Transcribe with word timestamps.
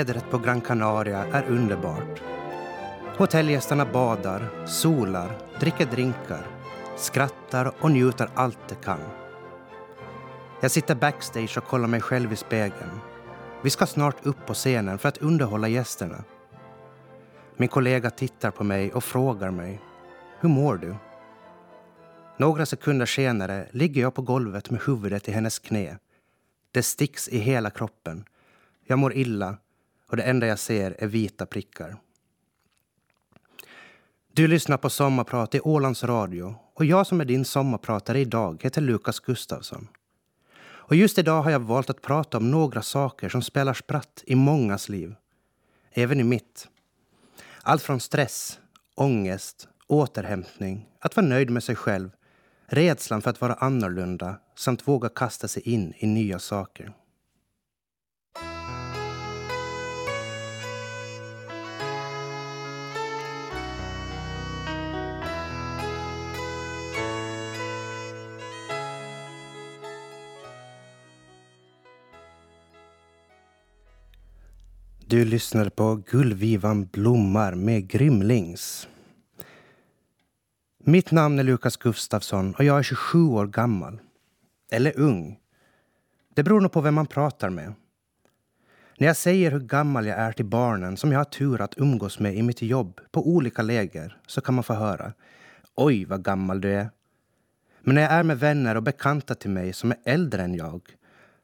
Vädret 0.00 0.30
på 0.30 0.38
Gran 0.38 0.60
Canaria 0.60 1.24
är 1.24 1.42
underbart. 1.48 2.22
Hotellgästerna 3.16 3.84
badar, 3.84 4.66
solar, 4.66 5.38
dricker 5.58 5.86
drinkar, 5.86 6.46
skrattar 6.96 7.72
och 7.80 7.90
njuter 7.90 8.30
allt 8.34 8.58
de 8.68 8.74
kan. 8.74 9.00
Jag 10.60 10.70
sitter 10.70 10.94
backstage 10.94 11.58
och 11.58 11.64
kollar 11.64 11.88
mig 11.88 12.00
själv 12.00 12.32
i 12.32 12.36
spegeln. 12.36 13.00
Vi 13.62 13.70
ska 13.70 13.86
snart 13.86 14.26
upp 14.26 14.46
på 14.46 14.54
scenen 14.54 14.98
för 14.98 15.08
att 15.08 15.18
underhålla 15.18 15.68
gästerna. 15.68 16.24
Min 17.56 17.68
kollega 17.68 18.10
tittar 18.10 18.50
på 18.50 18.64
mig 18.64 18.92
och 18.92 19.04
frågar 19.04 19.50
mig. 19.50 19.80
Hur 20.40 20.48
mår 20.48 20.76
du? 20.76 20.94
Några 22.36 22.66
sekunder 22.66 23.06
senare 23.06 23.66
ligger 23.70 24.02
jag 24.02 24.14
på 24.14 24.22
golvet 24.22 24.70
med 24.70 24.80
huvudet 24.86 25.28
i 25.28 25.32
hennes 25.32 25.58
knä. 25.58 25.98
Det 26.70 26.82
sticks 26.82 27.28
i 27.28 27.38
hela 27.38 27.70
kroppen. 27.70 28.24
Jag 28.86 28.98
mår 28.98 29.12
illa 29.12 29.56
och 30.10 30.16
det 30.16 30.22
enda 30.22 30.46
jag 30.46 30.58
ser 30.58 30.96
är 30.98 31.06
vita 31.06 31.46
prickar. 31.46 31.96
Du 34.32 34.48
lyssnar 34.48 34.76
på 34.76 34.90
Sommarprat 34.90 35.54
i 35.54 35.60
Ålands 35.60 36.04
Radio 36.04 36.54
och 36.74 36.84
jag 36.84 37.06
som 37.06 37.20
är 37.20 37.24
din 37.24 37.44
sommarpratare 37.44 38.20
idag 38.20 38.60
heter 38.62 38.80
Lukas 38.80 39.20
Gustafsson. 39.20 39.88
Och 40.62 40.96
just 40.96 41.18
idag 41.18 41.42
har 41.42 41.50
jag 41.50 41.60
valt 41.60 41.90
att 41.90 42.02
prata 42.02 42.38
om 42.38 42.50
några 42.50 42.82
saker 42.82 43.28
som 43.28 43.42
spelar 43.42 43.74
spratt 43.74 44.24
i 44.26 44.34
mångas 44.34 44.88
liv. 44.88 45.14
Även 45.92 46.20
i 46.20 46.24
mitt. 46.24 46.68
Allt 47.62 47.82
från 47.82 48.00
stress, 48.00 48.58
ångest, 48.94 49.68
återhämtning, 49.86 50.88
att 50.98 51.16
vara 51.16 51.26
nöjd 51.26 51.50
med 51.50 51.64
sig 51.64 51.76
själv, 51.76 52.10
rädslan 52.66 53.22
för 53.22 53.30
att 53.30 53.40
vara 53.40 53.54
annorlunda 53.54 54.36
samt 54.56 54.88
våga 54.88 55.08
kasta 55.08 55.48
sig 55.48 55.62
in 55.62 55.94
i 55.96 56.06
nya 56.06 56.38
saker. 56.38 56.92
Du 75.10 75.24
lyssnar 75.24 75.68
på 75.68 75.94
Gullvivan 75.94 76.86
blommar 76.86 77.54
med 77.54 77.88
Grymlings. 77.88 78.88
Mitt 80.84 81.10
namn 81.10 81.38
är 81.38 81.42
Lukas 81.42 81.76
Gustafsson 81.76 82.54
och 82.54 82.64
jag 82.64 82.78
är 82.78 82.82
27 82.82 83.18
år 83.18 83.46
gammal. 83.46 84.00
Eller 84.72 84.98
ung. 84.98 85.38
Det 86.34 86.42
beror 86.42 86.60
nog 86.60 86.72
på 86.72 86.80
vem 86.80 86.94
man 86.94 87.06
pratar 87.06 87.50
med. 87.50 87.72
När 88.98 89.06
jag 89.06 89.16
säger 89.16 89.50
hur 89.50 89.60
gammal 89.60 90.06
jag 90.06 90.18
är 90.18 90.32
till 90.32 90.44
barnen 90.44 90.96
som 90.96 91.12
jag 91.12 91.18
har 91.18 91.24
tur 91.24 91.60
att 91.60 91.78
umgås 91.78 92.18
med 92.18 92.36
i 92.36 92.42
mitt 92.42 92.62
jobb 92.62 93.00
på 93.10 93.28
olika 93.28 93.62
läger 93.62 94.18
så 94.26 94.40
kan 94.40 94.54
man 94.54 94.64
få 94.64 94.74
höra 94.74 95.12
Oj, 95.74 96.04
vad 96.04 96.24
gammal 96.24 96.60
du 96.60 96.74
är. 96.74 96.90
Men 97.80 97.94
när 97.94 98.02
jag 98.02 98.12
är 98.12 98.22
med 98.22 98.38
vänner 98.38 98.74
och 98.74 98.82
bekanta 98.82 99.34
till 99.34 99.50
mig 99.50 99.72
som 99.72 99.90
är 99.90 99.98
äldre 100.04 100.42
än 100.42 100.54
jag 100.54 100.82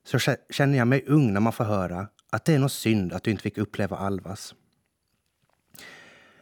så 0.05 0.19
känner 0.51 0.79
jag 0.79 0.89
mig 0.89 1.05
ung 1.07 1.33
när 1.33 1.41
man 1.41 1.53
får 1.53 1.65
höra 1.65 2.07
att 2.37 2.45
det 2.45 2.55
är 2.55 2.59
något 2.59 2.73
synd 2.73 3.13
att 3.13 3.23
du 3.23 3.31
inte 3.31 3.43
fick 3.43 3.59
uppleva 3.59 3.97
Alvas. 3.97 4.55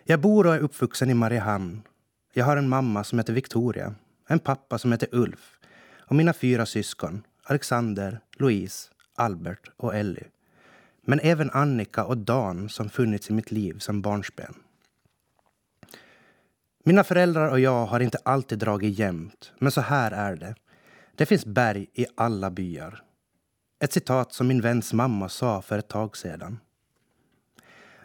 Jag 0.05 0.21
bor 0.21 0.47
och 0.47 0.55
är 0.55 0.59
uppvuxen 0.59 1.11
i 1.11 1.15
Mariehamn. 1.15 1.83
Jag 2.33 2.45
har 2.45 2.57
en 2.57 2.69
mamma 2.69 3.05
som 3.05 3.19
heter 3.19 3.33
Victoria, 3.33 3.95
en 4.29 4.39
pappa 4.39 4.79
som 4.79 4.93
heter 4.93 5.09
Ulf 5.13 5.59
och 5.99 6.17
mina 6.17 6.33
fyra 6.33 6.67
syskon 6.67 7.23
Alexander, 7.43 8.21
Louise, 8.37 8.91
Albert 9.15 9.71
och 9.77 9.95
Ellie. 9.95 10.27
Men 11.03 11.21
även 11.21 11.51
Annika 11.51 12.05
och 12.05 12.19
Dan 12.19 12.69
som 12.69 12.91
funnits 12.91 13.31
i 13.31 13.33
mitt 13.33 13.51
liv 13.51 13.79
som 13.79 14.03
barnsben. 14.03 14.55
Mina 16.85 17.05
föräldrar 17.05 17.49
och 17.49 17.61
jag 17.61 17.87
har 17.87 18.01
inte 18.01 18.19
alltid 18.25 18.59
dragit 18.59 18.99
jämnt, 18.99 19.53
men 19.59 19.73
så 19.73 19.81
här 19.81 20.11
är 20.11 20.37
det. 20.37 20.55
Det 21.15 21.27
finns 21.27 21.47
berg 21.47 21.87
i 21.93 22.07
alla 22.15 22.51
byar. 22.51 23.05
Ett 23.85 23.93
citat 23.93 24.33
som 24.33 24.47
min 24.47 24.61
väns 24.61 24.93
mamma 24.93 25.29
sa 25.29 25.63
för 25.63 25.79
ett 25.79 25.89
tag 25.89 26.17
sedan. 26.17 26.59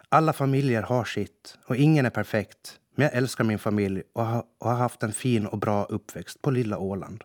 Alla 0.10 0.34
familjer 0.34 0.82
har 0.82 1.04
sitt 1.04 1.58
och 1.66 1.76
ingen 1.76 2.06
är 2.06 2.10
perfekt. 2.10 2.80
Men 2.96 3.04
jag 3.04 3.16
älskar 3.16 3.44
min 3.44 3.60
familj 3.60 4.04
och 4.14 4.26
har, 4.26 4.76
haft 4.76 5.04
en 5.04 5.12
fin 5.12 5.46
och 5.46 5.58
bra 5.58 5.86
uppväxt 5.86 6.42
på 6.42 6.52
lilla 6.52 6.78
Åland. 6.78 7.24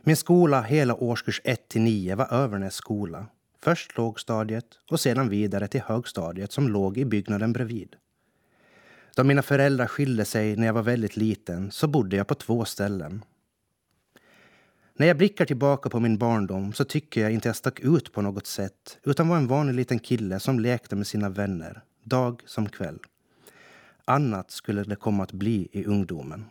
Min 0.00 0.16
skola 0.16 0.62
hela 0.62 0.94
årskurs 0.94 1.40
1 1.44 1.68
till 1.68 1.80
9 1.80 2.14
var 2.14 2.32
Övernäs 2.32 2.74
skola. 2.74 3.26
Först 3.58 3.96
lågstadiet 3.96 4.66
och 4.90 5.00
sedan 5.00 5.28
vidare 5.28 5.68
till 5.68 5.82
högstadiet 5.82 6.52
som 6.52 6.68
låg 6.68 6.98
i 6.98 7.04
byggnaden 7.04 7.52
bredvid. 7.52 7.96
Då 9.16 9.24
mina 9.24 9.42
föräldrar 9.42 9.86
skilde 9.86 10.24
sig 10.24 10.56
när 10.56 10.66
jag 10.66 10.74
var 10.74 10.82
väldigt 10.82 11.16
liten 11.16 11.70
så 11.70 11.88
bodde 11.88 12.16
jag 12.16 12.26
på 12.26 12.34
två 12.34 12.64
ställen. 12.64 13.24
När 15.00 15.06
jag 15.06 15.16
blickar 15.16 15.44
tillbaka 15.44 15.90
på 15.90 16.00
min 16.00 16.18
barndom 16.18 16.72
så 16.72 16.84
tycker 16.84 17.20
jag 17.20 17.32
inte 17.32 17.48
jag 17.48 17.56
stack 17.56 17.80
ut 17.80 18.12
på 18.12 18.22
något 18.22 18.46
sätt 18.46 18.98
utan 19.04 19.28
var 19.28 19.36
en 19.36 19.46
vanlig 19.46 19.74
liten 19.74 19.98
kille 19.98 20.40
som 20.40 20.60
lekte 20.60 20.96
med 20.96 21.06
sina 21.06 21.28
vänner, 21.28 21.82
dag 22.04 22.42
som 22.46 22.68
kväll. 22.68 22.98
Annat 24.04 24.50
skulle 24.50 24.84
det 24.84 24.96
komma 24.96 25.22
att 25.22 25.32
bli 25.32 25.68
i 25.72 25.84
ungdomen. 25.84 26.44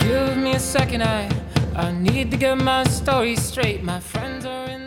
Give 0.00 0.36
me 0.36 0.56
a 0.56 0.60
second, 0.60 1.02
I, 1.02 1.28
I 1.76 1.92
need 1.92 2.30
to 2.30 2.36
get 2.36 2.58
my 2.58 2.84
story 2.84 3.36
straight. 3.36 3.82
My 3.82 4.00
friends 4.00 4.46
are 4.46 4.81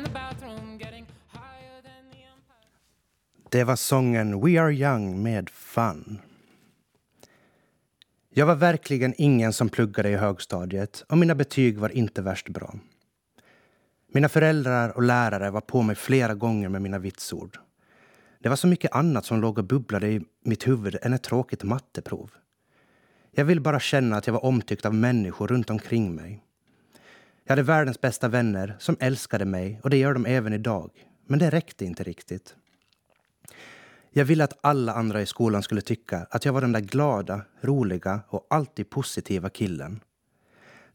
Det 3.50 3.63
var 3.63 3.75
sången 3.75 4.41
We 4.41 4.61
Are 4.61 4.73
Young 4.73 5.23
med 5.23 5.50
Fun. 5.50 6.19
Jag 8.33 8.45
var 8.45 8.56
verkligen 8.56 9.13
ingen 9.17 9.53
som 9.53 9.69
pluggade 9.69 10.09
i 10.09 10.16
högstadiet 10.16 11.06
och 11.09 11.17
mina 11.17 11.35
betyg 11.35 11.78
var 11.78 11.89
inte 11.89 12.22
värst 12.22 12.50
bra. 12.50 12.75
Mina 14.13 14.29
föräldrar 14.29 14.89
och 14.89 15.03
lärare 15.03 15.51
var 15.51 15.61
på 15.61 15.81
mig 15.81 15.95
flera 15.95 16.34
gånger 16.34 16.69
med 16.69 16.81
mina 16.81 17.00
vitsord. 17.00 17.57
Det 18.39 18.50
var 18.50 18.55
så 18.55 18.67
mycket 18.67 18.95
annat 18.95 19.25
som 19.25 19.41
låg 19.41 19.57
och 19.57 19.63
bubblade 19.63 20.07
i 20.07 20.22
mitt 20.44 20.67
huvud 20.67 20.97
än 21.01 21.13
ett 21.13 21.23
tråkigt 21.23 21.63
matteprov. 21.63 22.31
Jag 23.31 23.45
ville 23.45 23.61
bara 23.61 23.79
känna 23.79 24.17
att 24.17 24.28
jag 24.28 24.34
var 24.34 24.45
omtyckt 24.45 24.85
av 24.85 24.94
människor 24.94 25.47
runt 25.47 25.69
omkring 25.69 26.16
mig. 26.16 26.44
Jag 27.44 27.51
hade 27.51 27.63
världens 27.63 28.01
bästa 28.01 28.28
vänner 28.28 28.75
som 28.79 28.97
älskade 29.00 29.45
mig 29.45 29.79
och 29.84 29.89
det 29.89 29.97
gör 29.97 30.13
de 30.13 30.25
även 30.25 30.53
idag. 30.53 30.91
Men 31.28 31.39
det 31.39 31.50
räckte 31.50 31.85
inte 31.85 32.03
riktigt. 32.03 32.55
Jag 34.17 34.25
ville 34.25 34.43
att 34.43 34.57
alla 34.61 34.93
andra 34.93 35.21
i 35.21 35.25
skolan 35.25 35.63
skulle 35.63 35.81
tycka 35.81 36.27
att 36.29 36.45
jag 36.45 36.53
var 36.53 36.61
den 36.61 36.71
där 36.71 36.79
glada, 36.79 37.41
roliga 37.61 38.21
och 38.27 38.47
alltid 38.49 38.89
positiva 38.89 39.49
killen. 39.49 39.99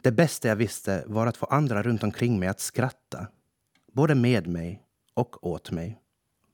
Det 0.03 0.13
bästa 0.13 0.49
jag 0.49 0.57
visste 0.57 1.05
var 1.07 1.27
att 1.27 1.37
få 1.37 1.47
andra 1.47 1.83
runt 1.83 2.03
omkring 2.03 2.39
mig 2.39 2.49
att 2.49 2.61
skratta. 2.61 3.27
Både 3.93 4.15
med 4.15 4.47
mig 4.47 4.83
och 5.15 5.47
åt 5.47 5.71
mig. 5.71 6.01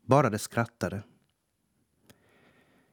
Bara 0.07 0.31
de 0.31 0.39
skrattade. 0.39 1.03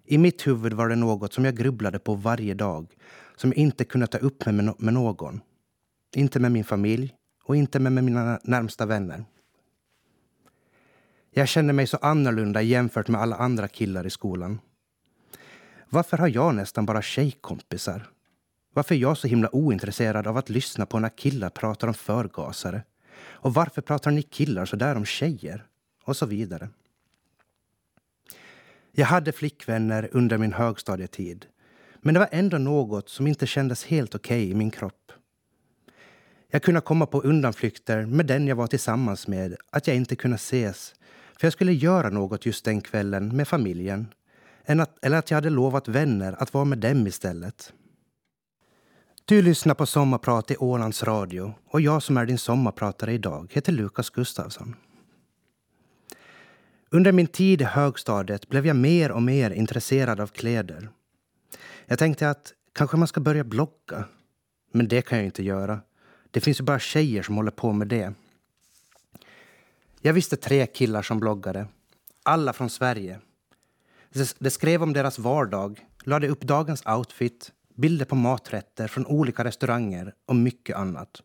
I 0.05 0.17
mitt 0.17 0.47
huvud 0.47 0.73
var 0.73 0.89
det 0.89 0.95
något 0.95 1.33
som 1.33 1.45
jag 1.45 1.55
grubblade 1.55 1.99
på 1.99 2.15
varje 2.15 2.53
dag 2.53 2.95
som 3.35 3.49
jag 3.49 3.57
inte 3.57 3.85
kunde 3.85 4.07
ta 4.07 4.17
upp 4.17 4.45
med, 4.45 4.73
med 4.77 4.93
någon. 4.93 5.41
Inte 6.15 6.39
med 6.39 6.51
min 6.51 6.63
familj 6.63 7.15
och 7.43 7.55
inte 7.55 7.79
med 7.79 8.03
mina 8.03 8.39
närmsta 8.43 8.85
vänner. 8.85 9.25
Jag 11.35 11.47
känner 11.47 11.73
mig 11.73 11.87
så 11.87 11.97
annorlunda 11.97 12.61
jämfört 12.61 13.07
med 13.07 13.21
alla 13.21 13.35
andra 13.35 13.67
killar 13.67 14.05
i 14.05 14.09
skolan. 14.09 14.59
Varför 15.89 16.17
har 16.17 16.27
jag 16.27 16.55
nästan 16.55 16.85
bara 16.85 17.01
tjejkompisar? 17.01 18.09
Varför 18.73 18.95
är 18.95 18.99
jag 18.99 19.17
så 19.17 19.27
himla 19.27 19.55
ointresserad 19.55 20.27
av 20.27 20.37
att 20.37 20.49
lyssna 20.49 20.85
på 20.85 20.99
när 20.99 21.09
killar 21.09 21.49
pratar 21.49 21.87
om 21.87 21.93
förgasare? 21.93 22.83
Och 23.21 23.53
varför 23.53 23.81
pratar 23.81 24.11
ni 24.11 24.21
killar 24.21 24.65
så 24.65 24.75
där 24.75 24.95
om 24.95 25.05
tjejer? 25.05 25.65
Och 26.03 26.17
så 26.17 26.25
vidare. 26.25 26.69
Jag 28.91 29.05
hade 29.05 29.31
flickvänner 29.31 30.09
under 30.11 30.37
min 30.37 30.53
högstadietid. 30.53 31.45
Men 32.01 32.13
det 32.13 32.19
var 32.19 32.29
ändå 32.31 32.57
något 32.57 33.09
som 33.09 33.27
inte 33.27 33.47
kändes 33.47 33.85
helt 33.85 34.15
okej 34.15 34.41
okay 34.43 34.51
i 34.51 34.55
min 34.55 34.71
kropp. 34.71 35.11
Jag 36.49 36.63
kunde 36.63 36.81
komma 36.81 37.05
på 37.05 37.21
undanflykter 37.21 38.05
med 38.05 38.25
den 38.25 38.47
jag 38.47 38.55
var 38.55 38.67
tillsammans 38.67 39.27
med, 39.27 39.55
att 39.69 39.87
jag 39.87 39.95
inte 39.95 40.15
kunde 40.15 40.35
ses 40.35 40.95
för 41.39 41.47
jag 41.47 41.53
skulle 41.53 41.73
göra 41.73 42.09
något 42.09 42.45
just 42.45 42.65
den 42.65 42.81
kvällen 42.81 43.35
med 43.35 43.47
familjen. 43.47 44.07
eller 44.65 45.17
att 45.17 45.31
jag 45.31 45.37
hade 45.37 45.49
lovat 45.49 45.87
vänner 45.87 46.35
att 46.39 46.53
vara 46.53 46.65
med 46.65 46.77
dem 46.77 47.07
istället. 47.07 47.73
Du 49.25 49.41
lyssnar 49.41 49.73
på 49.75 49.85
Sommarprat 49.85 50.51
i 50.51 50.57
Ålands 50.57 51.03
Radio 51.03 51.53
och 51.65 51.81
jag 51.81 52.03
som 52.03 52.17
är 52.17 52.25
din 52.25 52.37
sommarpratare 52.37 53.13
idag 53.13 53.51
heter 53.53 53.71
Lukas 53.71 54.09
Gustafsson. 54.09 54.75
Under 56.89 57.11
min 57.11 57.27
tid 57.27 57.61
i 57.61 57.63
högstadiet 57.63 58.49
blev 58.49 58.67
jag 58.67 58.75
mer 58.75 59.11
och 59.11 59.23
mer 59.23 59.51
intresserad 59.51 60.19
av 60.19 60.27
kläder. 60.27 60.89
Jag 61.85 61.99
tänkte 61.99 62.29
att 62.29 62.53
Kanske 62.73 62.97
man 62.97 63.07
ska 63.07 63.21
börja 63.21 63.43
blogga? 63.43 64.05
Men 64.71 64.87
det 64.87 65.01
kan 65.01 65.17
jag 65.17 65.25
inte 65.25 65.43
göra. 65.43 65.79
Det 66.31 66.41
finns 66.41 66.59
ju 66.59 66.63
bara 66.63 66.79
tjejer 66.79 67.23
som 67.23 67.35
håller 67.35 67.51
på 67.51 67.73
med 67.73 67.87
det. 67.87 68.13
Jag 70.05 70.13
visste 70.13 70.35
tre 70.35 70.65
killar 70.65 71.01
som 71.01 71.19
bloggade. 71.19 71.67
Alla 72.23 72.53
från 72.53 72.69
Sverige. 72.69 73.19
De 74.39 74.49
skrev 74.49 74.83
om 74.83 74.93
deras 74.93 75.19
vardag, 75.19 75.85
lade 76.03 76.27
upp 76.27 76.41
dagens 76.41 76.85
outfit, 76.85 77.51
bilder 77.75 78.05
på 78.05 78.15
maträtter 78.15 78.87
från 78.87 79.05
olika 79.05 79.43
restauranger 79.43 80.13
och 80.25 80.35
mycket 80.35 80.75
annat. 80.75 81.21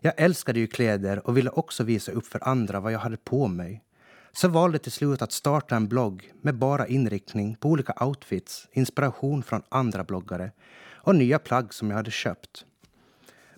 Jag 0.00 0.14
älskade 0.16 0.60
ju 0.60 0.66
kläder 0.66 1.26
och 1.26 1.36
ville 1.36 1.50
också 1.50 1.84
visa 1.84 2.12
upp 2.12 2.26
för 2.26 2.48
andra 2.48 2.80
vad 2.80 2.92
jag 2.92 2.98
hade 2.98 3.16
på 3.16 3.46
mig. 3.46 3.84
Så 4.32 4.48
valde 4.48 4.78
till 4.78 4.92
slut 4.92 5.22
att 5.22 5.32
starta 5.32 5.76
en 5.76 5.88
blogg 5.88 6.32
med 6.42 6.54
bara 6.54 6.86
inriktning 6.86 7.54
på 7.54 7.68
olika 7.68 8.04
outfits, 8.04 8.68
inspiration 8.72 9.42
från 9.42 9.62
andra 9.68 10.04
bloggare 10.04 10.52
och 10.94 11.16
nya 11.16 11.38
plagg 11.38 11.74
som 11.74 11.90
jag 11.90 11.96
hade 11.96 12.10
köpt. 12.10 12.64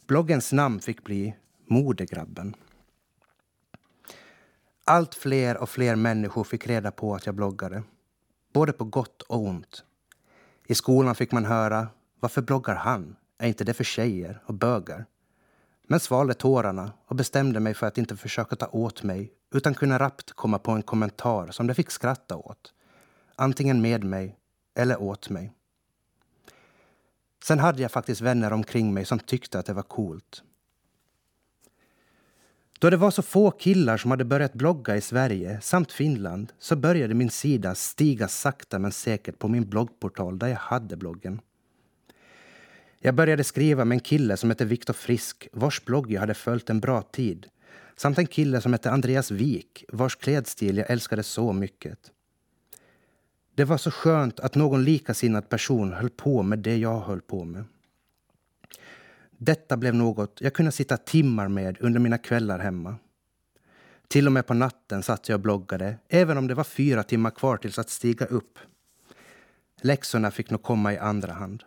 Bloggens 0.07 0.53
namn 0.53 0.81
fick 0.81 1.05
bli 1.05 1.35
Modegrabben. 1.67 2.55
Allt 4.87 5.15
fler 5.15 5.57
och 5.57 5.69
fler 5.69 5.97
människor 5.97 6.45
fick 6.45 6.67
reda 6.67 6.91
på 6.91 7.15
att 7.15 7.27
jag 7.27 7.35
bloggade. 7.35 7.83
Både 8.53 8.73
på 8.73 8.85
gott 8.85 9.23
och 9.23 9.41
ont. 9.41 9.85
I 10.67 10.75
skolan 10.75 11.15
fick 11.15 11.33
man 11.33 11.45
höra 11.45 11.89
varför 12.21 12.43
bloggar 12.43 12.75
han? 12.75 13.17
Är 13.39 13.49
inte 13.49 13.65
det 13.65 13.75
för 13.75 13.85
tjejer 13.85 14.43
och 14.47 14.55
bögar? 14.55 15.07
Men 15.87 16.01
svalde 16.01 16.35
tårarna 16.35 16.93
och 17.07 17.17
bestämde 17.17 17.61
mig 17.61 17.75
för 17.75 17.87
att 17.87 17.99
inte 17.99 18.17
försöka 18.17 18.57
ta 18.57 18.67
åt 18.67 19.03
mig 19.03 19.33
utan 19.55 19.75
kunna 19.75 19.99
rappt 19.99 20.33
komma 20.33 20.59
på 20.59 20.71
en 20.73 20.83
kommentar 20.83 21.51
som 21.51 21.67
de 21.67 21.75
fick 21.75 21.91
skratta 21.91 22.37
åt. 22.37 22.75
Antingen 23.37 23.83
med 23.83 24.05
mig 24.05 24.39
eller 24.75 25.03
åt 25.03 25.31
mig. 25.31 25.53
Sen 27.45 27.59
hade 27.59 27.83
jag 27.83 27.91
faktiskt 27.91 28.21
vänner 28.21 28.53
omkring 28.53 28.95
mig 28.95 29.05
som 29.05 29.19
tyckte 29.19 29.59
att 29.59 29.67
det 29.67 29.73
var 29.73 29.83
coolt. 29.83 30.43
Då 32.79 32.91
det 32.91 32.97
var 32.97 33.11
så 33.11 33.23
få 33.23 33.51
killar 33.51 33.97
som 33.97 34.11
hade 34.11 34.25
börjat 34.25 34.53
blogga 34.53 34.97
i 34.97 35.01
Sverige 35.01 35.61
samt 35.61 35.93
Finland 35.93 36.53
så 36.59 36.77
började 36.77 37.15
min 37.15 37.31
sida 37.31 37.75
stiga 37.75 38.29
sakta 38.29 38.79
men 38.79 38.93
säkert 38.93 39.39
på 39.39 39.49
min 39.49 39.69
bloggportal 39.69 40.39
där 40.39 40.49
jag 40.49 40.57
hade 40.57 40.97
bloggen. 40.97 41.41
Jag 42.99 43.15
började 43.15 43.45
skriva 43.45 43.85
med 43.85 43.97
en 43.97 44.01
kille 44.01 44.37
som 44.37 44.51
hette 44.51 44.65
Viktor 44.65 44.95
Frisk 44.95 45.49
vars 45.53 45.85
blogg 45.85 46.13
jag 46.13 46.21
hade 46.21 46.35
följt 46.35 46.71
en 46.71 46.81
bra 46.81 47.03
tid 47.03 47.47
samt 47.97 48.19
en 48.19 48.27
kille 48.27 48.61
som 48.61 48.73
hette 48.73 48.91
Andreas 48.91 49.31
Wik 49.31 49.85
vars 49.89 50.17
klädstil 50.17 50.77
jag 50.77 50.91
älskade 50.91 51.23
så 51.23 51.53
mycket. 51.53 51.99
Det 53.55 53.65
var 53.65 53.79
så 53.79 53.91
skönt 53.91 54.41
att 54.41 54.55
någon 54.55 54.85
likasinnad 54.85 55.49
person 55.49 55.93
höll 55.93 56.11
på 56.11 56.43
med 56.43 56.59
det 56.59 56.77
jag 56.77 57.01
höll 57.01 57.21
på 57.21 57.45
med. 57.45 57.65
Detta 59.39 59.77
blev 59.77 59.95
något 59.95 60.41
jag 60.41 60.55
kunde 60.55 60.73
sitta 60.73 60.97
timmar 60.97 61.49
med 61.49 61.77
under 61.81 62.01
mina 62.01 62.19
kvällar 62.19 62.59
hemma. 62.59 62.97
Till 64.09 64.27
och 64.27 64.33
med 64.33 64.47
på 64.47 64.55
natten 64.55 65.03
satt 65.03 65.29
jag 65.29 65.37
och 65.37 65.41
bloggade, 65.41 65.97
även 66.09 66.39
om 66.39 66.47
det 66.47 66.55
var 66.55 66.65
fyra 66.65 67.03
timmar 67.03 67.31
kvar 67.31 67.57
tills 67.57 67.79
att 67.79 67.91
stiga 67.91 68.27
upp. 68.27 68.59
Läxorna 69.81 70.31
fick 70.31 70.51
nog 70.51 70.63
komma 70.63 70.93
i 70.93 70.99
andra 70.99 71.33
hand. 71.33 71.63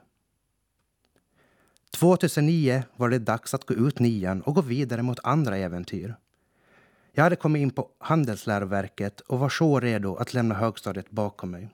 2009 1.92 2.84
var 2.96 3.10
det 3.10 3.19
dags 3.19 3.54
att 3.54 3.66
gå 3.66 3.74
ut 3.74 4.00
nian 4.00 4.42
och 4.42 4.56
gå 4.56 4.62
vidare 4.62 5.02
mot 5.02 5.19
andra 5.24 5.58
äventyr. 5.58 6.16
Jag 7.12 7.24
hade 7.24 7.36
kommit 7.36 7.60
in 7.60 7.72
på 7.72 7.90
Handelsläroverket 7.98 9.19
och 9.19 9.40
var 9.40 9.50
så 9.50 9.80
redo 9.80 10.16
att 10.16 10.34
lämna 10.34 10.56
högstadiet 10.56 11.10
bakom 11.10 11.52
mig. 11.52 11.69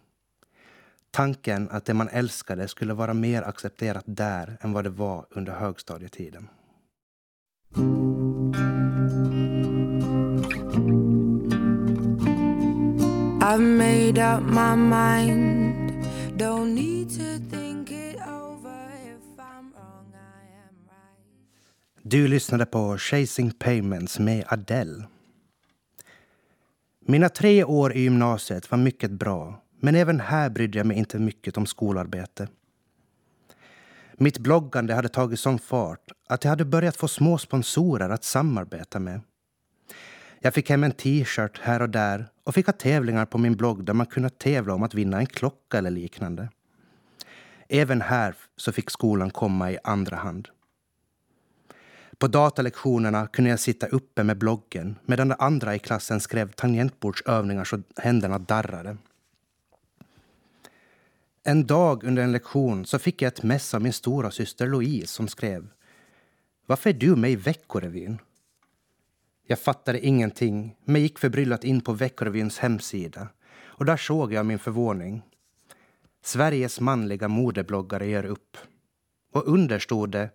Tanken 1.15 1.69
att 1.71 1.85
det 1.85 1.93
man 1.93 2.09
älskade 2.09 2.67
skulle 2.67 2.93
vara 2.93 3.13
mer 3.13 3.41
accepterat 3.41 4.03
där 4.07 4.57
än 4.61 4.73
vad 4.73 4.83
det 4.83 4.89
var 4.89 5.25
under 5.29 5.53
högstadietiden. 5.53 6.47
Du 22.01 22.27
lyssnade 22.27 22.65
på 22.65 22.97
Chasing 22.97 23.51
Payments 23.51 24.19
med 24.19 24.45
Adele. 24.47 25.03
Mina 27.05 27.29
tre 27.29 27.63
år 27.63 27.93
i 27.93 28.01
gymnasiet 28.01 28.71
var 28.71 28.77
mycket 28.77 29.11
bra 29.11 29.62
men 29.83 29.95
även 29.95 30.19
här 30.19 30.49
brydde 30.49 30.77
jag 30.77 30.87
mig 30.87 30.97
inte 30.97 31.19
mycket 31.19 31.57
om 31.57 31.65
skolarbete. 31.65 32.47
Mitt 34.13 34.37
bloggande 34.37 34.93
hade 34.93 35.09
tagit 35.09 35.39
sån 35.39 35.59
fart 35.59 36.11
att 36.29 36.43
jag 36.43 36.49
hade 36.49 36.65
börjat 36.65 36.95
få 36.95 37.07
små 37.07 37.37
sponsorer 37.37 38.09
att 38.09 38.23
samarbeta 38.23 38.99
med. 38.99 39.21
Jag 40.39 40.53
fick 40.53 40.69
hem 40.69 40.83
en 40.83 40.91
t-shirt 40.91 41.59
här 41.61 41.81
och 41.81 41.89
där 41.89 42.27
och 42.43 42.53
fick 42.53 42.65
ha 42.65 42.73
tävlingar 42.73 43.25
på 43.25 43.37
min 43.37 43.55
blogg 43.55 43.85
där 43.85 43.93
man 43.93 44.05
kunde 44.05 44.29
tävla 44.29 44.73
om 44.73 44.83
att 44.83 44.93
vinna 44.93 45.17
en 45.17 45.25
klocka 45.25 45.77
eller 45.77 45.91
liknande. 45.91 46.49
Även 47.69 48.01
här 48.01 48.35
så 48.57 48.71
fick 48.71 48.89
skolan 48.89 49.29
komma 49.29 49.71
i 49.71 49.77
andra 49.83 50.17
hand. 50.17 50.47
På 52.17 52.27
datalektionerna 52.27 53.27
kunde 53.27 53.49
jag 53.49 53.59
sitta 53.59 53.87
uppe 53.87 54.23
med 54.23 54.37
bloggen 54.37 54.95
medan 55.05 55.27
de 55.27 55.35
andra 55.39 55.75
i 55.75 55.79
klassen 55.79 56.19
skrev 56.19 56.51
tangentbordsövningar 56.51 57.63
så 57.63 57.81
händerna 57.97 58.39
darrade. 58.39 58.97
En 61.45 61.67
dag 61.67 62.03
under 62.03 62.23
en 62.23 62.31
lektion 62.31 62.85
så 62.85 62.99
fick 62.99 63.21
jag 63.21 63.27
ett 63.27 63.43
mess 63.43 63.73
av 63.73 63.81
min 63.81 63.93
stora 63.93 64.31
syster 64.31 64.67
Louise 64.67 65.07
som 65.07 65.27
skrev 65.27 65.67
Varför 66.65 66.89
är 66.89 66.93
du 66.93 67.15
med 67.15 67.31
i 67.31 67.35
Veckorevyn? 67.35 68.21
Jag 69.47 69.59
fattade 69.59 70.05
ingenting, 70.05 70.75
men 70.85 71.01
gick 71.01 71.19
förbryllat 71.19 71.63
in 71.63 71.81
på 71.81 71.93
Veckorevyns 71.93 72.59
hemsida 72.59 73.27
och 73.61 73.85
där 73.85 73.97
såg 73.97 74.33
jag 74.33 74.45
min 74.45 74.59
förvåning. 74.59 75.21
Sveriges 76.21 76.79
manliga 76.79 77.27
modebloggare 77.27 78.07
gör 78.07 78.25
upp. 78.25 78.57
Och 79.33 79.47
under 79.47 79.79
stod 79.79 80.09
det 80.09 80.29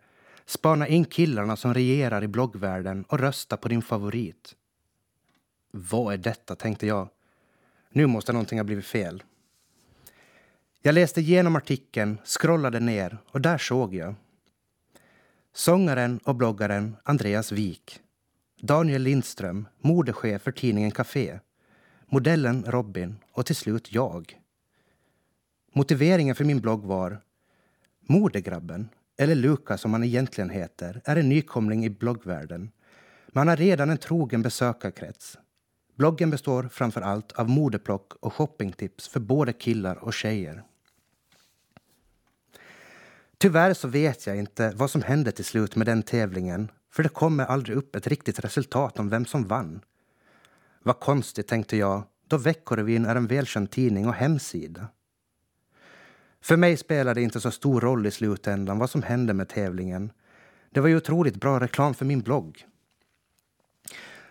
Spana 0.45 0.89
in 0.89 1.05
killarna 1.05 1.57
som 1.57 1.75
regerar 1.75 2.25
i 2.25 2.29
bloggvärlden 2.29 3.05
och 3.09 3.19
rösta 3.19 3.57
på 3.57 3.69
din 3.69 3.83
favorit. 3.83 4.55
Vad 5.71 6.15
är 6.15 6.19
detta, 6.19 6.55
tänkte 6.55 6.87
jag. 6.87 7.09
Nu 7.91 8.07
måste 8.07 8.33
någonting 8.33 8.59
ha 8.59 8.65
blivit 8.65 8.87
fel. 8.87 9.23
Jag 10.83 10.95
läste 10.95 11.21
igenom 11.21 11.57
artikeln, 11.57 12.19
scrollade 12.25 12.81
ner 12.81 13.19
och 13.31 13.41
där 13.41 13.59
såg 13.59 13.95
jag 13.95 14.15
sångaren 15.55 16.19
och 16.19 16.35
bloggaren 16.35 16.97
Andreas 17.03 17.53
Wik 17.53 18.01
Daniel 18.61 19.03
Lindström, 19.03 19.69
modechef 19.81 20.43
för 20.43 20.53
tidningen 20.53 20.91
Café 20.91 21.39
modellen 22.11 22.65
Robin 22.67 23.17
och 23.33 23.47
till 23.47 23.57
slut 23.57 23.93
jag. 23.93 24.41
Motiveringen 25.73 26.35
för 26.35 26.45
min 26.45 26.61
blogg 26.61 26.85
var 26.85 27.21
Modegrabben, 28.01 28.89
eller 29.19 29.35
Lukas 29.35 29.81
som 29.81 29.93
han 29.93 30.05
egentligen 30.05 30.51
heter, 30.51 31.01
är 31.05 31.17
en 31.17 31.29
nykomling 31.29 31.85
i 31.85 31.91
bloggvärlden. 31.91 32.71
Men 33.27 33.39
han 33.39 33.49
har 33.49 33.57
redan 33.57 33.91
en 33.91 33.99
trogen 33.99 34.43
besökarkrets. 34.43 35.39
Bloggen 35.99 36.31
består 36.31 36.69
framför 36.73 37.01
allt 37.01 37.33
av 37.33 37.49
modeplock 37.49 38.13
och 38.21 38.35
shoppingtips 38.35 39.09
för 39.09 39.21
både 39.21 39.53
killar 39.53 39.97
och 39.97 40.15
tjejer. 40.15 40.63
Tyvärr 43.39 43.75
så 43.75 43.89
vet 43.89 44.27
jag 44.27 44.37
inte 44.37 44.73
vad 44.77 44.91
som 44.91 45.03
hände 45.03 45.33
till 45.33 45.45
slut 45.45 45.77
med 45.77 45.87
den 45.87 46.03
tävlingen 46.03 46.71
för 46.93 47.03
det 47.03 47.09
kommer 47.09 47.45
aldrig 47.45 47.77
upp 47.77 47.97
ett 47.97 48.07
riktigt 48.07 48.45
resultat 48.45 48.99
om 48.99 49.09
vem 49.09 49.27
som 49.27 49.45
vann. 49.45 49.81
Vad 50.83 51.01
konstigt, 51.01 51.49
tänkte 51.49 51.77
jag, 51.77 52.03
då 52.29 52.37
Veckorevyn 52.37 53.05
är 53.05 53.17
en 53.17 53.27
välkänd 53.27 53.71
tidning 53.71 54.09
och 54.09 54.15
hemsida. 54.15 54.89
För 56.41 56.57
mig 56.57 56.77
spelade 56.77 57.21
det 57.21 57.25
inte 57.25 57.41
så 57.41 57.51
stor 57.51 57.81
roll 57.81 58.07
i 58.07 58.11
slutändan 58.11 58.79
vad 58.79 58.91
som 58.91 59.03
hände 59.03 59.35
med 59.35 59.49
tävlingen. 59.49 60.13
Det 60.71 60.81
var 60.81 60.89
ju 60.89 60.97
otroligt 60.97 61.37
bra 61.37 61.61
reklam 61.61 61.95
för 61.95 62.05
min 62.05 62.21
blogg. 62.21 62.67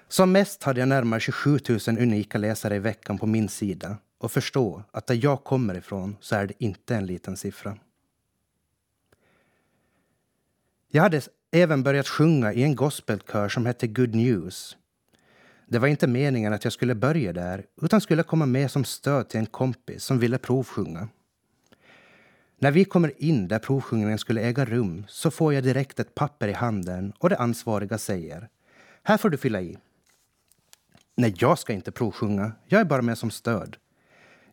Som 0.07 0.31
mest 0.31 0.63
hade 0.63 0.79
jag 0.79 0.89
närmare 0.89 1.19
27 1.19 1.59
000 1.69 1.79
unika 1.87 2.37
läsare 2.37 2.75
i 2.75 2.79
veckan 2.79 3.17
på 3.17 3.25
min 3.25 3.49
sida 3.49 3.97
och 4.17 4.31
förstå 4.31 4.83
att 4.91 5.07
där 5.07 5.19
jag 5.23 5.43
kommer 5.43 5.77
ifrån 5.77 6.17
så 6.19 6.35
är 6.35 6.47
det 6.47 6.53
inte 6.63 6.95
en 6.95 7.05
liten 7.05 7.37
siffra. 7.37 7.77
Jag 10.91 11.03
hade 11.03 11.21
även 11.51 11.83
börjat 11.83 12.07
sjunga 12.07 12.53
i 12.53 12.63
en 12.63 12.75
gospelkör 12.75 13.49
som 13.49 13.65
hette 13.65 13.87
Good 13.87 14.15
News. 14.15 14.77
Det 15.67 15.79
var 15.79 15.87
inte 15.87 16.07
meningen 16.07 16.53
att 16.53 16.63
jag 16.63 16.73
skulle 16.73 16.95
börja 16.95 17.33
där 17.33 17.65
utan 17.81 18.01
skulle 18.01 18.23
komma 18.23 18.45
med 18.45 18.71
som 18.71 18.85
stöd 18.85 19.29
till 19.29 19.39
en 19.39 19.45
kompis 19.45 20.03
som 20.03 20.19
ville 20.19 20.37
provsjunga. 20.37 21.09
När 22.59 22.71
vi 22.71 22.85
kommer 22.85 23.23
in 23.23 23.47
där 23.47 23.59
provsjungningen 23.59 24.17
skulle 24.17 24.41
äga 24.41 24.65
rum 24.65 25.05
så 25.07 25.31
får 25.31 25.53
jag 25.53 25.63
direkt 25.63 25.99
ett 25.99 26.15
papper 26.15 26.47
i 26.47 26.53
handen 26.53 27.13
och 27.19 27.29
det 27.29 27.37
ansvariga 27.37 27.97
säger 27.97 28.49
Här 29.03 29.17
får 29.17 29.29
du 29.29 29.37
fylla 29.37 29.61
i. 29.61 29.77
Nej, 31.19 31.35
jag 31.37 31.59
ska 31.59 31.73
inte 31.73 31.91
provsjunga. 31.91 32.51
Jag 32.65 32.81
är 32.81 32.85
bara 32.85 33.01
med 33.01 33.17
som 33.17 33.31
stöd. 33.31 33.77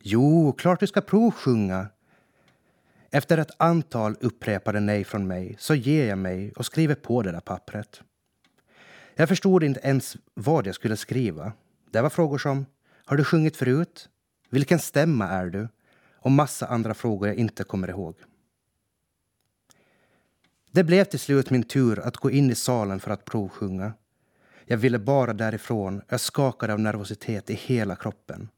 Jo, 0.01 0.53
klart 0.53 0.81
du 0.81 0.87
ska 0.87 1.01
provsjunga. 1.01 1.87
Efter 3.11 3.39
ett 3.39 3.51
antal 3.57 4.17
upprepade 4.21 4.81
nej 4.81 5.05
från 5.05 5.27
mig 5.27 5.57
så 5.59 5.75
ger 5.75 6.09
jag 6.09 6.19
mig 6.19 6.53
och 6.53 6.67
skriver 6.67 6.95
på 6.95 7.23
det 7.23 7.33
där 7.33 7.41
pappret. 7.41 8.01
Jag 9.15 9.29
förstod 9.29 9.63
inte 9.63 9.81
ens 9.81 10.17
vad 10.35 10.67
jag 10.67 10.75
skulle 10.75 10.97
skriva. 10.97 11.53
Det 11.91 12.01
var 12.01 12.11
frågor 12.11 12.39
som 12.39 12.67
Har 13.05 13.17
du 13.17 13.25
sjungit 13.25 13.57
förut? 13.57 14.09
Vilken 14.51 14.79
stämma 14.79 15.29
är 15.29 15.47
du? 15.47 15.69
Och 16.17 16.31
massa 16.31 16.67
andra 16.67 16.95
frågor 16.95 17.29
jag 17.29 17.37
inte 17.37 17.65
kommer 17.65 17.91
ihåg. 17.91 18.17
Det 20.71 20.85
blev 20.85 21.05
till 21.05 21.21
slut 21.21 21.51
min 21.51 21.63
tur 21.63 21.99
att 21.99 22.17
gå 22.17 22.31
in 22.31 22.51
i 22.51 22.55
salen 22.55 23.01
för 23.01 23.11
att 23.11 23.25
provsjunga. 23.25 23.93
Jag 24.67 24.77
ville 24.77 24.99
bara 24.99 25.33
därifrån. 25.33 26.03
Jag 26.09 26.21
skakade 26.21 26.73
av 26.73 26.81
nervositet 26.81 27.51
i 27.51 27.55
hela 27.55 27.97
kroppen. 27.97 28.49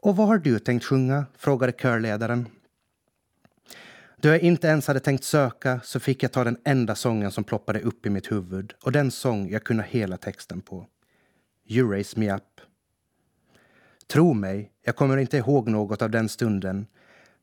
Och 0.00 0.16
vad 0.16 0.26
har 0.26 0.38
du 0.38 0.58
tänkt 0.58 0.84
sjunga? 0.84 1.26
frågade 1.36 1.72
körledaren. 1.72 2.48
Då 4.16 4.28
jag 4.28 4.40
inte 4.40 4.66
ens 4.66 4.86
hade 4.86 5.00
tänkt 5.00 5.24
söka 5.24 5.80
så 5.84 6.00
fick 6.00 6.22
jag 6.22 6.32
ta 6.32 6.44
den 6.44 6.58
enda 6.64 6.94
sången 6.94 7.30
som 7.30 7.44
ploppade 7.44 7.80
upp 7.80 8.06
i 8.06 8.10
mitt 8.10 8.32
huvud 8.32 8.74
och 8.82 8.92
den 8.92 9.10
sång 9.10 9.50
jag 9.50 9.64
kunde 9.64 9.82
hela 9.88 10.16
texten 10.16 10.60
på. 10.60 10.86
You 11.66 11.90
raise 11.90 12.20
me 12.20 12.34
up. 12.34 12.60
Tro 14.06 14.34
mig, 14.34 14.70
jag 14.82 14.96
kommer 14.96 15.16
inte 15.16 15.36
ihåg 15.36 15.68
något 15.68 16.02
av 16.02 16.10
den 16.10 16.28
stunden. 16.28 16.86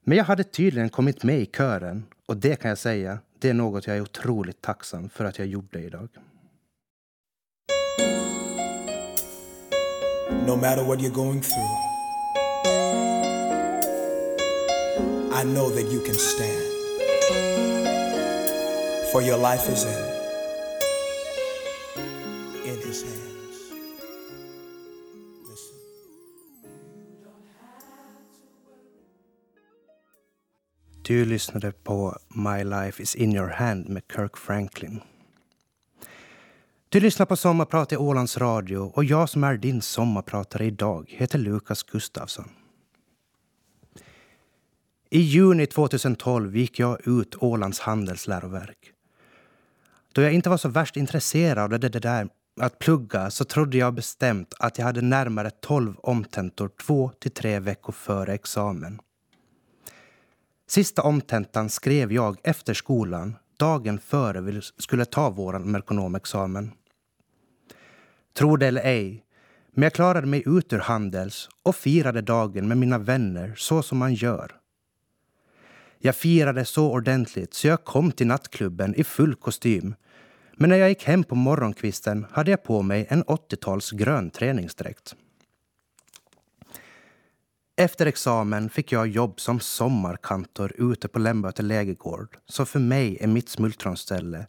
Men 0.03 0.17
jag 0.17 0.25
hade 0.25 0.43
tydligen 0.43 0.89
kommit 0.89 1.23
med 1.23 1.39
i 1.39 1.45
kören 1.45 2.05
och 2.25 2.37
det 2.37 2.55
kan 2.55 2.69
jag 2.69 2.77
säga, 2.77 3.19
det 3.39 3.49
är 3.49 3.53
något 3.53 3.87
jag 3.87 3.97
är 3.97 4.01
otroligt 4.01 4.61
tacksam 4.61 5.09
för 5.09 5.25
att 5.25 5.39
jag 5.39 5.47
gjorde 5.47 5.79
idag. 5.79 6.09
No 10.45 10.55
matter 10.55 10.83
what 10.83 10.99
you're 10.99 11.11
going 11.23 11.41
through 11.41 11.75
I 15.33 15.43
know 15.43 15.69
that 15.69 15.87
you 15.91 15.99
can 16.01 16.15
stand 16.15 16.63
For 19.11 19.21
your 19.21 19.37
life 19.37 19.69
is 19.69 19.83
in 19.83 20.03
in 22.65 22.77
his 22.87 23.03
hands 23.03 23.57
Listen. 25.49 25.77
Du 31.07 31.25
lyssnade 31.25 31.71
på 31.83 32.13
My 32.29 32.63
Life 32.63 33.03
is 33.03 33.15
in 33.15 33.31
your 33.31 33.47
hand 33.49 33.89
med 33.89 34.01
Kirk 34.07 34.37
Franklin. 34.37 35.01
Du 36.93 36.99
lyssnar 36.99 37.25
på 37.25 37.35
Sommarprat 37.35 37.91
i 37.91 37.97
Ålands 37.97 38.37
Radio 38.37 38.77
och 38.77 39.03
jag 39.03 39.29
som 39.29 39.43
är 39.43 39.57
din 39.57 39.81
sommarpratare 39.81 40.65
idag 40.65 41.05
heter 41.17 41.39
Lukas 41.39 41.83
Gustafsson. 41.83 42.49
I 45.09 45.19
juni 45.19 45.65
2012 45.65 46.57
gick 46.57 46.79
jag 46.79 47.07
ut 47.07 47.35
Ålands 47.39 47.79
handelsläroverk. 47.79 48.77
Då 50.13 50.21
jag 50.21 50.33
inte 50.33 50.49
var 50.49 50.57
så 50.57 50.69
värst 50.69 50.97
intresserad 50.97 51.73
av 51.73 51.79
det, 51.79 51.89
där 51.89 52.29
att 52.61 52.79
plugga 52.79 53.31
så 53.31 53.45
trodde 53.45 53.77
jag 53.77 53.93
bestämt 53.93 54.53
att 54.59 54.77
jag 54.77 54.85
hade 54.85 55.01
närmare 55.01 55.49
12 55.49 55.95
omtentor 55.97 56.69
två 56.81 57.11
till 57.19 57.31
tre 57.31 57.59
veckor 57.59 57.93
före 57.93 58.33
examen. 58.33 58.99
Sista 60.67 61.01
omtentan 61.01 61.69
skrev 61.69 62.11
jag 62.13 62.37
efter 62.43 62.73
skolan, 62.73 63.35
dagen 63.57 63.99
före 63.99 64.41
vi 64.41 64.61
skulle 64.77 65.05
ta 65.05 65.29
vår 65.29 65.59
merkonomexamen. 65.59 66.71
Tro 68.33 68.57
det 68.57 68.67
eller 68.67 68.81
ej, 68.81 69.25
men 69.73 69.83
jag 69.83 69.93
klarade 69.93 70.27
mig 70.27 70.43
ut 70.45 70.73
ur 70.73 70.79
Handels 70.79 71.49
och 71.63 71.75
firade 71.75 72.21
dagen 72.21 72.67
med 72.67 72.77
mina 72.77 72.97
vänner 72.97 73.53
så 73.57 73.83
som 73.83 73.97
man 73.97 74.13
gör. 74.13 74.51
Jag 75.99 76.15
firade 76.15 76.65
så 76.65 76.91
ordentligt 76.91 77.53
så 77.53 77.67
jag 77.67 77.83
kom 77.83 78.11
till 78.11 78.27
nattklubben 78.27 78.95
i 78.95 79.03
full 79.03 79.35
kostym. 79.35 79.95
Men 80.55 80.69
när 80.69 80.77
jag 80.77 80.89
gick 80.89 81.03
hem 81.03 81.23
på 81.23 81.35
morgonkvisten 81.35 82.25
hade 82.31 82.51
jag 82.51 82.63
på 82.63 82.81
mig 82.81 83.07
en 83.09 83.23
80-tals 83.23 83.91
grön 83.91 84.29
träningsdräkt. 84.29 85.15
Efter 87.75 88.05
examen 88.05 88.69
fick 88.69 88.91
jag 88.91 89.07
jobb 89.07 89.39
som 89.39 89.59
sommarkantor 89.59 90.73
ute 90.77 91.07
på 91.07 91.19
Lemböte 91.19 91.61
lägergård 91.61 92.37
som 92.45 92.65
för 92.65 92.79
mig 92.79 93.17
är 93.21 93.27
mitt 93.27 93.49
smultronställe 93.49 94.47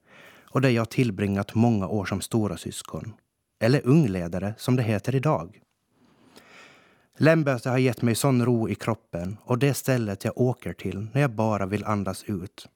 och 0.50 0.60
där 0.60 0.68
jag 0.68 0.90
tillbringat 0.90 1.54
många 1.54 1.88
år 1.88 2.04
som 2.04 2.20
stora 2.20 2.56
syskon 2.56 3.12
eller 3.62 3.86
ungledare 3.86 4.54
som 4.58 4.76
det 4.76 4.82
heter 4.82 5.14
idag. 5.14 5.60
Lämböte 7.18 7.70
har 7.70 7.78
gett 7.78 8.02
mig 8.02 8.14
sån 8.14 8.44
ro 8.44 8.68
i 8.68 8.74
kroppen 8.74 9.36
och 9.44 9.58
det 9.58 9.74
stället 9.74 10.24
jag 10.24 10.38
åker 10.38 10.72
till 10.72 11.06
när 11.12 11.20
jag 11.20 11.30
bara 11.30 11.66
vill 11.66 11.84
andas 11.84 12.24
ut. 12.24 12.68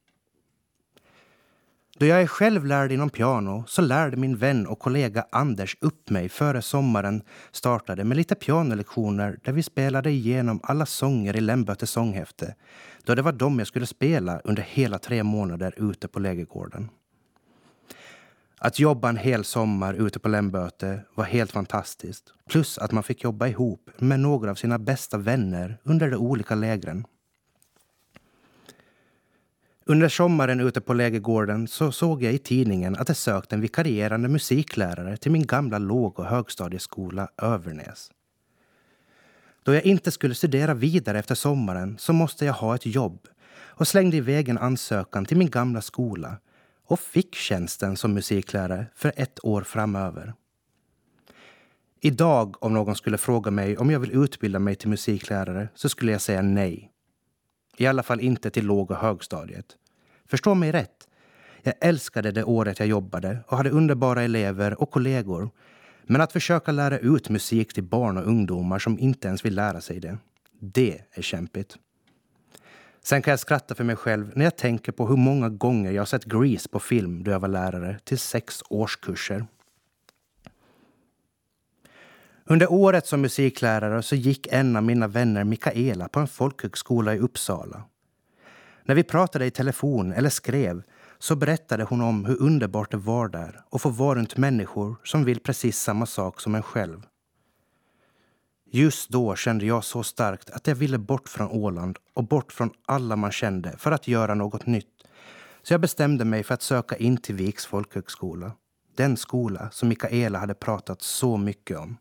Då 1.98 2.06
jag 2.06 2.22
är 2.22 2.26
självlärd 2.26 2.92
inom 2.92 3.10
piano 3.10 3.64
så 3.66 3.82
lärde 3.82 4.16
min 4.16 4.36
vän 4.36 4.66
och 4.66 4.78
kollega 4.78 5.26
Anders 5.32 5.76
upp 5.80 6.10
mig 6.10 6.28
före 6.28 6.62
sommaren 6.62 7.22
startade 7.52 8.04
med 8.04 8.16
lite 8.16 8.34
pianolektioner 8.34 9.38
där 9.44 9.52
vi 9.52 9.62
spelade 9.62 10.10
igenom 10.10 10.60
alla 10.62 10.86
sånger 10.86 11.36
i 11.36 11.40
Lembötes 11.40 11.90
sånghäfte 11.90 12.54
då 13.04 13.14
det 13.14 13.22
var 13.22 13.32
dem 13.32 13.58
jag 13.58 13.68
skulle 13.68 13.86
spela 13.86 14.40
under 14.44 14.62
hela 14.62 14.98
tre 14.98 15.22
månader 15.22 15.74
ute 15.76 16.08
på 16.08 16.18
lägergården. 16.18 16.88
Att 18.58 18.78
jobba 18.78 19.08
en 19.08 19.16
hel 19.16 19.44
sommar 19.44 19.94
ute 19.94 20.18
på 20.18 20.28
Lämböte 20.28 21.00
var 21.14 21.24
helt 21.24 21.52
fantastiskt. 21.52 22.32
Plus 22.48 22.78
att 22.78 22.92
man 22.92 23.02
fick 23.02 23.24
jobba 23.24 23.46
ihop 23.46 23.90
med 23.98 24.20
några 24.20 24.50
av 24.50 24.54
sina 24.54 24.78
bästa 24.78 25.18
vänner 25.18 25.78
under 25.82 26.10
de 26.10 26.16
olika 26.16 26.54
lägren. 26.54 27.04
Under 29.84 30.08
sommaren 30.08 30.60
ute 30.60 30.80
på 30.80 30.94
lägergården 30.94 31.68
så 31.68 31.92
såg 31.92 32.22
jag 32.22 32.32
i 32.32 32.38
tidningen 32.38 32.96
att 32.96 33.06
det 33.06 33.14
sökte 33.14 33.54
en 33.54 33.60
vikarierande 33.60 34.28
musiklärare 34.28 35.16
till 35.16 35.32
min 35.32 35.46
gamla 35.46 35.78
låg 35.78 36.18
och 36.18 36.26
högstadieskola 36.26 37.28
Övernäs. 37.42 38.10
Då 39.62 39.74
jag 39.74 39.84
inte 39.84 40.10
skulle 40.10 40.34
studera 40.34 40.74
vidare 40.74 41.18
efter 41.18 41.34
sommaren 41.34 41.96
så 41.98 42.12
måste 42.12 42.44
jag 42.44 42.52
ha 42.52 42.74
ett 42.74 42.86
jobb 42.86 43.28
och 43.56 43.88
slängde 43.88 44.16
iväg 44.16 44.48
en 44.48 44.58
ansökan 44.58 45.24
till 45.24 45.36
min 45.36 45.50
gamla 45.50 45.80
skola 45.80 46.36
och 46.86 47.00
fick 47.00 47.34
tjänsten 47.34 47.96
som 47.96 48.14
musiklärare 48.14 48.86
för 48.94 49.12
ett 49.16 49.44
år 49.44 49.62
framöver. 49.62 50.34
Idag, 52.00 52.64
om 52.64 52.74
någon 52.74 52.96
skulle 52.96 53.18
fråga 53.18 53.50
mig 53.50 53.76
om 53.76 53.90
jag 53.90 54.00
vill 54.00 54.22
utbilda 54.24 54.58
mig 54.58 54.74
till 54.74 54.88
musiklärare 54.88 55.68
så 55.74 55.88
skulle 55.88 56.12
jag 56.12 56.20
säga 56.20 56.42
nej. 56.42 56.90
I 57.76 57.86
alla 57.86 58.02
fall 58.02 58.20
inte 58.20 58.50
till 58.50 58.66
låg 58.66 58.90
och 58.90 58.96
högstadiet. 58.96 59.66
Förstå 60.26 60.54
mig 60.54 60.72
rätt. 60.72 61.08
Jag 61.62 61.74
älskade 61.80 62.32
det 62.32 62.44
året 62.44 62.78
jag 62.78 62.88
jobbade 62.88 63.38
och 63.48 63.56
hade 63.56 63.70
underbara 63.70 64.22
elever 64.22 64.80
och 64.80 64.90
kollegor. 64.90 65.50
Men 66.02 66.20
att 66.20 66.32
försöka 66.32 66.72
lära 66.72 66.98
ut 66.98 67.28
musik 67.28 67.74
till 67.74 67.84
barn 67.84 68.16
och 68.16 68.26
ungdomar 68.26 68.78
som 68.78 68.98
inte 68.98 69.28
ens 69.28 69.44
vill 69.44 69.54
lära 69.54 69.80
sig 69.80 70.00
det, 70.00 70.18
det 70.60 71.00
är 71.12 71.22
kämpigt. 71.22 71.78
Sen 73.06 73.22
kan 73.22 73.30
jag 73.30 73.40
skratta 73.40 73.74
för 73.74 73.84
mig 73.84 73.96
själv 73.96 74.32
när 74.34 74.44
jag 74.44 74.56
tänker 74.56 74.92
på 74.92 75.06
hur 75.06 75.16
många 75.16 75.48
gånger 75.48 75.90
jag 75.90 76.08
sett 76.08 76.24
Grease 76.24 76.68
på 76.68 76.80
film 76.80 77.24
då 77.24 77.30
jag 77.30 77.40
var 77.40 77.48
lärare 77.48 77.98
till 78.04 78.18
sex 78.18 78.62
årskurser. 78.70 79.46
Under 82.44 82.72
året 82.72 83.06
som 83.06 83.20
musiklärare 83.20 84.02
så 84.02 84.14
gick 84.14 84.46
en 84.50 84.76
av 84.76 84.82
mina 84.82 85.08
vänner 85.08 85.44
Mikaela 85.44 86.08
på 86.08 86.20
en 86.20 86.28
folkhögskola 86.28 87.14
i 87.14 87.18
Uppsala. 87.18 87.84
När 88.84 88.94
vi 88.94 89.02
pratade 89.02 89.46
i 89.46 89.50
telefon 89.50 90.12
eller 90.12 90.30
skrev 90.30 90.82
så 91.18 91.36
berättade 91.36 91.84
hon 91.84 92.00
om 92.00 92.24
hur 92.24 92.42
underbart 92.42 92.90
det 92.90 92.96
var 92.96 93.28
där 93.28 93.60
och 93.70 93.80
få 93.80 93.88
vara 93.88 94.18
runt 94.18 94.36
människor 94.36 94.96
som 95.04 95.24
vill 95.24 95.40
precis 95.40 95.78
samma 95.78 96.06
sak 96.06 96.40
som 96.40 96.54
en 96.54 96.62
själv. 96.62 97.02
Just 98.70 99.08
då 99.08 99.36
kände 99.36 99.66
jag 99.66 99.84
så 99.84 100.02
starkt 100.02 100.50
att 100.50 100.66
jag 100.66 100.74
ville 100.74 100.98
bort 100.98 101.28
från 101.28 101.50
Åland 101.50 101.98
och 102.14 102.24
bort 102.24 102.52
från 102.52 102.70
alla 102.86 103.16
man 103.16 103.32
kände 103.32 103.76
för 103.78 103.92
att 103.92 104.08
göra 104.08 104.34
något 104.34 104.66
nytt. 104.66 105.06
Så 105.62 105.72
jag 105.72 105.80
bestämde 105.80 106.24
mig 106.24 106.42
för 106.42 106.54
att 106.54 106.62
söka 106.62 106.96
in 106.96 107.16
till 107.16 107.34
Viks 107.34 107.66
folkhögskola. 107.66 108.52
Den 108.96 109.16
skola 109.16 109.70
som 109.70 109.88
Mikaela 109.88 110.38
hade 110.38 110.54
pratat 110.54 111.02
så 111.02 111.36
mycket 111.36 111.78
om. 111.78 111.96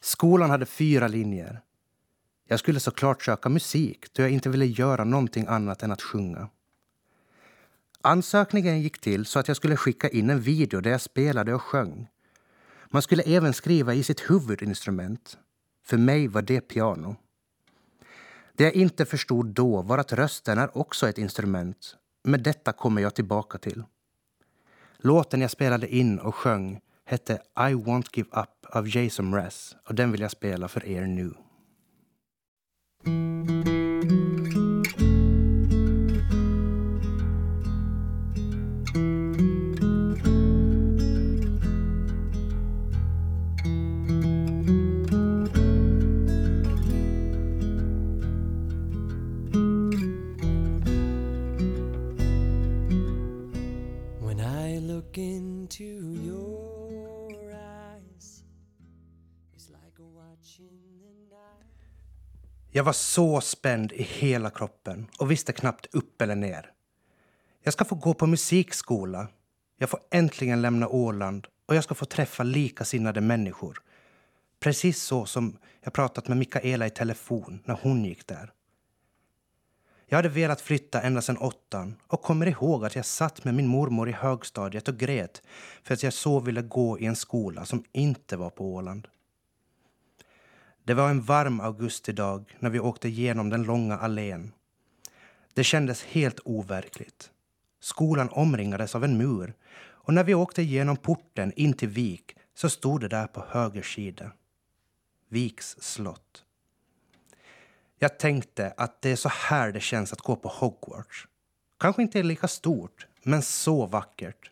Skolan 0.00 0.50
hade 0.50 0.66
fyra 0.66 1.08
linjer. 1.08 1.60
Jag 2.48 2.58
skulle 2.58 2.80
såklart 2.80 3.22
söka 3.22 3.48
musik 3.48 4.12
då 4.12 4.22
jag 4.22 4.30
inte 4.30 4.48
ville 4.48 4.66
göra 4.66 5.04
någonting 5.04 5.46
annat 5.48 5.82
än 5.82 5.92
att 5.92 6.02
sjunga. 6.02 6.48
Ansökningen 8.00 8.80
gick 8.80 9.00
till 9.00 9.26
så 9.26 9.38
att 9.38 9.48
jag 9.48 9.56
skulle 9.56 9.76
skicka 9.76 10.08
in 10.08 10.30
en 10.30 10.40
video 10.40 10.80
där 10.80 10.90
jag 10.90 11.00
spelade 11.00 11.54
och 11.54 11.62
sjöng. 11.62 12.08
Man 12.96 13.02
skulle 13.02 13.22
även 13.22 13.52
skriva 13.52 13.94
i 13.94 14.02
sitt 14.02 14.30
huvudinstrument. 14.30 15.38
För 15.84 15.96
mig 15.96 16.28
var 16.28 16.42
det 16.42 16.60
piano. 16.60 17.16
Det 18.52 18.64
jag 18.64 18.74
inte 18.74 19.04
förstod 19.04 19.46
då 19.46 19.82
var 19.82 19.98
att 19.98 20.12
rösten 20.12 20.58
är 20.58 20.78
också 20.78 21.08
ett 21.08 21.18
instrument. 21.18 21.96
Men 22.24 22.42
detta 22.42 22.72
kommer 22.72 23.02
jag 23.02 23.14
tillbaka 23.14 23.58
till. 23.58 23.82
Låten 24.98 25.40
jag 25.40 25.50
spelade 25.50 25.94
in 25.94 26.18
och 26.18 26.34
sjöng 26.34 26.80
hette 27.04 27.34
I 27.56 27.74
won't 27.74 28.08
give 28.12 28.28
up 28.32 28.66
av 28.76 28.96
Jason 28.96 29.30
Mraz 29.30 29.76
och 29.88 29.94
den 29.94 30.12
vill 30.12 30.20
jag 30.20 30.30
spela 30.30 30.68
för 30.68 30.86
er 30.86 31.06
nu. 31.06 31.34
Jag 62.76 62.84
var 62.84 62.92
så 62.92 63.40
spänd 63.40 63.92
i 63.92 64.02
hela 64.02 64.50
kroppen 64.50 65.06
och 65.18 65.30
visste 65.30 65.52
knappt 65.52 65.86
upp 65.94 66.22
eller 66.22 66.34
ner. 66.34 66.70
Jag 67.62 67.72
ska 67.72 67.84
få 67.84 67.94
gå 67.94 68.14
på 68.14 68.26
musikskola. 68.26 69.28
Jag 69.78 69.90
får 69.90 70.00
äntligen 70.10 70.62
lämna 70.62 70.88
Åland 70.88 71.46
och 71.66 71.76
jag 71.76 71.84
ska 71.84 71.94
få 71.94 72.04
träffa 72.04 72.42
likasinnade 72.42 73.20
människor. 73.20 73.82
Precis 74.60 75.02
så 75.02 75.26
som 75.26 75.58
jag 75.80 75.92
pratat 75.92 76.28
med 76.28 76.36
Mikaela 76.36 76.86
i 76.86 76.90
telefon 76.90 77.62
när 77.64 77.78
hon 77.82 78.04
gick 78.04 78.26
där. 78.26 78.52
Jag 80.06 80.18
hade 80.18 80.28
velat 80.28 80.60
flytta 80.60 81.02
ända 81.02 81.22
sedan 81.22 81.38
åttan 81.38 81.94
och 82.06 82.22
kommer 82.22 82.46
ihåg 82.46 82.84
att 82.84 82.96
jag 82.96 83.06
satt 83.06 83.44
med 83.44 83.54
min 83.54 83.66
mormor 83.66 84.08
i 84.08 84.12
högstadiet 84.12 84.88
och 84.88 84.96
grät 84.96 85.42
för 85.82 85.94
att 85.94 86.02
jag 86.02 86.12
så 86.12 86.40
ville 86.40 86.62
gå 86.62 86.98
i 86.98 87.06
en 87.06 87.16
skola 87.16 87.64
som 87.64 87.84
inte 87.92 88.36
var 88.36 88.50
på 88.50 88.74
Åland. 88.74 89.08
Det 90.86 90.94
var 90.94 91.10
en 91.10 91.22
varm 91.22 91.60
augustidag 91.60 92.56
när 92.58 92.70
vi 92.70 92.80
åkte 92.80 93.08
igenom 93.08 93.50
den 93.50 93.62
långa 93.62 93.98
allén. 93.98 94.52
Det 95.54 95.64
kändes 95.64 96.04
helt 96.04 96.40
overkligt. 96.44 97.30
Skolan 97.80 98.28
omringades 98.28 98.94
av 98.94 99.04
en 99.04 99.18
mur 99.18 99.54
och 99.78 100.14
när 100.14 100.24
vi 100.24 100.34
åkte 100.34 100.62
genom 100.62 100.96
porten 100.96 101.52
in 101.56 101.72
till 101.72 101.88
Vik 101.88 102.36
så 102.54 102.70
stod 102.70 103.00
det 103.00 103.08
där 103.08 103.26
på 103.26 103.44
höger 103.48 103.82
sida. 103.82 104.32
Viks 105.28 105.76
slott. 105.80 106.44
Jag 107.98 108.18
tänkte 108.18 108.74
att 108.76 109.02
det 109.02 109.10
är 109.10 109.16
så 109.16 109.28
här 109.28 109.72
det 109.72 109.80
känns 109.80 110.12
att 110.12 110.20
gå 110.20 110.36
på 110.36 110.48
Hogwarts. 110.48 111.28
Kanske 111.78 112.02
inte 112.02 112.22
lika 112.22 112.48
stort, 112.48 113.06
men 113.22 113.42
så 113.42 113.86
vackert. 113.86 114.50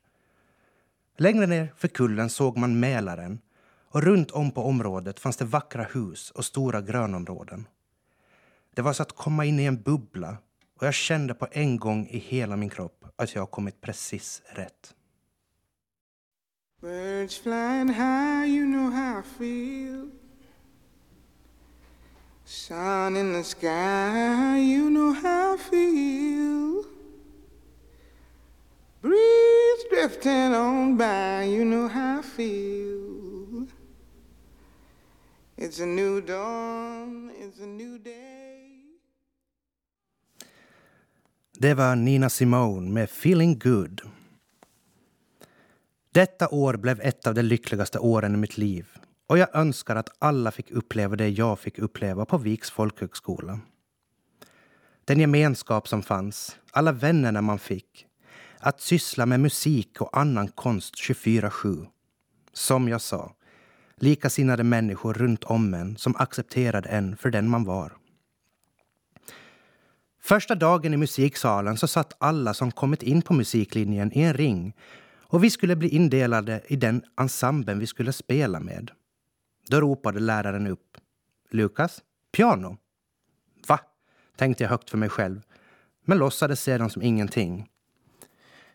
Längre 1.16 1.46
ner 1.46 1.72
för 1.76 1.88
kullen 1.88 2.30
såg 2.30 2.56
man 2.56 2.80
Mälaren 2.80 3.40
och 3.94 4.02
runt 4.02 4.30
om 4.30 4.50
på 4.50 4.62
området 4.62 5.20
fanns 5.20 5.36
det 5.36 5.44
vackra 5.44 5.82
hus 5.82 6.30
och 6.30 6.44
stora 6.44 6.80
grönområden. 6.80 7.68
Det 8.74 8.82
var 8.82 8.92
så 8.92 9.02
att 9.02 9.12
komma 9.12 9.44
in 9.44 9.60
i 9.60 9.64
en 9.64 9.82
bubbla 9.82 10.36
och 10.76 10.86
jag 10.86 10.94
kände 10.94 11.34
på 11.34 11.48
en 11.52 11.76
gång 11.76 12.06
i 12.10 12.18
hela 12.18 12.56
min 12.56 12.70
kropp 12.70 13.04
att 13.16 13.34
jag 13.34 13.50
kommit 13.50 13.80
precis 13.80 14.42
rätt. 14.46 14.94
Birds 16.80 17.38
flying 17.38 17.88
high, 17.88 18.46
you 18.46 18.66
know 18.66 18.90
how 18.90 19.20
I 19.20 19.22
feel 19.38 20.10
Sun 22.44 23.16
in 23.16 23.32
the 23.32 23.44
sky, 23.44 24.58
you 24.58 24.90
know 24.90 25.12
how 25.12 25.54
I 25.54 25.58
feel 25.58 26.84
Breeze 29.00 29.84
drifting 29.90 30.54
on 30.54 30.96
by, 30.96 31.44
you 31.44 31.64
know 31.64 31.88
how 31.88 32.18
I 32.18 32.22
feel 32.22 33.03
It's 35.56 35.82
a 35.82 35.86
new 35.86 36.20
dawn, 36.20 37.30
it's 37.40 37.62
a 37.62 37.66
new 37.66 37.98
day 37.98 38.70
Det 41.58 41.74
var 41.74 41.96
Nina 41.96 42.30
Simone 42.30 42.90
med 42.90 43.04
Feeling 43.04 43.58
Good. 43.58 44.00
Detta 46.10 46.48
år 46.48 46.76
blev 46.76 47.00
ett 47.00 47.26
av 47.26 47.34
de 47.34 47.42
lyckligaste 47.42 47.98
åren 47.98 48.34
i 48.34 48.36
mitt 48.36 48.58
liv 48.58 48.88
och 49.26 49.38
jag 49.38 49.54
önskar 49.54 49.96
att 49.96 50.08
alla 50.18 50.50
fick 50.50 50.70
uppleva 50.70 51.16
det 51.16 51.28
jag 51.28 51.58
fick 51.58 51.78
uppleva 51.78 52.24
på 52.24 52.38
Viks 52.38 52.70
folkhögskola. 52.70 53.60
Den 55.04 55.20
gemenskap 55.20 55.88
som 55.88 56.02
fanns, 56.02 56.56
alla 56.70 56.92
vännerna 56.92 57.42
man 57.42 57.58
fick, 57.58 58.06
att 58.58 58.80
syssla 58.80 59.26
med 59.26 59.40
musik 59.40 60.00
och 60.00 60.18
annan 60.18 60.48
konst 60.48 60.94
24-7. 60.94 61.86
Som 62.52 62.88
jag 62.88 63.00
sa, 63.00 63.34
likasinnade 64.04 64.64
människor 64.64 65.14
runt 65.14 65.44
om 65.44 65.74
en 65.74 65.96
som 65.96 66.16
accepterade 66.16 66.88
en 66.88 67.16
för 67.16 67.30
den 67.30 67.48
man 67.48 67.64
var. 67.64 67.92
Första 70.20 70.54
dagen 70.54 70.94
i 70.94 70.96
musiksalen 70.96 71.76
så 71.76 71.88
satt 71.88 72.12
alla 72.18 72.54
som 72.54 72.72
kommit 72.72 73.02
in 73.02 73.22
på 73.22 73.34
musiklinjen 73.34 74.12
i 74.18 74.22
en 74.22 74.34
ring 74.34 74.76
och 75.34 75.44
vi 75.44 75.50
skulle 75.50 75.76
bli 75.76 75.88
indelade 75.88 76.60
i 76.68 76.76
den 76.76 77.02
ensemblen 77.20 77.78
vi 77.78 77.86
skulle 77.86 78.12
spela 78.12 78.60
med. 78.60 78.90
Då 79.68 79.80
ropade 79.80 80.20
läraren 80.20 80.66
upp. 80.66 80.96
Lukas, 81.50 82.02
piano. 82.32 82.76
Va? 83.68 83.80
tänkte 84.36 84.64
jag 84.64 84.70
högt 84.70 84.90
för 84.90 84.98
mig 84.98 85.08
själv, 85.08 85.42
men 86.04 86.18
låtsades 86.18 86.62
sedan 86.62 86.90
som 86.90 87.02
ingenting. 87.02 87.68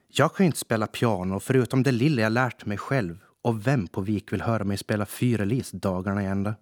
Jag 0.07 0.35
kan 0.35 0.43
ju 0.43 0.45
inte 0.45 0.59
spela 0.59 0.87
piano 0.87 1.39
förutom 1.39 1.83
det 1.83 1.91
lilla 1.91 2.21
jag 2.21 2.31
lärt 2.31 2.65
mig 2.65 2.77
själv 2.77 3.17
och 3.41 3.67
vem 3.67 3.87
på 3.87 4.01
Vik 4.01 4.33
vill 4.33 4.41
höra 4.41 4.63
mig 4.63 4.77
spela 4.77 5.05
fyrelis 5.05 5.71
dagarna 5.71 6.23
i 6.23 6.25
ända? 6.25 6.55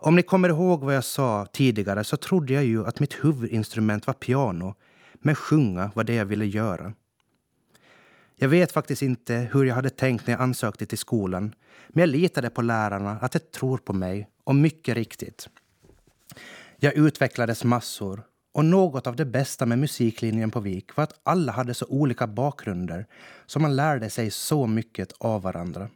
Om 0.00 0.16
ni 0.16 0.22
kommer 0.22 0.48
ihåg 0.48 0.80
vad 0.80 0.96
jag 0.96 1.04
sa 1.04 1.46
tidigare 1.52 2.04
så 2.04 2.16
trodde 2.16 2.52
jag 2.52 2.64
ju 2.64 2.86
att 2.86 3.00
mitt 3.00 3.24
huvudinstrument 3.24 4.06
var 4.06 4.14
piano, 4.14 4.74
men 5.14 5.34
sjunga 5.34 5.90
var 5.94 6.04
det 6.04 6.14
jag 6.14 6.24
ville 6.24 6.46
göra. 6.46 6.92
Jag 8.36 8.48
vet 8.48 8.72
faktiskt 8.72 9.02
inte 9.02 9.34
hur 9.52 9.64
jag 9.64 9.74
hade 9.74 9.90
tänkt 9.90 10.26
när 10.26 10.34
jag 10.34 10.40
ansökte 10.40 10.86
till 10.86 10.98
skolan, 10.98 11.54
men 11.88 12.00
jag 12.00 12.08
litade 12.08 12.50
på 12.50 12.62
lärarna 12.62 13.10
att 13.10 13.32
de 13.32 13.38
tror 13.38 13.78
på 13.78 13.92
mig, 13.92 14.28
och 14.44 14.54
mycket 14.54 14.94
riktigt. 14.94 15.48
Jag 16.76 16.94
utvecklades 16.94 17.64
massor 17.64 18.22
och 18.58 18.64
något 18.64 19.06
av 19.06 19.16
det 19.16 19.24
bästa 19.24 19.66
med 19.66 19.78
musiklinjen 19.78 20.50
på 20.50 20.60
Vik 20.60 20.96
var 20.96 21.04
att 21.04 21.20
alla 21.22 21.52
hade 21.52 21.74
så 21.74 21.86
olika 21.86 22.26
bakgrunder 22.26 23.06
så 23.46 23.60
man 23.60 23.76
lärde 23.76 24.10
sig 24.10 24.30
så 24.30 24.66
mycket 24.66 25.12
av 25.18 25.42
varandra. 25.42 25.88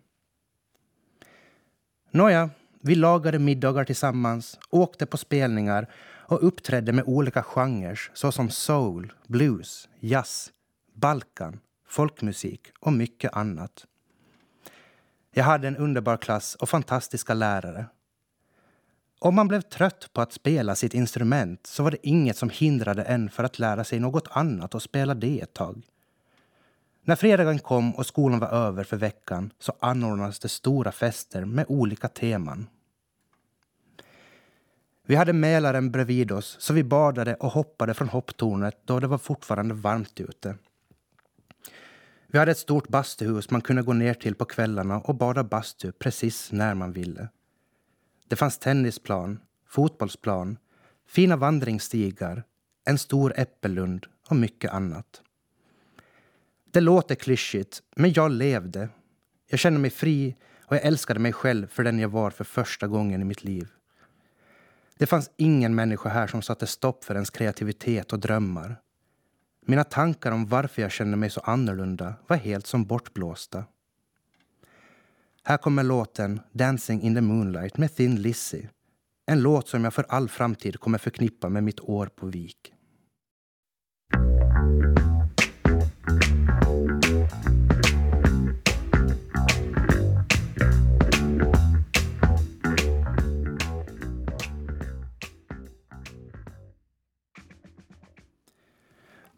Nåja, 2.10 2.50
vi 2.80 2.94
lagade 2.94 3.38
middagar 3.38 3.84
tillsammans, 3.84 4.58
åkte 4.70 5.06
på 5.06 5.16
spelningar 5.16 5.90
och 6.04 6.46
uppträdde 6.46 6.92
med 6.92 7.04
olika 7.06 7.42
genrer 7.42 8.00
såsom 8.14 8.50
soul, 8.50 9.12
blues, 9.26 9.88
jazz, 10.00 10.50
balkan, 10.94 11.60
folkmusik 11.88 12.60
och 12.80 12.92
mycket 12.92 13.32
annat. 13.32 13.86
Jag 15.34 15.44
hade 15.44 15.68
en 15.68 15.76
underbar 15.76 16.16
klass 16.16 16.54
och 16.54 16.68
fantastiska 16.68 17.34
lärare. 17.34 17.86
Om 19.24 19.34
man 19.34 19.48
blev 19.48 19.60
trött 19.60 20.10
på 20.12 20.20
att 20.20 20.32
spela 20.32 20.74
sitt 20.74 20.94
instrument 20.94 21.66
så 21.66 21.82
var 21.82 21.90
det 21.90 22.06
inget 22.06 22.36
som 22.36 22.50
hindrade 22.50 23.02
en 23.02 23.30
för 23.30 23.44
att 23.44 23.58
lära 23.58 23.84
sig 23.84 24.00
något 24.00 24.28
annat 24.30 24.74
och 24.74 24.82
spela 24.82 25.14
det 25.14 25.40
ett 25.40 25.54
tag. 25.54 25.82
När 27.04 27.16
fredagen 27.16 27.58
kom 27.58 27.94
och 27.94 28.06
skolan 28.06 28.38
var 28.38 28.48
över 28.48 28.84
för 28.84 28.96
veckan 28.96 29.52
så 29.58 29.72
anordnades 29.80 30.38
det 30.38 30.48
stora 30.48 30.92
fester 30.92 31.44
med 31.44 31.64
olika 31.68 32.08
teman. 32.08 32.66
Vi 35.06 35.14
hade 35.14 35.32
Mälaren 35.32 35.90
bredvid 35.90 36.32
oss 36.32 36.56
så 36.60 36.72
vi 36.72 36.84
badade 36.84 37.34
och 37.34 37.52
hoppade 37.52 37.94
från 37.94 38.08
hopptornet 38.08 38.78
då 38.84 39.00
det 39.00 39.06
var 39.06 39.18
fortfarande 39.18 39.74
varmt 39.74 40.20
ute. 40.20 40.54
Vi 42.26 42.38
hade 42.38 42.50
ett 42.50 42.58
stort 42.58 42.88
bastuhus 42.88 43.50
man 43.50 43.60
kunde 43.60 43.82
gå 43.82 43.92
ner 43.92 44.14
till 44.14 44.34
på 44.34 44.44
kvällarna 44.44 45.00
och 45.00 45.14
bada 45.14 45.44
bastu 45.44 45.92
precis 45.92 46.52
när 46.52 46.74
man 46.74 46.92
ville. 46.92 47.28
Det 48.32 48.36
fanns 48.36 48.58
tennisplan, 48.58 49.40
fotbollsplan, 49.68 50.58
fina 51.08 51.36
vandringsstigar, 51.36 52.44
en 52.84 52.98
stor 52.98 53.32
äppellund 53.36 54.06
och 54.28 54.36
mycket 54.36 54.70
annat. 54.70 55.22
Det 56.70 56.80
låter 56.80 57.14
klyschigt, 57.14 57.82
men 57.96 58.12
jag 58.12 58.30
levde. 58.30 58.88
Jag 59.46 59.60
kände 59.60 59.80
mig 59.80 59.90
fri 59.90 60.36
och 60.60 60.76
jag 60.76 60.84
älskade 60.84 61.20
mig 61.20 61.32
själv 61.32 61.66
för 61.66 61.84
den 61.84 61.98
jag 61.98 62.08
var 62.08 62.30
för 62.30 62.44
första 62.44 62.86
gången 62.86 63.22
i 63.22 63.24
mitt 63.24 63.44
liv. 63.44 63.68
Det 64.98 65.06
fanns 65.06 65.30
ingen 65.36 65.74
människa 65.74 66.08
här 66.08 66.26
som 66.26 66.42
satte 66.42 66.66
stopp 66.66 67.04
för 67.04 67.14
ens 67.14 67.30
kreativitet 67.30 68.12
och 68.12 68.18
drömmar. 68.18 68.76
Mina 69.66 69.84
tankar 69.84 70.32
om 70.32 70.46
varför 70.46 70.82
jag 70.82 70.92
kände 70.92 71.16
mig 71.16 71.30
så 71.30 71.40
annorlunda 71.40 72.14
var 72.26 72.36
helt 72.36 72.66
som 72.66 72.84
bortblåsta. 72.84 73.64
Här 75.44 75.56
kommer 75.56 75.82
låten 75.82 76.40
Dancing 76.52 77.02
in 77.02 77.14
the 77.14 77.20
Moonlight 77.20 77.78
med 77.78 77.96
Thin 77.96 78.22
Lizzy. 78.22 78.62
En 79.26 79.42
låt 79.42 79.68
som 79.68 79.84
jag 79.84 79.94
för 79.94 80.06
all 80.08 80.28
framtid 80.28 80.80
kommer 80.80 80.98
förknippa 80.98 81.48
med 81.48 81.64
mitt 81.64 81.80
år 81.80 82.06
på 82.06 82.26
Vik. 82.26 82.72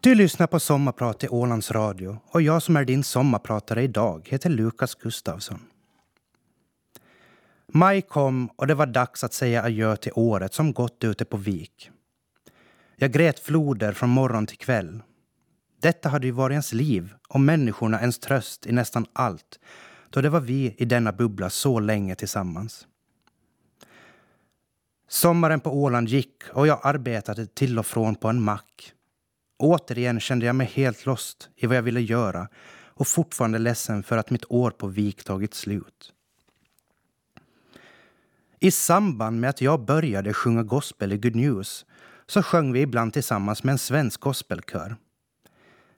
Du 0.01 0.15
lyssnar 0.15 0.47
på 0.47 0.59
Sommarprat 0.59 1.23
i 1.23 1.27
Ålands 1.27 1.71
Radio 1.71 2.17
och 2.31 2.41
jag 2.41 2.63
som 2.63 2.77
är 2.77 2.85
din 2.85 3.03
sommarpratare 3.03 3.83
idag 3.83 4.27
heter 4.31 4.49
Lukas 4.49 4.95
Gustafsson. 4.95 5.59
Maj 7.67 8.01
kom 8.01 8.47
och 8.55 8.67
det 8.67 8.75
var 8.75 8.85
dags 8.85 9.23
att 9.23 9.33
säga 9.33 9.63
adjö 9.63 9.95
till 9.95 10.11
året 10.15 10.53
som 10.53 10.73
gått 10.73 11.03
ute 11.03 11.25
på 11.25 11.37
Vik. 11.37 11.91
Jag 12.95 13.11
grät 13.11 13.39
floder 13.39 13.93
från 13.93 14.09
morgon 14.09 14.47
till 14.47 14.57
kväll. 14.57 15.03
Detta 15.81 16.09
hade 16.09 16.27
ju 16.27 16.31
varit 16.31 16.53
ens 16.53 16.73
liv 16.73 17.13
och 17.29 17.39
människorna 17.39 17.99
ens 17.99 18.19
tröst 18.19 18.65
i 18.65 18.71
nästan 18.71 19.05
allt 19.13 19.59
då 20.09 20.21
det 20.21 20.29
var 20.29 20.39
vi 20.39 20.75
i 20.77 20.85
denna 20.85 21.11
bubbla 21.11 21.49
så 21.49 21.79
länge 21.79 22.15
tillsammans. 22.15 22.87
Sommaren 25.07 25.59
på 25.59 25.81
Åland 25.81 26.09
gick 26.09 26.43
och 26.53 26.67
jag 26.67 26.79
arbetade 26.83 27.45
till 27.45 27.79
och 27.79 27.85
från 27.85 28.15
på 28.15 28.27
en 28.27 28.41
mack. 28.41 28.93
Återigen 29.57 30.19
kände 30.19 30.45
jag 30.45 30.55
mig 30.55 30.67
helt 30.67 31.05
lost 31.05 31.49
i 31.55 31.67
vad 31.67 31.77
jag 31.77 31.81
ville 31.81 32.01
göra 32.01 32.47
och 32.97 33.07
fortfarande 33.07 33.59
ledsen 33.59 34.03
för 34.03 34.17
att 34.17 34.29
mitt 34.29 34.45
år 34.49 34.71
på 34.71 34.87
Vik 34.87 35.23
tagit 35.23 35.53
slut. 35.53 36.13
I 38.65 38.71
samband 38.71 39.39
med 39.39 39.49
att 39.49 39.61
jag 39.61 39.85
började 39.85 40.33
sjunga 40.33 40.63
gospel 40.63 41.13
i 41.13 41.17
Good 41.17 41.35
News 41.35 41.85
så 42.27 42.43
sjöng 42.43 42.73
vi 42.73 42.81
ibland 42.81 43.13
tillsammans 43.13 43.63
med 43.63 43.71
en 43.71 43.77
svensk 43.77 44.19
gospelkör. 44.19 44.95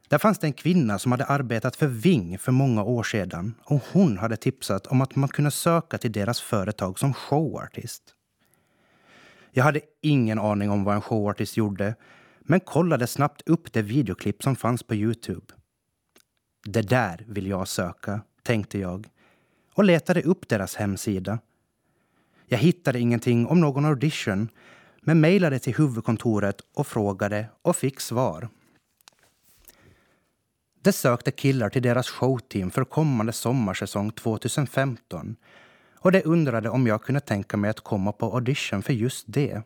Där 0.07 0.17
fanns 0.17 0.39
det 0.39 0.47
en 0.47 0.53
kvinna 0.53 0.99
som 0.99 1.11
hade 1.11 1.25
arbetat 1.25 1.75
för 1.75 1.87
Ving 1.87 2.39
för 2.39 2.51
många 2.51 2.83
år 2.83 3.03
sedan 3.03 3.55
och 3.63 3.81
hon 3.91 4.17
hade 4.17 4.37
tipsat 4.37 4.87
om 4.87 5.01
att 5.01 5.15
man 5.15 5.29
kunde 5.29 5.51
söka 5.51 5.97
till 5.97 6.11
deras 6.11 6.41
företag 6.41 6.99
som 6.99 7.13
showartist. 7.13 8.03
Jag 9.51 9.63
hade 9.63 9.81
ingen 10.01 10.39
aning 10.39 10.69
om 10.69 10.83
vad 10.83 10.95
en 10.95 11.01
showartist 11.01 11.57
gjorde 11.57 11.95
men 12.39 12.59
kollade 12.59 13.07
snabbt 13.07 13.41
upp 13.45 13.73
det 13.73 13.81
videoklipp 13.81 14.43
som 14.43 14.55
fanns 14.55 14.83
på 14.83 14.95
Youtube. 14.95 15.53
Det 16.65 16.81
där 16.81 17.25
vill 17.27 17.47
jag 17.47 17.67
söka, 17.67 18.21
tänkte 18.43 18.79
jag 18.79 19.07
och 19.73 19.83
letade 19.83 20.21
upp 20.21 20.49
deras 20.49 20.75
hemsida. 20.75 21.39
Jag 22.49 22.57
hittade 22.57 22.99
ingenting 22.99 23.47
om 23.47 23.61
någon 23.61 23.85
audition 23.85 24.49
men 25.01 25.21
mejlade 25.21 25.59
till 25.59 25.75
huvudkontoret 25.75 26.61
och 26.73 26.87
frågade 26.87 27.49
och 27.61 27.75
fick 27.75 27.99
svar. 27.99 28.49
De 30.81 30.91
sökte 30.91 31.31
killar 31.31 31.69
till 31.69 31.81
deras 31.81 32.09
showteam 32.09 32.71
för 32.71 32.83
kommande 32.83 33.33
sommarsäsong 33.33 34.11
2015 34.11 35.35
och 35.99 36.11
de 36.11 36.21
undrade 36.25 36.69
om 36.69 36.87
jag 36.87 37.03
kunde 37.03 37.19
tänka 37.21 37.57
mig 37.57 37.69
att 37.69 37.79
komma 37.79 38.11
på 38.11 38.33
audition 38.33 38.83
för 38.83 38.93
just 38.93 39.25
det. 39.27 39.61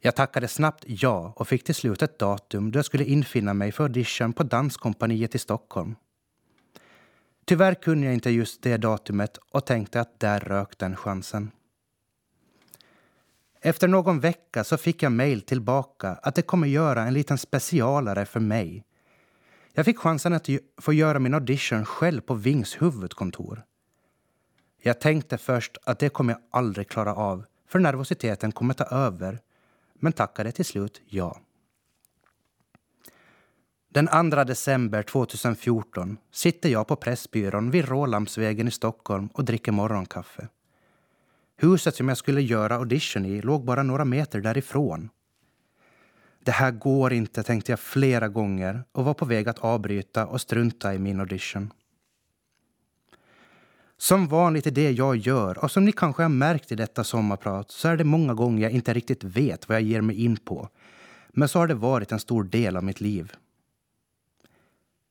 Jag 0.00 0.16
tackade 0.16 0.48
snabbt 0.48 0.84
ja 0.86 1.32
och 1.36 1.48
fick 1.48 1.64
till 1.64 1.74
slut 1.74 2.02
ett 2.02 2.18
datum 2.18 2.70
då 2.70 2.78
jag 2.78 2.84
skulle 2.84 3.04
infinna 3.04 3.54
mig 3.54 3.72
för 3.72 3.84
audition 3.84 4.32
på 4.32 4.42
Danskompaniet 4.42 5.34
i 5.34 5.38
Stockholm. 5.38 5.94
Tyvärr 7.44 7.74
kunde 7.74 8.06
jag 8.06 8.14
inte 8.14 8.30
just 8.30 8.62
det 8.62 8.76
datumet 8.76 9.38
och 9.50 9.66
tänkte 9.66 10.00
att 10.00 10.20
där 10.20 10.40
rök 10.40 10.78
den 10.78 10.96
chansen. 10.96 11.50
Efter 13.60 13.88
någon 13.88 14.20
vecka 14.20 14.64
så 14.64 14.76
fick 14.76 15.02
jag 15.02 15.12
mejl 15.12 15.42
tillbaka 15.42 16.08
att 16.08 16.34
det 16.34 16.42
kommer 16.42 16.68
göra 16.68 17.02
en 17.02 17.14
liten 17.14 17.38
specialare 17.38 18.26
för 18.26 18.40
mig. 18.40 18.84
Jag 19.72 19.84
fick 19.84 19.98
chansen 19.98 20.32
att 20.32 20.48
få 20.80 20.92
göra 20.92 21.18
min 21.18 21.34
audition 21.34 21.84
själv 21.84 22.20
på 22.20 22.34
Vings 22.34 22.82
huvudkontor. 22.82 23.64
Jag 24.82 25.00
tänkte 25.00 25.38
först 25.38 25.78
att 25.84 25.98
det 25.98 26.08
kommer 26.08 26.32
jag 26.32 26.42
aldrig 26.50 26.88
klara 26.88 27.14
av 27.14 27.44
för 27.70 27.78
nervositeten 27.78 28.52
kommer 28.52 28.74
ta 28.74 28.84
över 28.84 29.40
men 29.94 30.12
tackade 30.12 30.52
till 30.52 30.64
slut 30.64 31.00
ja. 31.06 31.40
Den 33.92 34.30
2 34.30 34.44
december 34.44 35.02
2014 35.02 36.16
sitter 36.32 36.68
jag 36.68 36.86
på 36.86 36.96
Pressbyrån 36.96 37.70
vid 37.70 37.88
Rålambsvägen 37.88 38.68
i 38.68 38.70
Stockholm 38.70 39.28
och 39.32 39.44
dricker 39.44 39.72
morgonkaffe. 39.72 40.48
Huset 41.56 41.96
som 41.96 42.08
jag 42.08 42.18
skulle 42.18 42.42
göra 42.42 42.76
audition 42.76 43.26
i 43.26 43.42
låg 43.42 43.64
bara 43.64 43.82
några 43.82 44.04
meter 44.04 44.40
därifrån. 44.40 45.08
Det 46.44 46.50
här 46.50 46.70
går 46.70 47.12
inte, 47.12 47.42
tänkte 47.42 47.72
jag 47.72 47.80
flera 47.80 48.28
gånger 48.28 48.82
och 48.92 49.04
var 49.04 49.14
på 49.14 49.24
väg 49.24 49.48
att 49.48 49.58
avbryta 49.58 50.26
och 50.26 50.40
strunta 50.40 50.94
i 50.94 50.98
min 50.98 51.20
audition. 51.20 51.72
Som 53.96 54.28
vanligt 54.28 54.66
i 54.66 54.70
det 54.70 54.90
jag 54.90 55.16
gör, 55.16 55.64
och 55.64 55.70
som 55.70 55.84
ni 55.84 55.92
kanske 55.92 56.22
har 56.22 56.28
märkt 56.28 56.72
i 56.72 56.74
detta 56.74 57.04
sommarprat, 57.04 57.70
så 57.70 57.88
är 57.88 57.96
det 57.96 58.04
många 58.04 58.34
gånger 58.34 58.62
jag 58.62 58.72
inte 58.72 58.94
riktigt 58.94 59.24
vet 59.24 59.68
vad 59.68 59.76
jag 59.76 59.82
ger 59.82 60.00
mig 60.00 60.24
in 60.24 60.36
på. 60.36 60.68
Men 61.28 61.48
så 61.48 61.58
har 61.58 61.66
det 61.66 61.74
varit 61.74 62.12
en 62.12 62.20
stor 62.20 62.44
del 62.44 62.76
av 62.76 62.84
mitt 62.84 63.00
liv. 63.00 63.32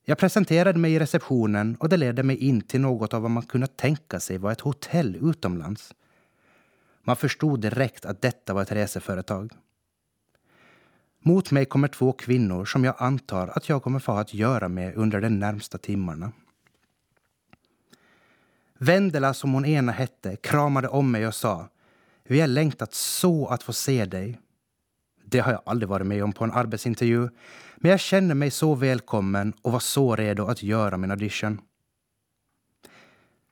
Jag 0.09 0.17
presenterade 0.17 0.79
mig 0.79 0.93
i 0.93 0.99
receptionen 0.99 1.75
och 1.79 1.89
det 1.89 1.97
ledde 1.97 2.23
mig 2.23 2.37
in 2.37 2.61
till 2.61 2.81
något 2.81 3.13
av 3.13 3.21
vad 3.21 3.31
man 3.31 3.43
kunde 3.43 3.67
tänka 3.67 4.19
sig 4.19 4.37
var 4.37 4.51
ett 4.51 4.61
hotell 4.61 5.17
utomlands. 5.21 5.93
Man 7.03 7.15
förstod 7.15 7.61
direkt 7.61 8.05
att 8.05 8.21
detta 8.21 8.53
var 8.53 8.61
ett 8.61 8.71
reseföretag. 8.71 9.51
Mot 11.19 11.51
mig 11.51 11.65
kommer 11.65 11.87
två 11.87 12.11
kvinnor 12.11 12.65
som 12.65 12.83
jag 12.83 12.95
antar 12.97 13.47
att 13.47 13.69
jag 13.69 13.83
kommer 13.83 13.99
få 13.99 14.11
ha 14.11 14.21
att 14.21 14.33
göra 14.33 14.67
med 14.67 14.95
under 14.95 15.21
de 15.21 15.29
närmsta 15.29 15.77
timmarna. 15.77 16.31
Vendela, 18.77 19.33
som 19.33 19.53
hon 19.53 19.65
ena 19.65 19.91
hette, 19.91 20.35
kramade 20.35 20.87
om 20.87 21.11
mig 21.11 21.27
och 21.27 21.35
sa 21.35 21.69
Vi 22.23 22.39
har 22.39 22.47
längtat 22.47 22.93
så 22.93 23.47
att 23.47 23.63
få 23.63 23.73
se 23.73 24.05
dig. 24.05 24.39
Det 25.25 25.39
har 25.39 25.51
jag 25.51 25.61
aldrig 25.65 25.89
varit 25.89 26.07
med 26.07 26.23
om 26.23 26.33
på 26.33 26.43
en 26.43 26.51
arbetsintervju 26.51 27.29
men 27.79 27.91
jag 27.91 27.99
kände 27.99 28.35
mig 28.35 28.51
så 28.51 28.75
välkommen 28.75 29.53
och 29.61 29.71
var 29.71 29.79
så 29.79 30.15
redo 30.15 30.45
att 30.45 30.63
göra 30.63 30.97
min 30.97 31.11
audition. 31.11 31.61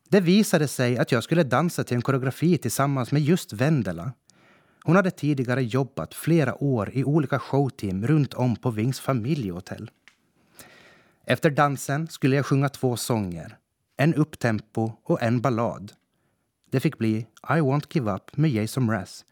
Det 0.09 0.19
visade 0.19 0.67
sig 0.67 0.97
att 0.97 1.11
jag 1.11 1.23
skulle 1.23 1.43
dansa 1.43 1.83
till 1.83 1.95
en 1.95 2.01
koreografi 2.01 2.57
tillsammans 2.57 3.11
med 3.11 3.21
just 3.21 3.53
Vendela. 3.53 4.11
Hon 4.83 4.95
hade 4.95 5.11
tidigare 5.11 5.63
jobbat 5.63 6.13
flera 6.13 6.63
år 6.63 6.89
i 6.93 7.03
olika 7.03 7.39
showteam 7.39 8.07
runt 8.07 8.33
om 8.33 8.55
på 8.55 8.71
Vings 8.71 8.99
familjehotell. 8.99 9.91
Efter 11.25 11.49
dansen 11.49 12.07
skulle 12.07 12.35
jag 12.35 12.45
sjunga 12.45 12.69
två 12.69 12.97
sånger 12.97 13.57
en 13.97 14.13
upptempo 14.13 14.91
och 15.03 15.21
en 15.21 15.41
ballad. 15.41 15.93
Det 16.71 16.79
fick 16.79 16.97
bli 16.97 17.17
I 17.43 17.59
Won't 17.59 17.87
Give 17.89 18.11
Up 18.11 18.37
med 18.37 18.51
Jason 18.51 18.85
Mraz. 18.85 19.25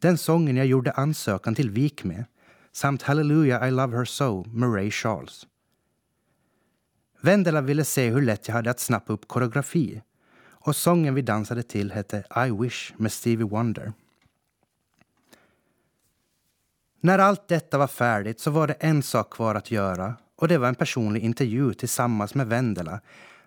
Den 0.00 0.18
sången 0.18 0.56
jag 0.56 0.66
gjorde 0.66 0.92
ansökan 0.92 1.54
till 1.54 1.70
Vik 1.70 2.04
med 2.04 2.24
samt 2.72 3.02
Hallelujah 3.02 3.68
I 3.68 3.70
Love 3.70 3.96
Her 3.96 4.04
So 4.04 4.44
med 4.44 4.74
Ray 4.74 4.90
Charles. 4.90 5.46
Vendela 7.20 7.60
ville 7.60 7.84
se 7.84 8.10
hur 8.10 8.22
lätt 8.22 8.48
jag 8.48 8.54
hade 8.54 8.70
att 8.70 8.80
snappa 8.80 9.12
upp 9.12 9.28
koreografi 9.28 10.02
och 10.48 10.76
sången 10.76 11.14
vi 11.14 11.22
dansade 11.22 11.62
till 11.62 11.92
hette 11.92 12.24
I 12.46 12.50
Wish 12.50 12.92
med 12.96 13.12
Stevie 13.12 13.46
Wonder. 13.46 13.92
När 17.00 17.18
allt 17.18 17.48
detta 17.48 17.78
var 17.78 17.86
färdigt 17.86 18.40
så 18.40 18.50
var 18.50 18.66
det 18.66 18.74
en 18.74 19.02
sak 19.02 19.32
kvar 19.32 19.54
att 19.54 19.70
göra 19.70 20.14
och 20.36 20.48
det 20.48 20.58
var 20.58 20.68
en 20.68 20.74
personlig 20.74 21.22
intervju 21.22 21.74
tillsammans 21.74 22.34
med 22.34 22.46
Vendela 22.46 23.00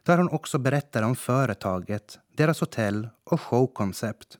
där 0.04 0.18
hon 0.18 0.30
också 0.30 0.58
berättade 0.58 1.06
om 1.06 1.16
företaget, 1.16 2.20
deras 2.36 2.60
hotell 2.60 3.10
och 3.24 3.42
showkoncept. 3.42 4.38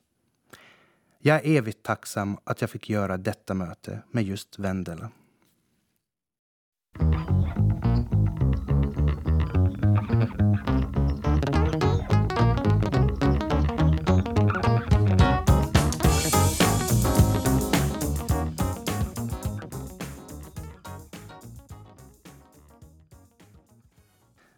Jag 1.26 1.46
är 1.46 1.58
evigt 1.58 1.82
tacksam 1.82 2.36
att 2.44 2.60
jag 2.60 2.70
fick 2.70 2.90
göra 2.90 3.16
detta 3.16 3.54
möte 3.54 4.02
med 4.10 4.24
just 4.24 4.58
Vendela. 4.58 5.10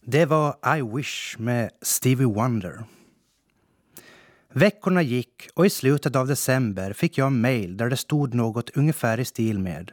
Det 0.01 0.27
var 0.27 0.77
I 0.79 0.83
Wish 0.97 1.39
med 1.39 1.71
Stevie 1.83 2.27
Wonder. 2.27 2.85
Veckorna 4.59 5.03
gick 5.03 5.49
och 5.55 5.67
i 5.67 5.71
slutet 5.71 6.17
av 6.17 6.27
december 6.27 6.93
fick 6.93 7.19
jag 7.19 7.33
mejl 7.33 7.77
där 7.77 7.91
det 7.91 7.97
stod 7.97 8.35
något 8.35 8.71
ungefär 8.71 9.21
i 9.21 9.25
stil 9.25 9.59
med 9.59 9.93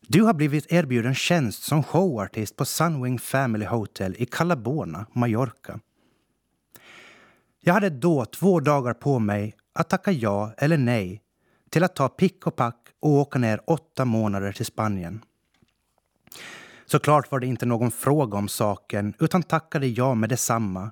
Du 0.00 0.22
har 0.22 0.34
blivit 0.34 0.72
erbjuden 0.72 1.14
tjänst 1.14 1.62
som 1.62 1.82
showartist 1.82 2.56
på 2.56 2.64
Sunwing 2.64 3.18
Family 3.18 3.66
Hotel 3.66 4.14
i 4.18 4.26
Calabona, 4.26 5.06
Mallorca. 5.12 5.80
Jag 7.60 7.74
hade 7.74 7.90
då 7.90 8.24
två 8.24 8.60
dagar 8.60 8.94
på 8.94 9.18
mig 9.18 9.54
att 9.72 9.88
tacka 9.88 10.12
ja 10.12 10.52
eller 10.58 10.78
nej 10.78 11.22
till 11.70 11.84
att 11.84 11.96
ta 11.96 12.08
pick 12.08 12.46
och 12.46 12.56
pack 12.56 12.88
och 13.00 13.10
åka 13.10 13.38
ner 13.38 13.60
åtta 13.66 14.04
månader 14.04 14.52
till 14.52 14.66
Spanien. 14.66 15.24
Såklart 16.86 17.30
var 17.30 17.40
det 17.40 17.46
inte 17.46 17.66
någon 17.66 17.90
fråga 17.90 18.38
om 18.38 18.48
saken 18.48 19.14
utan 19.18 19.42
tackade 19.42 19.86
ja 19.86 20.14
med 20.14 20.28
detsamma. 20.28 20.90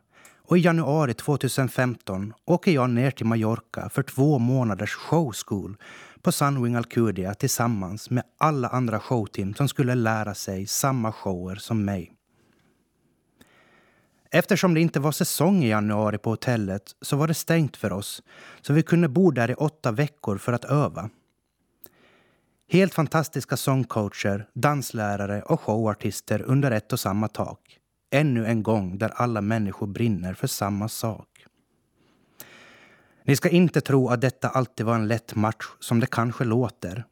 Och 0.48 0.58
i 0.58 0.60
januari 0.60 1.14
2015 1.14 2.34
åker 2.44 2.72
jag 2.72 2.90
ner 2.90 3.10
till 3.10 3.26
Mallorca 3.26 3.88
för 3.88 4.02
två 4.02 4.38
månaders 4.38 4.94
showschool 4.94 5.76
på 6.22 6.32
Sunwing 6.32 6.74
Alcudia 6.74 7.34
tillsammans 7.34 8.10
med 8.10 8.24
alla 8.38 8.68
andra 8.68 9.00
showteam 9.00 9.54
som 9.54 9.68
skulle 9.68 9.94
lära 9.94 10.34
sig 10.34 10.66
samma 10.66 11.12
shower 11.12 11.54
som 11.56 11.84
mig. 11.84 12.12
Eftersom 14.30 14.74
det 14.74 14.80
inte 14.80 15.00
var 15.00 15.12
säsong 15.12 15.64
i 15.64 15.68
januari 15.68 16.18
på 16.18 16.30
hotellet 16.30 16.82
så 17.00 17.16
var 17.16 17.28
det 17.28 17.34
stängt 17.34 17.76
för 17.76 17.92
oss, 17.92 18.22
så 18.60 18.72
vi 18.72 18.82
kunde 18.82 19.08
bo 19.08 19.30
där 19.30 19.50
i 19.50 19.54
åtta 19.54 19.92
veckor 19.92 20.38
för 20.38 20.52
att 20.52 20.64
öva. 20.64 21.10
Helt 22.68 22.94
fantastiska 22.94 23.56
sångcoacher, 23.56 24.48
danslärare 24.54 25.42
och 25.42 25.60
showartister 25.60 26.42
under 26.42 26.70
ett 26.70 26.92
och 26.92 27.00
samma 27.00 27.28
tak. 27.28 27.78
Ännu 28.10 28.46
en 28.46 28.62
gång 28.62 28.98
där 28.98 29.08
alla 29.08 29.40
människor 29.40 29.86
brinner 29.86 30.34
för 30.34 30.46
samma 30.46 30.88
sak. 30.88 31.46
Ni 33.24 33.36
ska 33.36 33.48
inte 33.48 33.80
tro 33.80 34.08
att 34.08 34.20
detta 34.20 34.48
alltid 34.48 34.86
var 34.86 34.94
en 34.94 35.08
lätt 35.08 35.34
match 35.34 35.66
som 35.80 36.00
det 36.00 36.06
kanske 36.06 36.44
låter. 36.44 37.04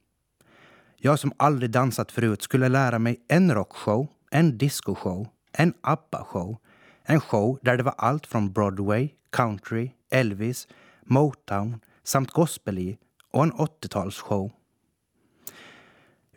Jag 0.97 1.19
som 1.19 1.33
aldrig 1.37 1.71
dansat 1.71 2.13
förut 2.13 2.43
skulle 2.43 2.69
lära 2.69 2.99
mig 2.99 3.25
en 3.29 3.55
rockshow, 3.55 4.07
en 4.31 4.59
discoshow, 4.59 5.29
en 5.53 5.75
ABBA-show, 5.81 6.57
en 7.03 7.21
show 7.21 7.59
där 7.63 7.77
det 7.77 7.83
var 7.83 7.95
allt 7.99 8.27
från 8.27 8.53
Broadway, 8.53 9.09
country, 9.31 9.91
Elvis, 10.11 10.69
Motown 11.05 11.81
samt 12.05 12.31
gospel 12.31 12.79
i 12.79 12.99
och 13.31 13.43
en 13.43 13.53
80-talsshow. 13.53 14.51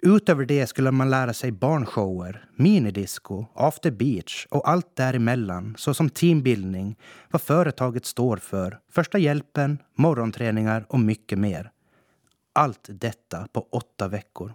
Utöver 0.08 0.46
det 0.46 0.68
skulle 0.68 0.92
man 0.92 1.10
lära 1.10 1.34
sig 1.34 1.52
barnshower, 1.52 2.50
minidisco, 2.56 3.46
after 3.54 3.92
beach 3.92 4.48
och 4.50 4.70
allt 4.70 4.96
däremellan 4.96 5.76
såsom 5.78 6.10
teambildning, 6.10 6.96
vad 7.32 7.42
företaget 7.42 8.06
står 8.06 8.38
för, 8.38 8.80
första 8.92 9.18
hjälpen, 9.18 9.78
morgonträningar 9.96 10.86
och 10.90 11.00
mycket 11.00 11.40
mer. 11.40 11.72
Allt 12.54 12.90
detta 12.90 13.48
på 13.52 13.68
åtta 13.72 14.08
veckor. 14.08 14.54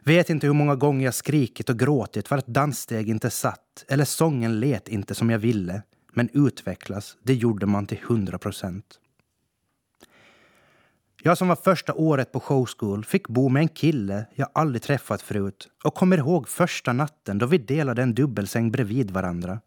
Vet 0.00 0.30
inte 0.30 0.46
hur 0.46 0.54
många 0.54 0.76
gånger 0.76 1.04
jag 1.04 1.14
skrikit 1.14 1.70
och 1.70 1.78
gråtit 1.78 2.28
för 2.28 2.38
att 2.38 2.46
danssteg 2.46 3.08
inte 3.08 3.30
satt 3.30 3.84
eller 3.88 4.04
sången 4.04 4.60
let 4.60 4.88
inte 4.88 5.14
som 5.14 5.30
jag 5.30 5.38
ville. 5.38 5.82
Men 6.12 6.28
utvecklas, 6.32 7.16
det 7.22 7.34
gjorde 7.34 7.66
man 7.66 7.86
till 7.86 8.00
hundra 8.02 8.38
procent. 8.38 9.00
Jag 11.26 11.38
som 11.38 11.48
var 11.48 11.56
första 11.56 11.94
året 11.94 12.32
på 12.32 12.40
showschool 12.40 13.04
fick 13.04 13.28
bo 13.28 13.48
med 13.48 13.60
en 13.60 13.68
kille 13.68 14.26
jag 14.34 14.48
aldrig 14.54 14.82
träffat 14.82 15.22
förut 15.22 15.68
och 15.84 15.94
kommer 15.94 16.18
ihåg 16.18 16.48
första 16.48 16.92
natten 16.92 17.38
då 17.38 17.46
vi 17.46 17.58
delade 17.58 18.02
en 18.02 18.14
dubbelsäng 18.14 18.70
bredvid 18.70 19.10
varandra. 19.10 19.60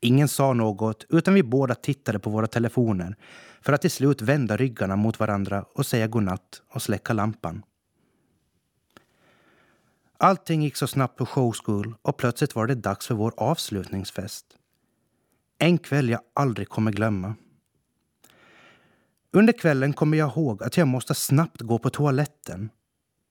Ingen 0.00 0.28
sa 0.28 0.52
något, 0.52 1.06
utan 1.08 1.34
vi 1.34 1.42
båda 1.42 1.74
tittade 1.74 2.18
på 2.18 2.30
våra 2.30 2.46
telefoner 2.46 3.16
för 3.60 3.72
att 3.72 3.80
till 3.80 3.90
slut 3.90 4.22
vända 4.22 4.56
ryggarna 4.56 4.96
mot 4.96 5.20
varandra 5.20 5.64
och 5.74 5.86
säga 5.86 6.06
godnatt 6.06 6.62
och 6.68 6.82
släcka 6.82 7.12
lampan. 7.12 7.62
Allting 10.18 10.62
gick 10.62 10.76
så 10.76 10.86
snabbt 10.86 11.18
på 11.18 11.26
showschool 11.26 11.94
och 12.02 12.16
plötsligt 12.16 12.54
var 12.54 12.66
det 12.66 12.74
dags 12.74 13.06
för 13.06 13.14
vår 13.14 13.32
avslutningsfest. 13.36 14.46
En 15.58 15.78
kväll 15.78 16.08
jag 16.08 16.20
aldrig 16.34 16.68
kommer 16.68 16.92
glömma. 16.92 17.34
Under 19.32 19.52
kvällen 19.52 19.92
kommer 19.92 20.18
jag 20.18 20.30
ihåg 20.30 20.62
att 20.62 20.76
jag 20.76 20.88
måste 20.88 21.14
snabbt 21.14 21.60
gå 21.60 21.78
på 21.78 21.90
toaletten. 21.90 22.70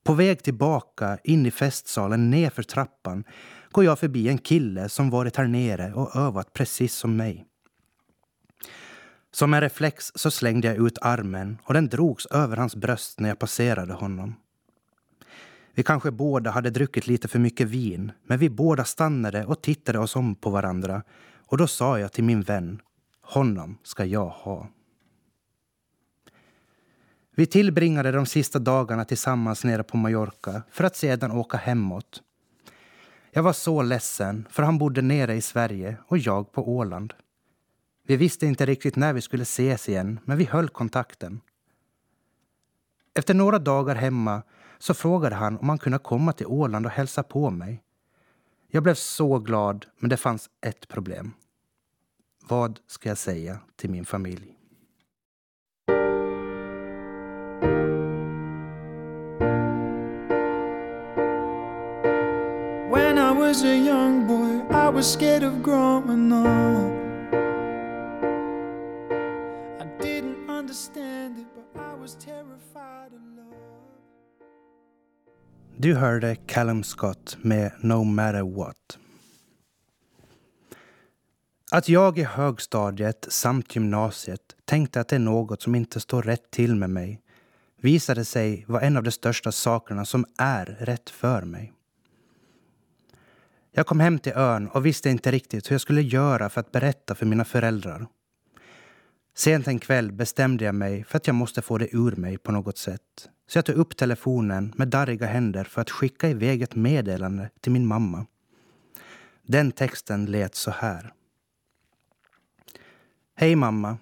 På 0.04 0.14
väg 0.14 0.44
tillbaka 0.44 1.18
in 1.24 1.46
i 1.46 1.52
festsalen 1.52 2.30
nerför 2.30 2.64
trappan 2.64 3.24
går 3.72 3.84
jag 3.84 4.00
förbi 4.00 4.30
en 4.30 4.38
kille 4.38 4.90
som 4.90 5.10
varit 5.10 5.36
här 5.36 5.48
nere 5.48 5.94
och 5.94 6.16
övat 6.16 6.54
precis 6.54 6.96
som 6.96 7.16
mig. 7.16 7.46
Som 9.32 9.54
en 9.54 9.62
reflex 9.62 10.12
så 10.16 10.32
slängde 10.32 10.68
jag 10.68 10.88
ut 10.88 10.98
armen 11.02 11.58
och 11.64 11.74
den 11.74 11.88
drogs 11.88 12.26
över 12.26 12.58
hans 12.58 12.76
bröst 12.76 13.20
när 13.20 13.30
jag 13.30 13.40
passerade 13.40 13.94
honom. 13.94 14.36
Vi 15.74 15.84
kanske 15.84 16.12
båda 16.12 16.52
hade 16.52 16.70
druckit 16.70 17.08
lite 17.08 17.28
för 17.28 17.40
mycket 17.40 17.68
vin, 17.68 18.12
men 18.28 18.40
vi 18.40 18.50
båda 18.50 18.84
stannade 18.84 19.46
och 19.46 19.62
tittade 19.62 20.00
oss 20.00 20.16
om 20.16 20.36
på 20.36 20.50
varandra. 20.50 21.04
Och 21.46 21.58
då 21.58 21.68
sa 21.68 22.00
jag 22.00 22.14
till 22.14 22.24
min 22.24 22.42
vän, 22.42 22.82
honom 23.22 23.78
ska 23.84 24.06
jag 24.06 24.28
ha. 24.28 24.68
Vi 27.40 27.46
tillbringade 27.46 28.12
de 28.12 28.26
sista 28.26 28.60
dagarna 28.60 29.06
tillsammans 29.06 29.64
nere 29.64 29.84
på 29.84 29.98
Mallorca 29.98 30.62
för 30.72 30.84
att 30.84 30.96
sedan 30.96 31.32
åka 31.32 31.58
hemåt. 31.58 32.24
Jag 33.32 33.44
var 33.44 33.54
så 33.54 33.82
ledsen, 33.82 34.48
för 34.50 34.64
han 34.64 34.78
bodde 34.78 35.02
nere 35.02 35.36
i 35.36 35.42
Sverige 35.42 35.98
och 36.08 36.18
jag 36.18 36.52
på 36.52 36.70
Åland. 36.70 37.14
Vi 38.08 38.16
visste 38.16 38.46
inte 38.46 38.66
riktigt 38.66 38.96
när 38.96 39.14
vi 39.14 39.22
skulle 39.22 39.44
ses 39.44 39.90
igen, 39.90 40.20
men 40.24 40.38
vi 40.38 40.46
höll 40.46 40.70
kontakten. 40.70 41.42
Efter 43.14 43.34
några 43.34 43.60
dagar 43.60 43.96
hemma 43.96 44.42
så 44.78 44.94
frågade 44.94 45.36
han 45.36 45.58
om 45.58 45.70
han 45.70 45.78
kunde 45.78 46.00
komma 46.00 46.34
till 46.34 46.48
Åland 46.48 46.86
och 46.86 46.92
hälsa 46.92 47.24
på 47.24 47.50
mig. 47.50 47.84
Jag 48.68 48.84
blev 48.84 48.96
så 48.96 49.40
glad, 49.40 49.86
men 50.00 50.10
det 50.10 50.18
fanns 50.18 50.50
ett 50.62 50.88
problem. 50.88 51.34
Vad 52.48 52.80
ska 52.88 53.10
jag 53.10 53.18
säga 53.18 53.60
till 53.76 53.90
min 53.90 54.06
familj? 54.06 54.57
Was 64.98 65.14
scared 65.14 65.44
of 65.44 65.64
growing 65.64 66.32
up 66.32 66.48
I 69.82 69.86
didn't 70.02 70.50
understand 70.50 71.38
it 71.38 71.46
but 71.56 71.82
I 71.82 72.02
was 72.02 72.16
terrified 72.16 73.14
of 73.14 73.22
love. 73.38 73.56
du 75.78 75.96
hörde 75.96 76.36
Callum 76.36 76.84
Scott 76.84 77.38
med 77.42 77.72
No 77.82 78.04
matter 78.04 78.42
what. 78.42 78.98
Att 81.72 81.90
jag 81.90 82.18
i 82.18 82.24
högstadiet 82.24 83.28
samt 83.30 83.76
gymnasiet 83.76 84.56
tänkte 84.66 85.02
att 85.02 85.08
det 85.08 85.16
är 85.16 85.20
något 85.20 85.62
som 85.62 85.76
inte 85.76 86.00
står 86.00 86.22
rätt 86.22 86.52
till 86.52 86.76
med 86.76 86.90
mig 86.90 87.22
visade 87.82 88.26
sig 88.26 88.66
vara 88.68 88.82
en 88.82 88.98
av 88.98 89.04
de 89.04 89.12
största 89.12 89.52
sakerna 89.52 90.06
som 90.06 90.26
är 90.38 90.66
rätt 90.66 91.10
för 91.10 91.42
mig. 91.42 91.74
Jag 93.72 93.88
kom 93.88 94.00
hem 94.00 94.20
till 94.20 94.34
ön 94.36 94.68
och 94.68 94.86
visste 94.86 95.10
inte 95.10 95.32
riktigt 95.32 95.70
hur 95.70 95.74
jag 95.74 95.82
skulle 95.82 96.02
göra 96.02 96.50
för 96.50 96.62
att 96.62 96.72
berätta 96.72 97.16
för 97.16 97.26
mina 97.26 97.46
föräldrar. 97.46 98.08
Sent 99.36 99.68
en 99.68 99.80
kväll 99.80 100.12
bestämde 100.12 100.66
jag 100.66 100.76
mig 100.76 101.04
för 101.04 101.18
att 101.18 101.28
jag 101.28 101.36
måste 101.36 101.62
få 101.62 101.78
det 101.78 101.96
ur 101.96 102.16
mig 102.16 102.38
på 102.38 102.52
något 102.52 102.78
sätt. 102.78 103.30
Så 103.48 103.58
jag 103.58 103.66
tog 103.66 103.76
upp 103.76 103.98
telefonen 103.98 104.74
med 104.76 104.88
darriga 104.88 105.26
händer 105.26 105.64
för 105.64 105.82
att 105.82 105.90
skicka 105.90 106.30
iväg 106.30 106.62
ett 106.62 106.76
meddelande 106.76 107.50
till 107.62 107.72
min 107.72 107.88
mamma. 107.88 108.26
Den 109.44 109.72
texten 109.72 110.26
lät 110.26 110.56
så 110.56 110.72
här. 110.72 111.14
Hej 113.36 113.56
mamma. 113.56 113.98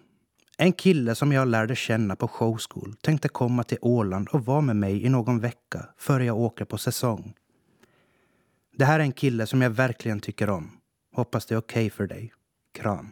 En 0.58 0.74
kille 0.74 1.16
som 1.16 1.32
jag 1.32 1.48
lärde 1.48 1.76
känna 1.76 2.16
på 2.16 2.28
showschool 2.28 2.96
tänkte 3.02 3.28
komma 3.28 3.64
till 3.64 3.78
Åland 3.82 4.28
och 4.28 4.46
vara 4.46 4.62
med 4.62 4.76
mig 4.76 5.06
i 5.06 5.10
någon 5.10 5.40
vecka 5.40 5.86
före 5.98 6.26
jag 6.26 6.38
åker 6.38 6.66
på 6.66 6.78
säsong. 6.78 7.34
Det 8.78 8.86
här 8.86 9.00
är 9.00 9.04
en 9.04 9.12
kille 9.12 9.48
som 9.48 9.62
jag 9.62 9.70
verkligen 9.70 10.20
tycker 10.20 10.50
om. 10.50 10.72
Hoppas 11.14 11.46
det 11.46 11.56
är 11.56 11.60
okej 11.60 11.86
okay 11.86 11.90
för 11.90 12.08
dig. 12.08 12.34
Kram. 12.72 13.12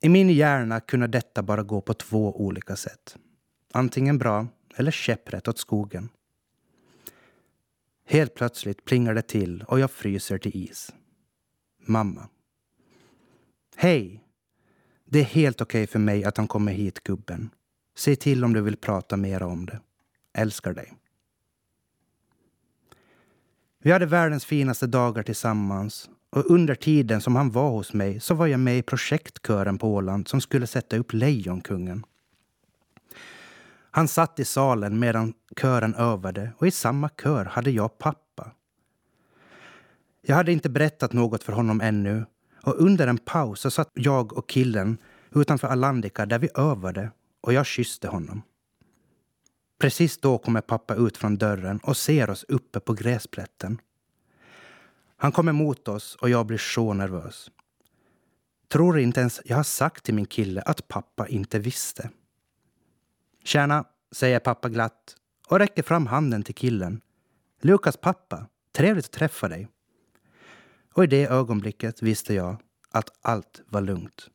I 0.00 0.08
min 0.08 0.30
hjärna 0.30 0.80
kunde 0.80 1.06
detta 1.06 1.42
bara 1.42 1.62
gå 1.62 1.80
på 1.80 1.94
två 1.94 2.40
olika 2.40 2.76
sätt. 2.76 3.16
Antingen 3.72 4.18
bra 4.18 4.46
eller 4.76 4.90
käpprätt 4.90 5.48
åt 5.48 5.58
skogen. 5.58 6.08
Helt 8.06 8.34
plötsligt 8.34 8.84
plingar 8.84 9.14
det 9.14 9.22
till 9.22 9.62
och 9.62 9.80
jag 9.80 9.90
fryser 9.90 10.38
till 10.38 10.52
is. 10.54 10.92
Mamma. 11.86 12.28
Hej! 13.76 14.24
Det 15.04 15.18
är 15.18 15.24
helt 15.24 15.60
okej 15.60 15.82
okay 15.82 15.92
för 15.92 15.98
mig 15.98 16.24
att 16.24 16.36
han 16.36 16.48
kommer 16.48 16.72
hit, 16.72 17.02
gubben. 17.02 17.50
Säg 17.96 18.16
till 18.16 18.44
om 18.44 18.52
du 18.52 18.60
vill 18.60 18.76
prata 18.76 19.16
mer 19.16 19.42
om 19.42 19.66
det. 19.66 19.80
Älskar 20.34 20.72
dig. 20.72 20.92
Vi 23.84 23.92
hade 23.92 24.06
världens 24.06 24.44
finaste 24.44 24.86
dagar 24.86 25.22
tillsammans 25.22 26.10
och 26.30 26.50
under 26.50 26.74
tiden 26.74 27.20
som 27.20 27.36
han 27.36 27.50
var 27.50 27.70
hos 27.70 27.92
mig 27.92 28.20
så 28.20 28.34
var 28.34 28.46
jag 28.46 28.60
med 28.60 28.78
i 28.78 28.82
projektkören 28.82 29.78
på 29.78 29.94
Åland 29.94 30.28
som 30.28 30.40
skulle 30.40 30.66
sätta 30.66 30.96
upp 30.96 31.12
Lejonkungen. 31.12 32.04
Han 33.90 34.08
satt 34.08 34.40
i 34.40 34.44
salen 34.44 34.98
medan 34.98 35.34
kören 35.60 35.94
övade 35.94 36.52
och 36.58 36.66
i 36.66 36.70
samma 36.70 37.08
kör 37.08 37.44
hade 37.44 37.70
jag 37.70 37.98
pappa. 37.98 38.50
Jag 40.26 40.36
hade 40.36 40.52
inte 40.52 40.70
berättat 40.70 41.12
något 41.12 41.42
för 41.42 41.52
honom 41.52 41.80
ännu 41.80 42.24
och 42.62 42.80
under 42.80 43.06
en 43.06 43.18
paus 43.18 43.60
så 43.60 43.70
satt 43.70 43.90
jag 43.94 44.32
och 44.32 44.48
killen 44.48 44.98
utanför 45.34 45.68
Alandica 45.68 46.26
där 46.26 46.38
vi 46.38 46.48
övade 46.54 47.10
och 47.40 47.52
jag 47.52 47.66
kysste 47.66 48.08
honom. 48.08 48.42
Precis 49.82 50.18
då 50.18 50.38
kommer 50.38 50.60
pappa 50.60 50.94
ut 50.94 51.16
från 51.16 51.36
dörren 51.36 51.78
och 51.82 51.96
ser 51.96 52.30
oss 52.30 52.44
uppe 52.48 52.80
på 52.80 52.92
gräsplätten. 52.92 53.80
Han 55.16 55.32
kommer 55.32 55.52
mot 55.52 55.88
oss 55.88 56.14
och 56.14 56.30
jag 56.30 56.46
blir 56.46 56.58
så 56.58 56.92
nervös. 56.92 57.50
Tror 58.68 58.98
inte 58.98 59.20
ens 59.20 59.40
jag 59.44 59.56
har 59.56 59.62
sagt 59.62 60.04
till 60.04 60.14
min 60.14 60.26
kille 60.26 60.62
att 60.62 60.88
pappa 60.88 61.28
inte 61.28 61.58
visste. 61.58 62.10
Tjena, 63.44 63.84
säger 64.12 64.38
pappa 64.38 64.68
glatt 64.68 65.16
och 65.48 65.58
räcker 65.58 65.82
fram 65.82 66.06
handen 66.06 66.42
till 66.42 66.54
killen. 66.54 67.00
Lukas 67.60 67.96
pappa, 67.96 68.46
trevligt 68.72 69.04
att 69.04 69.12
träffa 69.12 69.48
dig. 69.48 69.68
Och 70.94 71.04
i 71.04 71.06
det 71.06 71.26
ögonblicket 71.26 72.02
visste 72.02 72.34
jag 72.34 72.56
att 72.90 73.08
allt 73.22 73.62
var 73.66 73.80
lugnt. 73.80 74.30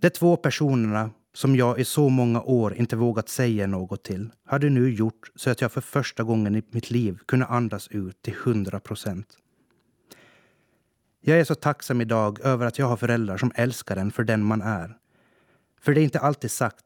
De 0.00 0.10
två 0.10 0.36
personerna 0.36 1.10
som 1.34 1.56
jag 1.56 1.80
i 1.80 1.84
så 1.84 2.08
många 2.08 2.42
år 2.42 2.74
inte 2.74 2.96
vågat 2.96 3.28
säga 3.28 3.66
något 3.66 4.04
till 4.04 4.30
hade 4.44 4.70
nu 4.70 4.90
gjort 4.90 5.30
så 5.34 5.50
att 5.50 5.60
jag 5.60 5.72
för 5.72 5.80
första 5.80 6.22
gången 6.22 6.56
i 6.56 6.62
mitt 6.70 6.90
liv 6.90 7.18
kunde 7.26 7.46
andas 7.46 7.88
ut 7.88 8.22
till 8.22 8.34
hundra 8.34 8.80
procent. 8.80 9.36
Jag 11.20 11.40
är 11.40 11.44
så 11.44 11.54
tacksam 11.54 12.00
idag 12.00 12.40
över 12.40 12.66
att 12.66 12.78
jag 12.78 12.86
har 12.86 12.96
föräldrar 12.96 13.36
som 13.36 13.52
älskar 13.54 13.96
en 13.96 14.10
för 14.10 14.24
den 14.24 14.44
man 14.44 14.62
är. 14.62 14.96
För 15.80 15.94
det 15.94 16.00
är 16.00 16.04
inte 16.04 16.20
alltid 16.20 16.50
sagt 16.50 16.84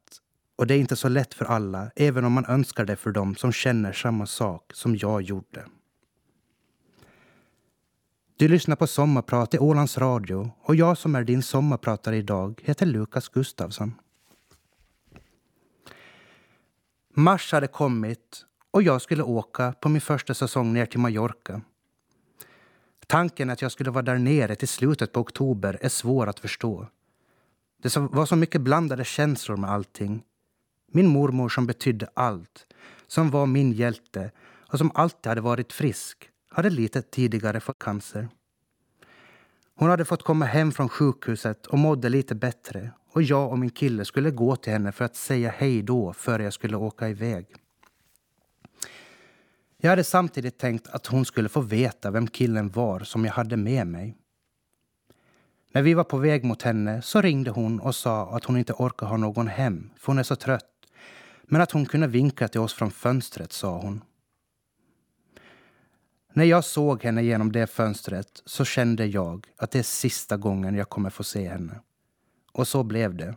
och 0.56 0.66
det 0.66 0.74
är 0.74 0.78
inte 0.78 0.96
så 0.96 1.08
lätt 1.08 1.34
för 1.34 1.44
alla, 1.44 1.90
även 1.96 2.24
om 2.24 2.32
man 2.32 2.46
önskar 2.46 2.84
det 2.84 2.96
för 2.96 3.10
dem 3.10 3.34
som 3.34 3.52
känner 3.52 3.92
samma 3.92 4.26
sak 4.26 4.72
som 4.74 4.96
jag 4.96 5.22
gjorde. 5.22 5.64
Du 8.36 8.48
lyssnar 8.48 8.76
på 8.76 8.86
Sommarprat 8.86 9.54
i 9.54 9.58
Ålands 9.58 9.98
Radio 9.98 10.50
och 10.62 10.74
jag 10.74 10.98
som 10.98 11.14
är 11.14 11.24
din 11.24 11.42
sommarpratare 11.42 12.16
idag 12.16 12.60
heter 12.64 12.86
Lukas 12.86 13.28
Gustafsson. 13.28 13.94
Mars 17.14 17.52
hade 17.52 17.66
kommit 17.66 18.44
och 18.70 18.82
jag 18.82 19.02
skulle 19.02 19.22
åka 19.22 19.72
på 19.72 19.88
min 19.88 20.00
första 20.00 20.34
säsong 20.34 20.72
ner 20.72 20.86
till 20.86 21.00
Mallorca. 21.00 21.60
Tanken 23.06 23.50
att 23.50 23.62
jag 23.62 23.72
skulle 23.72 23.90
vara 23.90 24.02
där 24.02 24.18
nere 24.18 24.54
till 24.54 24.68
slutet 24.68 25.12
på 25.12 25.20
oktober 25.20 25.78
är 25.80 25.88
svår 25.88 26.26
att 26.26 26.40
förstå. 26.40 26.86
Det 27.82 27.96
var 27.96 28.26
så 28.26 28.36
mycket 28.36 28.60
blandade 28.60 29.04
känslor 29.04 29.56
med 29.56 29.70
allting. 29.70 30.22
Min 30.92 31.08
mormor 31.08 31.48
som 31.48 31.66
betydde 31.66 32.08
allt, 32.14 32.66
som 33.06 33.30
var 33.30 33.46
min 33.46 33.72
hjälte 33.72 34.30
och 34.68 34.78
som 34.78 34.90
alltid 34.94 35.26
hade 35.26 35.40
varit 35.40 35.72
frisk, 35.72 36.30
hade 36.48 36.70
lite 36.70 37.02
tidigare 37.02 37.60
fått 37.60 37.78
cancer. 37.78 38.28
Hon 39.74 39.90
hade 39.90 40.04
fått 40.04 40.22
komma 40.22 40.44
hem 40.44 40.72
från 40.72 40.88
sjukhuset 40.88 41.66
och 41.66 41.78
mådde 41.78 42.08
lite 42.08 42.34
bättre 42.34 42.90
och 43.12 43.22
jag 43.22 43.50
och 43.50 43.58
min 43.58 43.70
kille 43.70 44.04
skulle 44.04 44.30
gå 44.30 44.56
till 44.56 44.72
henne 44.72 44.92
för 44.92 45.04
att 45.04 45.16
säga 45.16 45.50
hej 45.56 45.82
då 45.82 46.12
före 46.12 46.44
jag 46.44 46.52
skulle 46.52 46.76
åka 46.76 47.08
iväg. 47.08 47.46
Jag 49.76 49.90
hade 49.90 50.04
samtidigt 50.04 50.58
tänkt 50.58 50.88
att 50.88 51.06
hon 51.06 51.24
skulle 51.24 51.48
få 51.48 51.60
veta 51.60 52.10
vem 52.10 52.26
killen 52.26 52.68
var 52.68 53.00
som 53.00 53.24
jag 53.24 53.32
hade 53.32 53.56
med 53.56 53.86
mig. 53.86 54.16
När 55.72 55.82
vi 55.82 55.94
var 55.94 56.04
på 56.04 56.18
väg 56.18 56.44
mot 56.44 56.62
henne 56.62 57.02
så 57.02 57.20
ringde 57.20 57.50
hon 57.50 57.80
och 57.80 57.94
sa 57.94 58.36
att 58.36 58.44
hon 58.44 58.56
inte 58.56 58.72
orkar 58.72 59.06
ha 59.06 59.16
någon 59.16 59.48
hem 59.48 59.90
för 59.96 60.06
hon 60.06 60.18
är 60.18 60.22
så 60.22 60.36
trött. 60.36 60.64
Men 61.42 61.60
att 61.60 61.70
hon 61.70 61.86
kunde 61.86 62.06
vinka 62.06 62.48
till 62.48 62.60
oss 62.60 62.74
från 62.74 62.90
fönstret, 62.90 63.52
sa 63.52 63.78
hon. 63.78 64.04
När 66.32 66.44
jag 66.44 66.64
såg 66.64 67.02
henne 67.02 67.22
genom 67.22 67.52
det 67.52 67.66
fönstret 67.66 68.42
så 68.44 68.64
kände 68.64 69.06
jag 69.06 69.46
att 69.56 69.70
det 69.70 69.78
är 69.78 69.82
sista 69.82 70.36
gången 70.36 70.74
jag 70.74 70.88
kommer 70.88 71.10
få 71.10 71.24
se 71.24 71.48
henne. 71.48 71.80
Och 72.52 72.68
så 72.68 72.82
blev 72.82 73.16
det. 73.16 73.36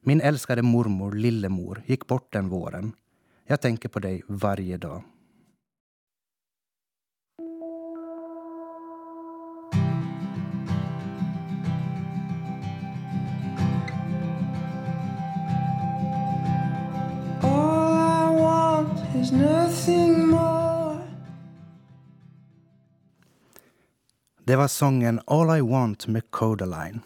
Min 0.00 0.20
älskade 0.20 0.62
mormor, 0.62 1.12
lillemor, 1.12 1.82
gick 1.86 2.06
bort 2.06 2.32
den 2.32 2.48
våren. 2.48 2.92
Jag 3.46 3.60
tänker 3.60 3.88
på 3.88 3.98
dig 3.98 4.22
varje 4.26 4.76
dag. 4.76 5.02
Det 24.44 24.56
var 24.56 24.68
sången 24.68 25.20
All 25.26 25.58
I 25.58 25.60
Want 25.60 26.06
med 26.06 26.30
Codaline. 26.30 27.00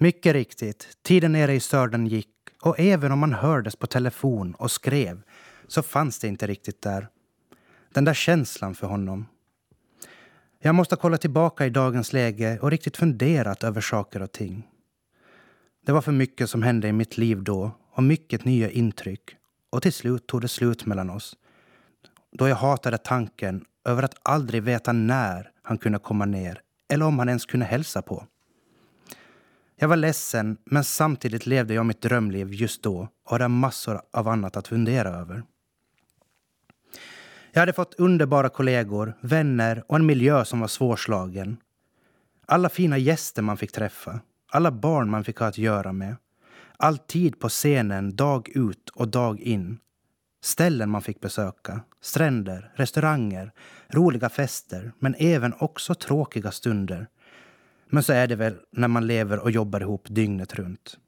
Mycket 0.00 0.32
riktigt, 0.32 0.88
tiden 1.02 1.32
nere 1.32 1.54
i 1.54 1.60
södern 1.60 2.06
gick 2.06 2.28
och 2.62 2.80
även 2.80 3.12
om 3.12 3.18
man 3.18 3.32
hördes 3.32 3.76
på 3.76 3.86
telefon 3.86 4.54
och 4.54 4.70
skrev 4.70 5.22
så 5.66 5.82
fanns 5.82 6.18
det 6.18 6.28
inte 6.28 6.46
riktigt 6.46 6.82
där. 6.82 7.08
Den 7.94 8.04
där 8.04 8.14
känslan 8.14 8.74
för 8.74 8.86
honom. 8.86 9.26
Jag 10.58 10.74
måste 10.74 10.96
kolla 10.96 11.18
tillbaka 11.18 11.66
i 11.66 11.70
dagens 11.70 12.12
läge 12.12 12.58
och 12.58 12.70
riktigt 12.70 12.96
funderat 12.96 13.64
över 13.64 13.80
saker 13.80 14.22
och 14.22 14.32
ting. 14.32 14.68
Det 15.86 15.92
var 15.92 16.00
för 16.00 16.12
mycket 16.12 16.50
som 16.50 16.62
hände 16.62 16.88
i 16.88 16.92
mitt 16.92 17.18
liv 17.18 17.42
då 17.42 17.70
och 17.92 18.02
mycket 18.02 18.44
nya 18.44 18.70
intryck. 18.70 19.36
Och 19.70 19.82
till 19.82 19.92
slut 19.92 20.26
tog 20.26 20.40
det 20.40 20.48
slut 20.48 20.86
mellan 20.86 21.10
oss. 21.10 21.36
Då 22.32 22.48
jag 22.48 22.56
hatade 22.56 22.98
tanken 22.98 23.64
över 23.84 24.02
att 24.02 24.14
aldrig 24.22 24.62
veta 24.62 24.92
när 24.92 25.50
han 25.62 25.78
kunde 25.78 25.98
komma 25.98 26.24
ner 26.24 26.60
eller 26.88 27.06
om 27.06 27.18
han 27.18 27.28
ens 27.28 27.46
kunde 27.46 27.66
hälsa 27.66 28.02
på. 28.02 28.26
Jag 29.80 29.88
var 29.88 29.96
ledsen, 29.96 30.56
men 30.64 30.84
samtidigt 30.84 31.46
levde 31.46 31.74
jag 31.74 31.86
mitt 31.86 32.00
drömliv 32.00 32.52
just 32.52 32.82
då 32.82 33.08
och 33.24 33.30
hade 33.32 33.48
massor 33.48 34.00
av 34.12 34.28
annat 34.28 34.56
att 34.56 34.68
fundera 34.68 35.08
över. 35.08 35.42
Jag 37.52 37.60
hade 37.60 37.72
fått 37.72 37.94
underbara 37.94 38.48
kollegor, 38.48 39.14
vänner 39.20 39.84
och 39.88 39.96
en 39.96 40.06
miljö 40.06 40.44
som 40.44 40.60
var 40.60 40.68
svårslagen. 40.68 41.56
Alla 42.46 42.68
fina 42.68 42.98
gäster 42.98 43.42
man 43.42 43.56
fick 43.56 43.72
träffa, 43.72 44.20
alla 44.50 44.70
barn 44.70 45.10
man 45.10 45.24
fick 45.24 45.36
ha 45.36 45.46
att 45.46 45.58
göra 45.58 45.92
med. 45.92 46.16
All 46.76 46.98
tid 46.98 47.40
på 47.40 47.48
scenen 47.48 48.16
dag 48.16 48.48
ut 48.54 48.88
och 48.88 49.08
dag 49.08 49.40
in. 49.40 49.78
Ställen 50.42 50.90
man 50.90 51.02
fick 51.02 51.20
besöka, 51.20 51.80
stränder, 52.00 52.72
restauranger, 52.74 53.52
roliga 53.88 54.28
fester 54.28 54.92
men 54.98 55.14
även 55.18 55.54
också 55.58 55.94
tråkiga 55.94 56.50
stunder 56.50 57.08
men 57.90 58.02
så 58.02 58.12
är 58.12 58.26
det 58.26 58.36
väl 58.36 58.56
när 58.70 58.88
man 58.88 59.06
lever 59.06 59.38
och 59.38 59.50
jobbar 59.50 59.80
ihop 59.80 60.06
dygnet 60.10 60.54
runt. 60.54 60.98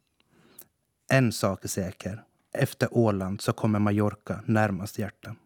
En 1.12 1.32
sak 1.32 1.64
är 1.64 1.68
säker. 1.68 2.22
Efter 2.52 2.88
Åland 2.96 3.40
så 3.40 3.52
kommer 3.52 3.78
Mallorca 3.78 4.40
närmast 4.46 4.98
hjärtan. 4.98 5.36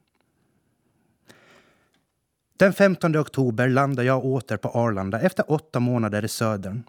Den 2.57 2.73
15 2.73 3.17
oktober 3.17 3.69
landade 3.69 4.07
jag 4.07 4.25
åter 4.25 4.57
på 4.57 4.69
Arlanda 4.69 5.21
efter 5.21 5.51
åtta 5.51 5.81
månader 5.81 6.25
i 6.25 6.29
södern. 6.29 6.83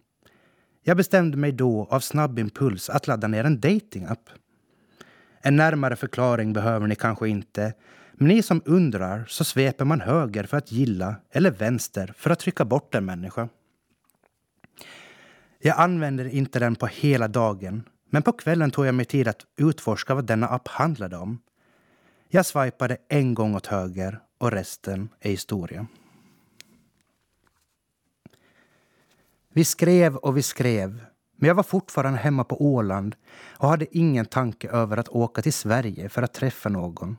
Jag 0.84 0.98
bestämde 0.98 1.38
mig 1.38 1.52
då 1.52 1.88
av 1.90 2.00
snabb 2.00 2.40
impuls 2.40 2.90
att 2.90 3.08
ladda 3.08 3.28
ner 3.28 3.44
en 3.44 3.60
datingapp. 3.60 4.30
En 5.42 5.56
närmare 5.56 5.96
förklaring 5.96 6.54
behöver 6.54 6.88
ni 6.88 6.96
kanske 6.96 7.30
inte. 7.30 7.74
Men 8.14 8.28
ni 8.28 8.44
som 8.44 8.62
undrar 8.66 9.26
så 9.28 9.44
sveper 9.44 9.86
man 9.86 10.02
höger 10.02 10.44
för 10.44 10.58
att 10.58 10.72
gilla 10.72 11.16
eller 11.32 11.52
vänster 11.52 12.14
för 12.18 12.30
att 12.30 12.40
trycka 12.40 12.66
bort 12.66 12.96
en 12.96 13.06
människa. 13.06 13.50
Jag 15.66 15.80
använde 15.80 16.32
inte 16.32 16.60
den 16.60 16.76
på 16.76 16.88
hela 16.88 17.28
dagen, 17.28 17.84
men 18.10 18.22
på 18.22 18.32
kvällen 18.32 18.72
tog 18.72 18.86
jag 18.86 18.96
mig 18.96 19.06
tid 19.06 19.28
att 19.28 19.46
utforska 19.58 20.16
vad 20.16 20.26
denna 20.26 20.48
app 20.48 20.68
handlade 20.68 21.18
om. 21.18 21.42
Jag 22.30 22.46
swipade 22.46 22.98
en 23.08 23.34
gång 23.34 23.56
åt 23.56 23.66
höger 23.66 24.20
och 24.38 24.52
resten 24.52 25.10
är 25.20 25.30
historia. 25.30 25.88
Vi 29.54 29.66
skrev 29.66 30.16
och 30.16 30.38
vi 30.38 30.42
skrev, 30.42 31.06
men 31.36 31.48
jag 31.48 31.56
var 31.56 31.64
fortfarande 31.64 32.20
hemma 32.20 32.44
på 32.44 32.62
Åland 32.66 33.16
och 33.58 33.70
hade 33.70 33.98
ingen 33.98 34.26
tanke 34.26 34.70
över 34.70 34.98
att 34.98 35.10
åka 35.10 35.42
till 35.42 35.54
Sverige 35.54 36.10
för 36.10 36.22
att 36.22 36.34
träffa 36.34 36.70
någon. 36.70 37.18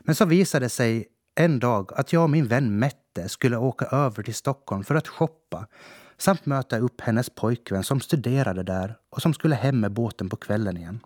Men 0.00 0.14
så 0.14 0.24
visade 0.24 0.64
det 0.64 0.70
sig 0.70 1.06
en 1.34 1.58
dag 1.58 1.92
att 1.94 2.12
jag 2.12 2.22
och 2.22 2.30
min 2.30 2.48
vän 2.48 2.78
Mette 2.78 3.28
skulle 3.28 3.56
åka 3.56 3.84
över 3.84 4.22
till 4.22 4.34
Stockholm 4.34 4.84
för 4.84 4.94
att 4.94 5.08
shoppa 5.08 5.66
samt 6.18 6.46
möta 6.46 6.78
upp 6.78 7.00
hennes 7.00 7.30
pojkvän 7.30 7.84
som 7.84 8.00
studerade 8.00 8.62
där 8.62 8.96
och 9.10 9.22
som 9.22 9.34
skulle 9.34 9.54
hem 9.54 9.80
med 9.80 9.92
båten 9.92 10.28
på 10.28 10.36
kvällen 10.36 10.76
igen. 10.76 11.00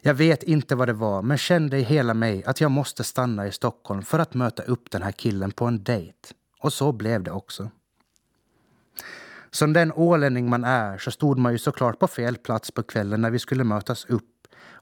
Jag 0.00 0.14
vet 0.14 0.42
inte 0.42 0.74
vad 0.74 0.88
det 0.88 0.92
var, 0.92 1.22
men 1.22 1.38
kände 1.38 1.78
i 1.78 1.82
hela 1.82 2.14
mig 2.14 2.44
att 2.44 2.60
jag 2.60 2.70
måste 2.70 3.04
stanna 3.04 3.46
i 3.46 3.52
Stockholm 3.52 4.02
för 4.02 4.18
att 4.18 4.34
möta 4.34 4.62
upp 4.62 4.90
den 4.90 5.02
här 5.02 5.12
killen 5.12 5.50
på 5.50 5.64
en 5.64 5.84
dejt. 5.84 6.18
Och 6.60 6.72
så 6.72 6.92
blev 6.92 7.22
det 7.22 7.30
också. 7.30 7.70
Som 9.50 9.72
den 9.72 9.92
ålänning 9.92 10.50
man 10.50 10.64
är 10.64 10.98
så 10.98 11.10
stod 11.10 11.38
man 11.38 11.52
ju 11.52 11.58
såklart 11.58 11.98
på 11.98 12.06
fel 12.06 12.36
plats 12.36 12.70
på 12.70 12.82
kvällen 12.82 13.20
när 13.20 13.30
vi 13.30 13.38
skulle 13.38 13.64
mötas 13.64 14.04
upp 14.04 14.24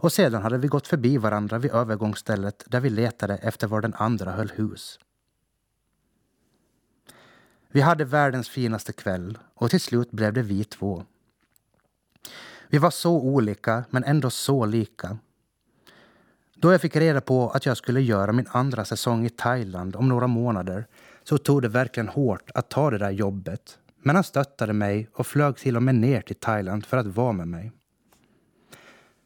och 0.02 0.12
sedan 0.12 0.42
hade 0.42 0.58
vi 0.58 0.68
gått 0.68 0.86
förbi 0.86 1.18
varandra 1.18 1.58
vid 1.58 1.70
övergångsstället 1.70 2.64
där 2.66 2.80
vi 2.80 2.90
letade 2.90 3.36
efter 3.36 3.66
var 3.66 3.80
den 3.80 3.94
andra 3.94 4.32
höll 4.32 4.50
hus. 4.50 4.98
Vi 7.74 7.80
hade 7.80 8.04
världens 8.04 8.48
finaste 8.48 8.92
kväll 8.92 9.38
och 9.54 9.70
till 9.70 9.80
slut 9.80 10.10
blev 10.10 10.32
det 10.32 10.42
vi 10.42 10.64
två. 10.64 11.04
Vi 12.68 12.78
var 12.78 12.90
så 12.90 13.20
olika, 13.20 13.84
men 13.90 14.04
ändå 14.04 14.30
så 14.30 14.66
lika. 14.66 15.18
Då 16.54 16.72
jag 16.72 16.80
fick 16.80 16.96
reda 16.96 17.20
på 17.20 17.50
att 17.50 17.66
jag 17.66 17.76
skulle 17.76 18.00
göra 18.00 18.32
min 18.32 18.46
andra 18.50 18.84
säsong 18.84 19.26
i 19.26 19.30
Thailand 19.30 19.96
om 19.96 20.08
några 20.08 20.26
månader 20.26 20.86
så 21.22 21.38
tog 21.38 21.62
det 21.62 21.68
verkligen 21.68 22.08
hårt 22.08 22.50
att 22.54 22.68
ta 22.68 22.90
det 22.90 22.98
där 22.98 23.10
jobbet. 23.10 23.78
Men 24.02 24.14
han 24.14 24.24
stöttade 24.24 24.72
mig 24.72 25.08
och 25.14 25.26
flög 25.26 25.56
till 25.56 25.76
och 25.76 25.82
med 25.82 25.94
ner 25.94 26.20
till 26.20 26.36
Thailand 26.36 26.86
för 26.86 26.96
att 26.96 27.06
vara 27.06 27.32
med 27.32 27.48
mig. 27.48 27.72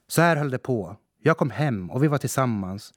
Så 0.08 0.22
här 0.22 0.36
höll 0.36 0.50
det 0.50 0.58
på. 0.58 0.96
Jag 1.22 1.38
kom 1.38 1.50
hem 1.50 1.90
och 1.90 2.02
vi 2.02 2.08
var 2.08 2.18
tillsammans. 2.18 2.94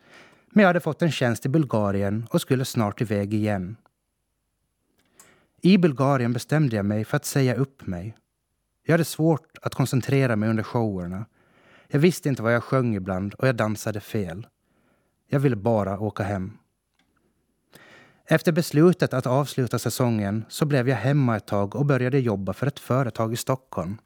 Men 0.49 0.61
jag 0.61 0.69
hade 0.69 0.79
fått 0.79 1.01
en 1.01 1.11
tjänst 1.11 1.45
i 1.45 1.49
Bulgarien 1.49 2.27
och 2.31 2.41
skulle 2.41 2.65
snart 2.65 3.01
iväg 3.01 3.33
igen. 3.33 3.77
I 5.61 5.77
Bulgarien 5.77 6.33
bestämde 6.33 6.75
jag 6.75 6.85
mig 6.85 7.05
för 7.05 7.17
att 7.17 7.25
säga 7.25 7.55
upp 7.55 7.87
mig. 7.87 8.15
Jag 8.85 8.93
hade 8.93 9.05
svårt 9.05 9.57
att 9.61 9.75
koncentrera 9.75 10.35
mig 10.35 10.49
under 10.49 10.63
showerna. 10.63 11.25
Jag 11.87 11.99
visste 11.99 12.29
inte 12.29 12.43
vad 12.43 12.53
jag 12.53 12.63
sjöng 12.63 12.95
ibland 12.95 13.33
och 13.33 13.47
jag 13.47 13.55
dansade 13.55 13.99
fel. 13.99 14.47
Jag 15.27 15.39
ville 15.39 15.55
bara 15.55 15.99
åka 15.99 16.23
hem. 16.23 16.57
Efter 18.25 18.51
beslutet 18.51 19.13
att 19.13 19.25
avsluta 19.25 19.79
säsongen 19.79 20.45
så 20.49 20.65
blev 20.65 20.89
jag 20.89 20.95
hemma 20.95 21.37
ett 21.37 21.47
tag 21.47 21.75
och 21.75 21.85
började 21.85 22.19
jobba 22.19 22.53
för 22.53 22.67
ett 22.67 22.79
företag 22.79 23.33
i 23.33 23.35
Stockholm. 23.35 23.97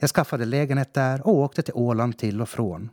Jag 0.00 0.10
skaffade 0.10 0.44
lägenhet 0.44 0.94
där 0.94 1.26
och 1.26 1.34
åkte 1.34 1.62
till 1.62 1.74
Åland 1.74 2.18
till 2.18 2.40
och 2.40 2.48
från. 2.48 2.90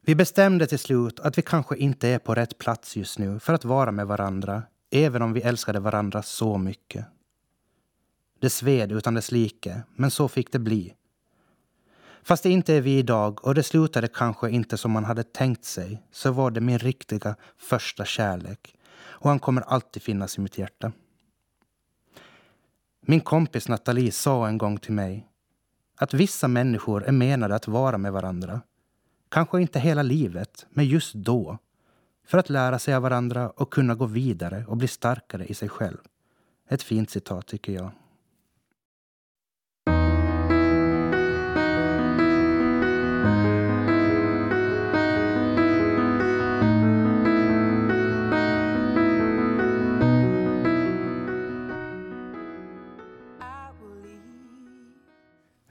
Vi 0.00 0.14
bestämde 0.14 0.66
till 0.66 0.78
slut 0.78 1.20
att 1.20 1.38
vi 1.38 1.42
kanske 1.42 1.76
inte 1.76 2.08
är 2.08 2.18
på 2.18 2.34
rätt 2.34 2.58
plats 2.58 2.96
just 2.96 3.18
nu 3.18 3.38
för 3.38 3.54
att 3.54 3.64
vara 3.64 3.92
med 3.92 4.06
varandra, 4.06 4.62
även 4.90 5.22
om 5.22 5.32
vi 5.32 5.40
älskade 5.40 5.80
varandra 5.80 6.22
så 6.22 6.58
mycket. 6.58 7.06
Det 8.40 8.50
sved 8.50 8.92
utan 8.92 9.14
dess 9.14 9.32
like, 9.32 9.82
men 9.94 10.10
så 10.10 10.28
fick 10.28 10.52
det 10.52 10.58
bli. 10.58 10.94
Fast 12.22 12.42
det 12.42 12.50
inte 12.50 12.74
är 12.74 12.80
vi 12.80 12.98
idag 12.98 13.44
och 13.44 13.54
det 13.54 13.62
slutade 13.62 14.08
kanske 14.08 14.50
inte 14.50 14.76
som 14.76 14.90
man 14.90 15.04
hade 15.04 15.22
tänkt 15.22 15.64
sig 15.64 16.02
så 16.12 16.32
var 16.32 16.50
det 16.50 16.60
min 16.60 16.78
riktiga 16.78 17.36
första 17.56 18.04
kärlek 18.04 18.74
och 19.20 19.28
han 19.30 19.38
kommer 19.38 19.62
alltid 19.62 20.02
finnas 20.02 20.38
i 20.38 20.40
mitt 20.40 20.58
hjärta. 20.58 20.92
Min 23.00 23.20
kompis 23.20 23.68
Nathalie 23.68 24.12
sa 24.12 24.48
en 24.48 24.58
gång 24.58 24.78
till 24.78 24.92
mig 24.92 25.26
att 25.96 26.14
vissa 26.14 26.48
människor 26.48 27.04
är 27.04 27.12
menade 27.12 27.54
att 27.54 27.68
vara 27.68 27.98
med 27.98 28.12
varandra. 28.12 28.60
Kanske 29.28 29.60
inte 29.60 29.80
hela 29.80 30.02
livet, 30.02 30.66
men 30.70 30.84
just 30.84 31.14
då. 31.14 31.58
För 32.30 32.38
att 32.38 32.50
lära 32.50 32.78
sig 32.78 32.94
av 32.94 33.02
varandra 33.02 33.50
och 33.50 33.72
kunna 33.72 33.94
gå 33.94 34.06
vidare 34.06 34.64
och 34.68 34.76
bli 34.76 34.88
starkare 34.88 35.44
i 35.46 35.54
sig 35.54 35.68
själv. 35.68 35.98
Ett 36.68 36.82
fint 36.82 37.10
citat 37.10 37.46
tycker 37.46 37.72
jag. 37.72 37.90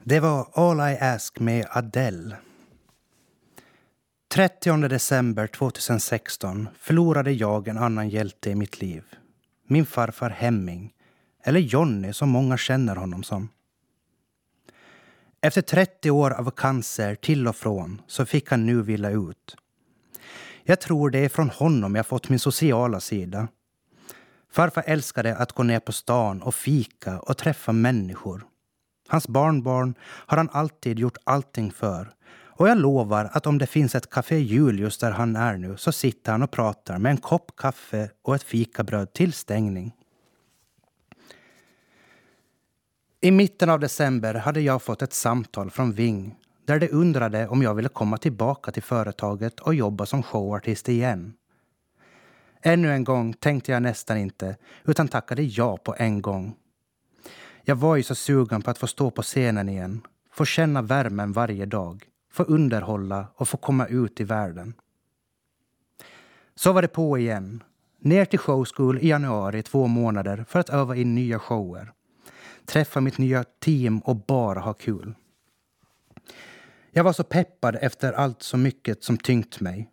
Det 0.04 0.20
var 0.20 0.48
All 0.52 0.92
I 0.92 0.98
Ask 1.00 1.40
med 1.40 1.66
Adele. 1.70 2.36
30 4.32 4.88
december 4.88 5.46
2016 5.46 6.68
förlorade 6.78 7.32
jag 7.32 7.68
en 7.68 7.78
annan 7.78 8.08
hjälte 8.08 8.50
i 8.50 8.54
mitt 8.54 8.80
liv. 8.80 9.04
Min 9.66 9.86
farfar 9.86 10.30
Hemming, 10.30 10.92
eller 11.42 11.60
Jonny 11.60 12.12
som 12.12 12.28
många 12.28 12.56
känner 12.56 12.96
honom 12.96 13.22
som. 13.22 13.48
Efter 15.40 15.62
30 15.62 16.10
år 16.10 16.30
av 16.30 16.50
cancer 16.50 17.14
till 17.14 17.48
och 17.48 17.56
från 17.56 18.02
så 18.06 18.26
fick 18.26 18.50
han 18.50 18.66
nu 18.66 18.82
vila 18.82 19.10
ut. 19.10 19.56
Jag 20.62 20.80
tror 20.80 21.10
det 21.10 21.18
är 21.18 21.28
från 21.28 21.50
honom 21.50 21.94
jag 21.94 22.06
fått 22.06 22.28
min 22.28 22.38
sociala 22.38 23.00
sida. 23.00 23.48
Farfar 24.52 24.84
älskade 24.86 25.36
att 25.36 25.52
gå 25.52 25.62
ner 25.62 25.80
på 25.80 25.92
stan 25.92 26.42
och 26.42 26.54
fika 26.54 27.20
och 27.20 27.36
träffa 27.36 27.72
människor. 27.72 28.46
Hans 29.08 29.28
barnbarn 29.28 29.94
har 30.00 30.36
han 30.36 30.50
alltid 30.52 30.98
gjort 30.98 31.18
allting 31.24 31.72
för. 31.72 32.14
Och 32.60 32.68
jag 32.68 32.78
lovar 32.78 33.30
att 33.32 33.46
om 33.46 33.58
det 33.58 33.66
finns 33.66 33.94
ett 33.94 34.10
Café 34.10 34.38
Julius 34.38 34.98
där 34.98 35.10
han 35.10 35.36
är 35.36 35.56
nu 35.56 35.76
så 35.76 35.92
sitter 35.92 36.32
han 36.32 36.42
och 36.42 36.50
pratar 36.50 36.98
med 36.98 37.10
en 37.10 37.16
kopp 37.16 37.56
kaffe 37.56 38.10
och 38.22 38.34
ett 38.34 38.42
fikabröd 38.42 39.12
till 39.12 39.32
stängning. 39.32 39.92
I 43.20 43.30
mitten 43.30 43.70
av 43.70 43.80
december 43.80 44.34
hade 44.34 44.60
jag 44.60 44.82
fått 44.82 45.02
ett 45.02 45.12
samtal 45.12 45.70
från 45.70 45.92
Ving 45.92 46.36
där 46.64 46.80
de 46.80 46.88
undrade 46.88 47.48
om 47.48 47.62
jag 47.62 47.74
ville 47.74 47.88
komma 47.88 48.18
tillbaka 48.18 48.72
till 48.72 48.82
företaget 48.82 49.60
och 49.60 49.74
jobba 49.74 50.06
som 50.06 50.22
showartist 50.22 50.88
igen. 50.88 51.34
Ännu 52.62 52.92
en 52.92 53.04
gång 53.04 53.32
tänkte 53.32 53.72
jag 53.72 53.82
nästan 53.82 54.18
inte, 54.18 54.56
utan 54.84 55.08
tackade 55.08 55.42
ja 55.42 55.76
på 55.76 55.94
en 55.98 56.22
gång. 56.22 56.56
Jag 57.62 57.76
var 57.76 57.96
ju 57.96 58.02
så 58.02 58.14
sugen 58.14 58.62
på 58.62 58.70
att 58.70 58.78
få 58.78 58.86
stå 58.86 59.10
på 59.10 59.22
scenen 59.22 59.68
igen, 59.68 60.00
få 60.32 60.44
känna 60.44 60.82
värmen 60.82 61.32
varje 61.32 61.66
dag, 61.66 62.09
få 62.30 62.42
underhålla 62.42 63.26
och 63.34 63.48
få 63.48 63.56
komma 63.56 63.86
ut 63.86 64.20
i 64.20 64.24
världen. 64.24 64.74
Så 66.54 66.72
var 66.72 66.82
det 66.82 66.88
på 66.88 67.18
igen. 67.18 67.62
Ner 67.98 68.24
till 68.24 68.38
showschool 68.38 68.98
i 68.98 69.08
januari 69.08 69.62
två 69.62 69.86
månader 69.86 70.44
för 70.48 70.58
att 70.58 70.70
öva 70.70 70.96
in 70.96 71.14
nya 71.14 71.38
shower. 71.38 71.92
Träffa 72.66 73.00
mitt 73.00 73.18
nya 73.18 73.44
team 73.44 73.98
och 73.98 74.16
bara 74.16 74.60
ha 74.60 74.74
kul. 74.74 75.14
Jag 76.90 77.04
var 77.04 77.12
så 77.12 77.24
peppad 77.24 77.76
efter 77.80 78.12
allt 78.12 78.42
så 78.42 78.56
mycket 78.56 79.04
som 79.04 79.18
tyngt 79.18 79.60
mig. 79.60 79.90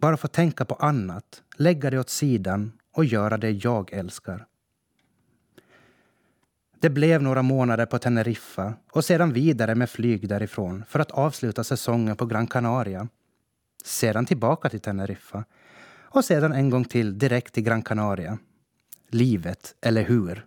Bara 0.00 0.16
få 0.16 0.28
tänka 0.28 0.64
på 0.64 0.74
annat, 0.74 1.42
lägga 1.56 1.90
det 1.90 1.98
åt 1.98 2.10
sidan 2.10 2.72
och 2.92 3.04
göra 3.04 3.36
det 3.36 3.50
jag 3.50 3.92
älskar. 3.92 4.46
Det 6.80 6.90
blev 6.90 7.22
några 7.22 7.42
månader 7.42 7.86
på 7.86 7.98
Teneriffa 7.98 8.74
och 8.92 9.04
sedan 9.04 9.32
vidare 9.32 9.74
med 9.74 9.90
flyg 9.90 10.28
därifrån 10.28 10.84
för 10.88 10.98
att 11.00 11.10
avsluta 11.10 11.64
säsongen 11.64 12.16
på 12.16 12.26
Gran 12.26 12.46
Canaria. 12.46 13.08
Sedan 13.84 14.26
tillbaka 14.26 14.68
till 14.68 14.80
Teneriffa 14.80 15.44
och 15.92 16.24
sedan 16.24 16.52
en 16.52 16.70
gång 16.70 16.84
till 16.84 17.18
direkt 17.18 17.54
till 17.54 17.62
Gran 17.62 17.82
Canaria. 17.82 18.38
Livet, 19.08 19.74
eller 19.80 20.02
hur? 20.02 20.46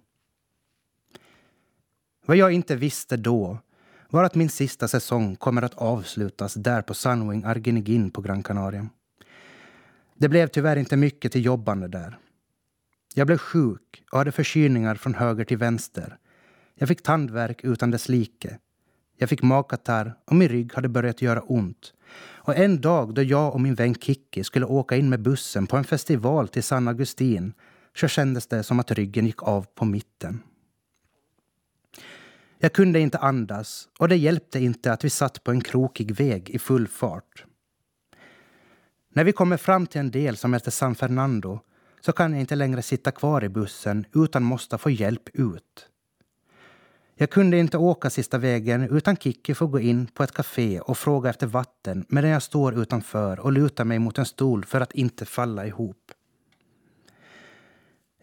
Vad 2.25 2.37
jag 2.37 2.51
inte 2.51 2.75
visste 2.75 3.17
då 3.17 3.57
var 4.09 4.23
att 4.23 4.35
min 4.35 4.49
sista 4.49 4.87
säsong 4.87 5.35
kommer 5.35 5.61
att 5.61 5.73
avslutas 5.73 6.53
där 6.53 6.81
på 6.81 6.93
Sunwing 6.93 7.43
Arginigin 7.43 8.11
på 8.11 8.21
Gran 8.21 8.43
Canaria. 8.43 8.89
Det 10.15 10.29
blev 10.29 10.47
tyvärr 10.47 10.75
inte 10.75 10.97
mycket 10.97 11.31
till 11.31 11.45
jobbande 11.45 11.87
där. 11.87 12.17
Jag 13.15 13.27
blev 13.27 13.37
sjuk 13.37 14.03
och 14.11 14.17
hade 14.17 14.31
förkylningar 14.31 14.95
från 14.95 15.13
höger 15.13 15.45
till 15.45 15.57
vänster 15.57 16.17
jag 16.75 16.87
fick 16.87 17.03
tandvärk 17.03 17.63
utan 17.63 17.91
dess 17.91 18.09
like. 18.09 18.57
Jag 19.17 19.29
fick 19.29 19.41
magkatarr 19.41 20.15
och 20.25 20.35
min 20.35 20.49
rygg 20.49 20.73
hade 20.73 20.89
börjat 20.89 21.21
göra 21.21 21.41
ont. 21.41 21.93
Och 22.45 22.55
en 22.55 22.81
dag 22.81 23.13
då 23.13 23.21
jag 23.21 23.53
och 23.53 23.61
min 23.61 23.75
vän 23.75 23.95
Kikki 23.95 24.43
skulle 24.43 24.65
åka 24.65 24.95
in 24.95 25.09
med 25.09 25.21
bussen 25.21 25.67
på 25.67 25.77
en 25.77 25.83
festival 25.83 26.47
till 26.47 26.63
San 26.63 26.87
Agustin 26.87 27.53
så 27.95 28.07
kändes 28.07 28.47
det 28.47 28.63
som 28.63 28.79
att 28.79 28.91
ryggen 28.91 29.25
gick 29.25 29.43
av 29.43 29.65
på 29.75 29.85
mitten. 29.85 30.39
Jag 32.57 32.73
kunde 32.73 32.99
inte 32.99 33.17
andas 33.17 33.87
och 33.99 34.09
det 34.09 34.15
hjälpte 34.15 34.59
inte 34.59 34.93
att 34.93 35.03
vi 35.03 35.09
satt 35.09 35.43
på 35.43 35.51
en 35.51 35.61
krokig 35.61 36.15
väg 36.15 36.49
i 36.49 36.59
full 36.59 36.87
fart. 36.87 37.45
När 39.09 39.23
vi 39.23 39.31
kommer 39.31 39.57
fram 39.57 39.87
till 39.87 39.99
en 39.99 40.11
del 40.11 40.37
som 40.37 40.53
heter 40.53 40.71
San 40.71 40.95
Fernando 40.95 41.59
så 42.01 42.11
kan 42.11 42.31
jag 42.31 42.39
inte 42.39 42.55
längre 42.55 42.81
sitta 42.81 43.11
kvar 43.11 43.43
i 43.43 43.49
bussen 43.49 44.05
utan 44.13 44.43
måste 44.43 44.77
få 44.77 44.89
hjälp 44.89 45.29
ut. 45.33 45.89
Jag 47.15 47.29
kunde 47.29 47.57
inte 47.57 47.77
åka 47.77 48.09
sista 48.09 48.37
vägen 48.37 48.89
utan 48.97 49.17
Kikki 49.17 49.53
får 49.53 49.67
gå 49.67 49.79
in 49.79 50.07
på 50.07 50.23
ett 50.23 50.31
café 50.31 50.79
och 50.79 50.97
fråga 50.97 51.29
efter 51.29 51.47
vatten 51.47 52.05
medan 52.09 52.29
jag 52.29 52.43
står 52.43 52.81
utanför 52.81 53.39
och 53.39 53.51
lutar 53.51 53.85
mig 53.85 53.99
mot 53.99 54.17
en 54.17 54.25
stol 54.25 54.65
för 54.65 54.81
att 54.81 54.91
inte 54.91 55.25
falla 55.25 55.65
ihop. 55.67 56.11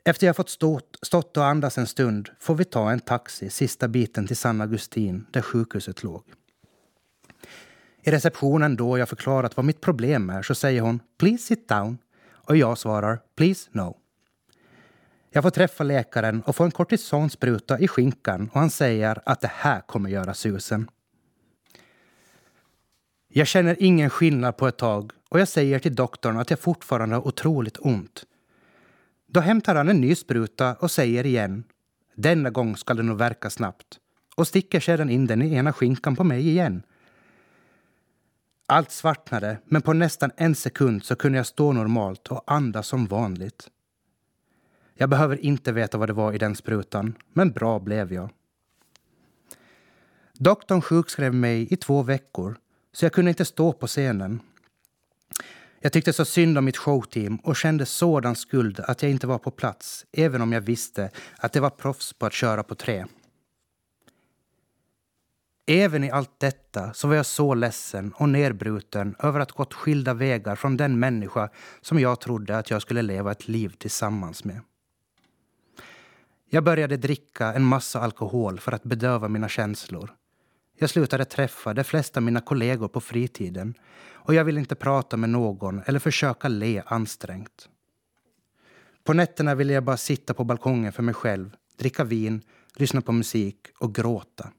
Efter 0.04 0.26
jag 0.26 0.36
fått 0.36 0.48
stått, 0.48 0.98
stått 1.02 1.36
och 1.36 1.44
andas 1.44 1.78
en 1.78 1.86
stund 1.86 2.28
får 2.38 2.54
vi 2.54 2.64
ta 2.64 2.90
en 2.90 3.00
taxi 3.00 3.50
sista 3.50 3.88
biten 3.88 4.26
till 4.26 4.36
San 4.36 4.60
Agustin 4.60 5.26
där 5.30 5.42
sjukhuset 5.42 6.02
låg. 6.02 6.22
I 8.02 8.10
receptionen 8.10 8.76
då 8.76 8.98
jag 8.98 9.08
förklarat 9.08 9.56
vad 9.56 9.66
mitt 9.66 9.80
problem 9.80 10.30
är 10.30 10.42
så 10.42 10.54
säger 10.54 10.80
hon 10.80 11.00
“Please 11.18 11.46
sit 11.46 11.68
down” 11.68 11.98
och 12.30 12.56
jag 12.56 12.78
svarar 12.78 13.20
“Please 13.36 13.70
no”. 13.72 13.99
Jag 15.32 15.42
får 15.42 15.50
träffa 15.50 15.84
läkaren 15.84 16.42
och 16.42 16.56
få 16.56 16.64
en 16.64 16.70
kortisonspruta 16.70 17.78
i 17.78 17.88
skinkan 17.88 18.50
och 18.52 18.60
han 18.60 18.70
säger 18.70 19.20
att 19.26 19.40
det 19.40 19.50
här 19.54 19.80
kommer 19.80 20.10
göra 20.10 20.34
susen. 20.34 20.90
Jag 23.28 23.46
känner 23.46 23.76
ingen 23.78 24.10
skillnad 24.10 24.56
på 24.56 24.68
ett 24.68 24.78
tag 24.78 25.12
och 25.28 25.40
jag 25.40 25.48
säger 25.48 25.78
till 25.78 25.94
doktorn 25.94 26.36
att 26.36 26.50
jag 26.50 26.58
fortfarande 26.58 27.16
har 27.16 27.26
otroligt 27.26 27.76
ont. 27.80 28.24
Då 29.26 29.40
hämtar 29.40 29.74
han 29.74 29.88
en 29.88 30.00
ny 30.00 30.14
spruta 30.14 30.74
och 30.74 30.90
säger 30.90 31.26
igen 31.26 31.64
denna 32.14 32.50
gång 32.50 32.76
ska 32.76 32.94
det 32.94 33.02
nog 33.02 33.18
verka 33.18 33.50
snabbt 33.50 33.98
och 34.36 34.48
sticker 34.48 34.80
sedan 34.80 35.10
in 35.10 35.26
den 35.26 35.42
i 35.42 35.54
ena 35.54 35.72
skinkan 35.72 36.16
på 36.16 36.24
mig 36.24 36.48
igen. 36.48 36.82
Allt 38.66 38.90
svartnade, 38.90 39.58
men 39.64 39.82
på 39.82 39.92
nästan 39.92 40.30
en 40.36 40.54
sekund 40.54 41.04
så 41.04 41.16
kunde 41.16 41.38
jag 41.38 41.46
stå 41.46 41.72
normalt 41.72 42.28
och 42.28 42.42
andas 42.46 42.86
som 42.86 43.06
vanligt. 43.06 43.68
Jag 45.00 45.08
behöver 45.08 45.44
inte 45.44 45.72
veta 45.72 45.98
vad 45.98 46.08
det 46.08 46.12
var 46.12 46.32
i 46.32 46.38
den 46.38 46.56
sprutan, 46.56 47.14
men 47.32 47.50
bra 47.50 47.78
blev 47.78 48.12
jag. 48.12 48.30
Doktorn 50.34 50.80
sjukskrev 50.80 51.34
mig 51.34 51.72
i 51.72 51.76
två 51.76 52.02
veckor, 52.02 52.56
så 52.92 53.04
jag 53.04 53.12
kunde 53.12 53.28
inte 53.28 53.44
stå 53.44 53.72
på 53.72 53.86
scenen. 53.86 54.40
Jag 55.80 55.92
tyckte 55.92 56.12
så 56.12 56.24
synd 56.24 56.58
om 56.58 56.64
mitt 56.64 56.76
showteam 56.76 57.36
och 57.36 57.56
kände 57.56 57.86
sådan 57.86 58.36
skuld 58.36 58.80
att 58.80 59.02
jag 59.02 59.10
inte 59.10 59.26
var 59.26 59.38
på 59.38 59.50
plats, 59.50 60.06
även 60.12 60.42
om 60.42 60.52
jag 60.52 60.60
visste 60.60 61.10
att 61.38 61.52
det 61.52 61.60
var 61.60 61.70
proffs 61.70 62.12
på 62.12 62.26
att 62.26 62.32
köra 62.32 62.62
på 62.62 62.74
trä. 62.74 63.06
Även 65.66 66.04
i 66.04 66.10
allt 66.10 66.40
detta 66.40 66.92
så 66.92 67.08
var 67.08 67.14
jag 67.14 67.26
så 67.26 67.54
ledsen 67.54 68.12
och 68.12 68.28
nedbruten 68.28 69.14
över 69.18 69.40
att 69.40 69.52
gått 69.52 69.74
skilda 69.74 70.14
vägar 70.14 70.56
från 70.56 70.76
den 70.76 70.98
människa 70.98 71.50
som 71.80 72.00
jag 72.00 72.20
trodde 72.20 72.58
att 72.58 72.70
jag 72.70 72.82
skulle 72.82 73.02
leva 73.02 73.32
ett 73.32 73.48
liv 73.48 73.74
tillsammans 73.78 74.44
med. 74.44 74.60
Jag 76.52 76.64
började 76.64 76.96
dricka 76.96 77.52
en 77.52 77.64
massa 77.64 78.00
alkohol 78.00 78.60
för 78.60 78.72
att 78.72 78.82
bedöva 78.82 79.28
mina 79.28 79.48
känslor. 79.48 80.14
Jag 80.78 80.90
slutade 80.90 81.24
träffa 81.24 81.74
de 81.74 81.84
flesta 81.84 82.20
av 82.20 82.24
mina 82.24 82.40
kollegor 82.40 82.88
på 82.88 83.00
fritiden 83.00 83.74
och 84.12 84.34
jag 84.34 84.44
ville 84.44 84.60
inte 84.60 84.74
prata 84.74 85.16
med 85.16 85.30
någon 85.30 85.82
eller 85.86 85.98
försöka 85.98 86.48
le 86.48 86.82
ansträngt. 86.86 87.68
På 89.04 89.12
nätterna 89.12 89.54
ville 89.54 89.72
jag 89.72 89.84
bara 89.84 89.96
sitta 89.96 90.34
på 90.34 90.44
balkongen 90.44 90.92
för 90.92 91.02
mig 91.02 91.14
själv, 91.14 91.56
dricka 91.78 92.04
vin, 92.04 92.42
lyssna 92.76 93.00
på 93.00 93.12
musik 93.12 93.58
och 93.78 93.94
gråta. 93.94 94.50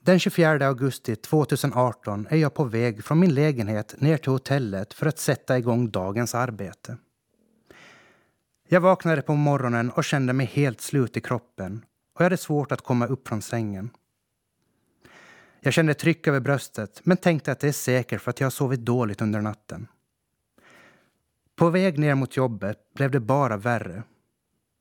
Den 0.00 0.18
24 0.18 0.66
augusti 0.66 1.16
2018 1.16 2.26
är 2.30 2.36
jag 2.36 2.54
på 2.54 2.64
väg 2.64 3.04
från 3.04 3.18
min 3.18 3.34
lägenhet 3.34 4.00
ner 4.00 4.16
till 4.16 4.32
hotellet 4.32 4.94
för 4.94 5.06
att 5.06 5.18
sätta 5.18 5.58
igång 5.58 5.90
dagens 5.90 6.34
arbete. 6.34 6.96
Jag 8.70 8.80
vaknade 8.80 9.22
på 9.22 9.34
morgonen 9.34 9.90
och 9.90 10.04
kände 10.04 10.32
mig 10.32 10.46
helt 10.46 10.80
slut 10.80 11.16
i 11.16 11.20
kroppen 11.20 11.84
och 12.14 12.20
jag 12.20 12.24
hade 12.24 12.36
svårt 12.36 12.72
att 12.72 12.80
komma 12.80 13.06
upp 13.06 13.28
från 13.28 13.42
sängen. 13.42 13.90
Jag 15.60 15.72
kände 15.72 15.94
tryck 15.94 16.26
över 16.26 16.40
bröstet 16.40 17.00
men 17.04 17.16
tänkte 17.16 17.52
att 17.52 17.60
det 17.60 17.68
är 17.68 17.72
säkert 17.72 18.20
för 18.20 18.30
att 18.30 18.40
jag 18.40 18.46
har 18.46 18.50
sovit 18.50 18.80
dåligt 18.80 19.20
under 19.20 19.40
natten. 19.40 19.88
På 21.56 21.70
väg 21.70 21.98
ner 21.98 22.14
mot 22.14 22.36
jobbet 22.36 22.94
blev 22.94 23.10
det 23.10 23.20
bara 23.20 23.56
värre. 23.56 24.02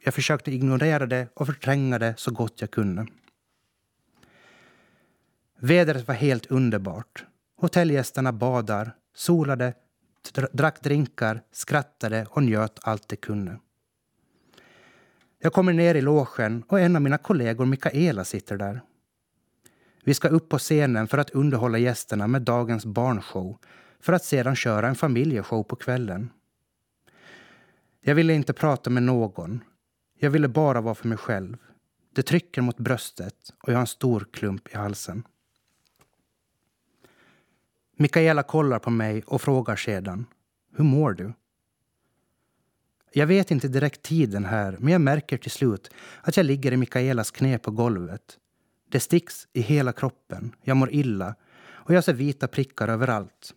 Jag 0.03 0.13
försökte 0.13 0.51
ignorera 0.51 1.05
det 1.05 1.27
och 1.33 1.45
förtränga 1.45 1.99
det 1.99 2.13
så 2.17 2.31
gott 2.31 2.61
jag 2.61 2.71
kunde. 2.71 3.07
Vädret 5.59 6.07
var 6.07 6.15
helt 6.15 6.45
underbart. 6.45 7.25
Hotellgästerna 7.57 8.33
badar, 8.33 8.91
solade, 9.15 9.73
drack 10.51 10.83
drinkar, 10.83 11.41
skrattade 11.51 12.25
och 12.29 12.43
njöt 12.43 12.79
allt 12.81 13.09
de 13.09 13.15
kunde. 13.15 13.59
Jag 15.39 15.53
kommer 15.53 15.73
ner 15.73 15.95
i 15.95 16.01
logen 16.01 16.63
och 16.67 16.79
en 16.79 16.95
av 16.95 17.01
mina 17.01 17.17
kollegor, 17.17 17.65
Mikaela, 17.65 18.23
sitter 18.23 18.57
där. 18.57 18.81
Vi 20.03 20.13
ska 20.13 20.27
upp 20.27 20.49
på 20.49 20.57
scenen 20.57 21.07
för 21.07 21.17
att 21.17 21.29
underhålla 21.29 21.77
gästerna 21.77 22.27
med 22.27 22.41
dagens 22.41 22.85
barnshow 22.85 23.57
för 23.99 24.13
att 24.13 24.23
sedan 24.23 24.55
köra 24.55 24.87
en 24.87 24.95
familjeshow 24.95 25.63
på 25.63 25.75
kvällen. 25.75 26.29
Jag 28.01 28.15
ville 28.15 28.33
inte 28.33 28.53
prata 28.53 28.89
med 28.89 29.03
någon. 29.03 29.63
Jag 30.19 30.29
ville 30.29 30.47
bara 30.47 30.81
vara 30.81 30.95
för 30.95 31.07
mig 31.07 31.17
själv. 31.17 31.57
Det 32.15 32.23
trycker 32.23 32.61
mot 32.61 32.77
bröstet 32.77 33.53
och 33.63 33.69
jag 33.69 33.75
har 33.75 33.81
en 33.81 33.87
stor 33.87 34.27
klump 34.31 34.67
i 34.73 34.77
halsen. 34.77 35.23
Mikaela 37.97 38.43
kollar 38.43 38.79
på 38.79 38.89
mig 38.89 39.23
och 39.27 39.41
frågar 39.41 39.75
sedan. 39.75 40.25
Hur 40.75 40.83
mår 40.83 41.11
du? 41.13 41.33
Jag 43.17 43.27
vet 43.27 43.51
inte 43.51 43.67
direkt 43.67 44.01
tiden 44.01 44.45
här, 44.45 44.77
men 44.79 44.91
jag 44.91 45.01
märker 45.01 45.37
till 45.37 45.51
slut 45.51 45.91
att 46.21 46.37
jag 46.37 46.45
ligger 46.45 46.71
i 46.71 46.77
Mikaelas 46.77 47.31
knä 47.31 47.57
på 47.57 47.71
golvet. 47.71 48.37
Det 48.91 48.99
sticks 48.99 49.47
i 49.53 49.61
hela 49.61 49.93
kroppen. 49.93 50.55
Jag 50.63 50.77
mår 50.77 50.93
illa 50.93 51.35
och 51.67 51.93
jag 51.93 52.03
ser 52.03 52.13
vita 52.13 52.47
prickar 52.47 52.87
överallt. 52.87 53.53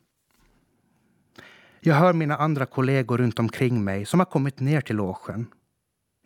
Jag 1.80 1.94
hör 1.94 2.12
mina 2.12 2.36
andra 2.36 2.66
kollegor 2.66 3.18
runt 3.18 3.38
omkring 3.38 3.84
mig 3.84 4.06
som 4.06 4.20
har 4.20 4.24
kommit 4.26 4.60
ner 4.60 4.80
till 4.80 4.96
logen. 4.96 5.46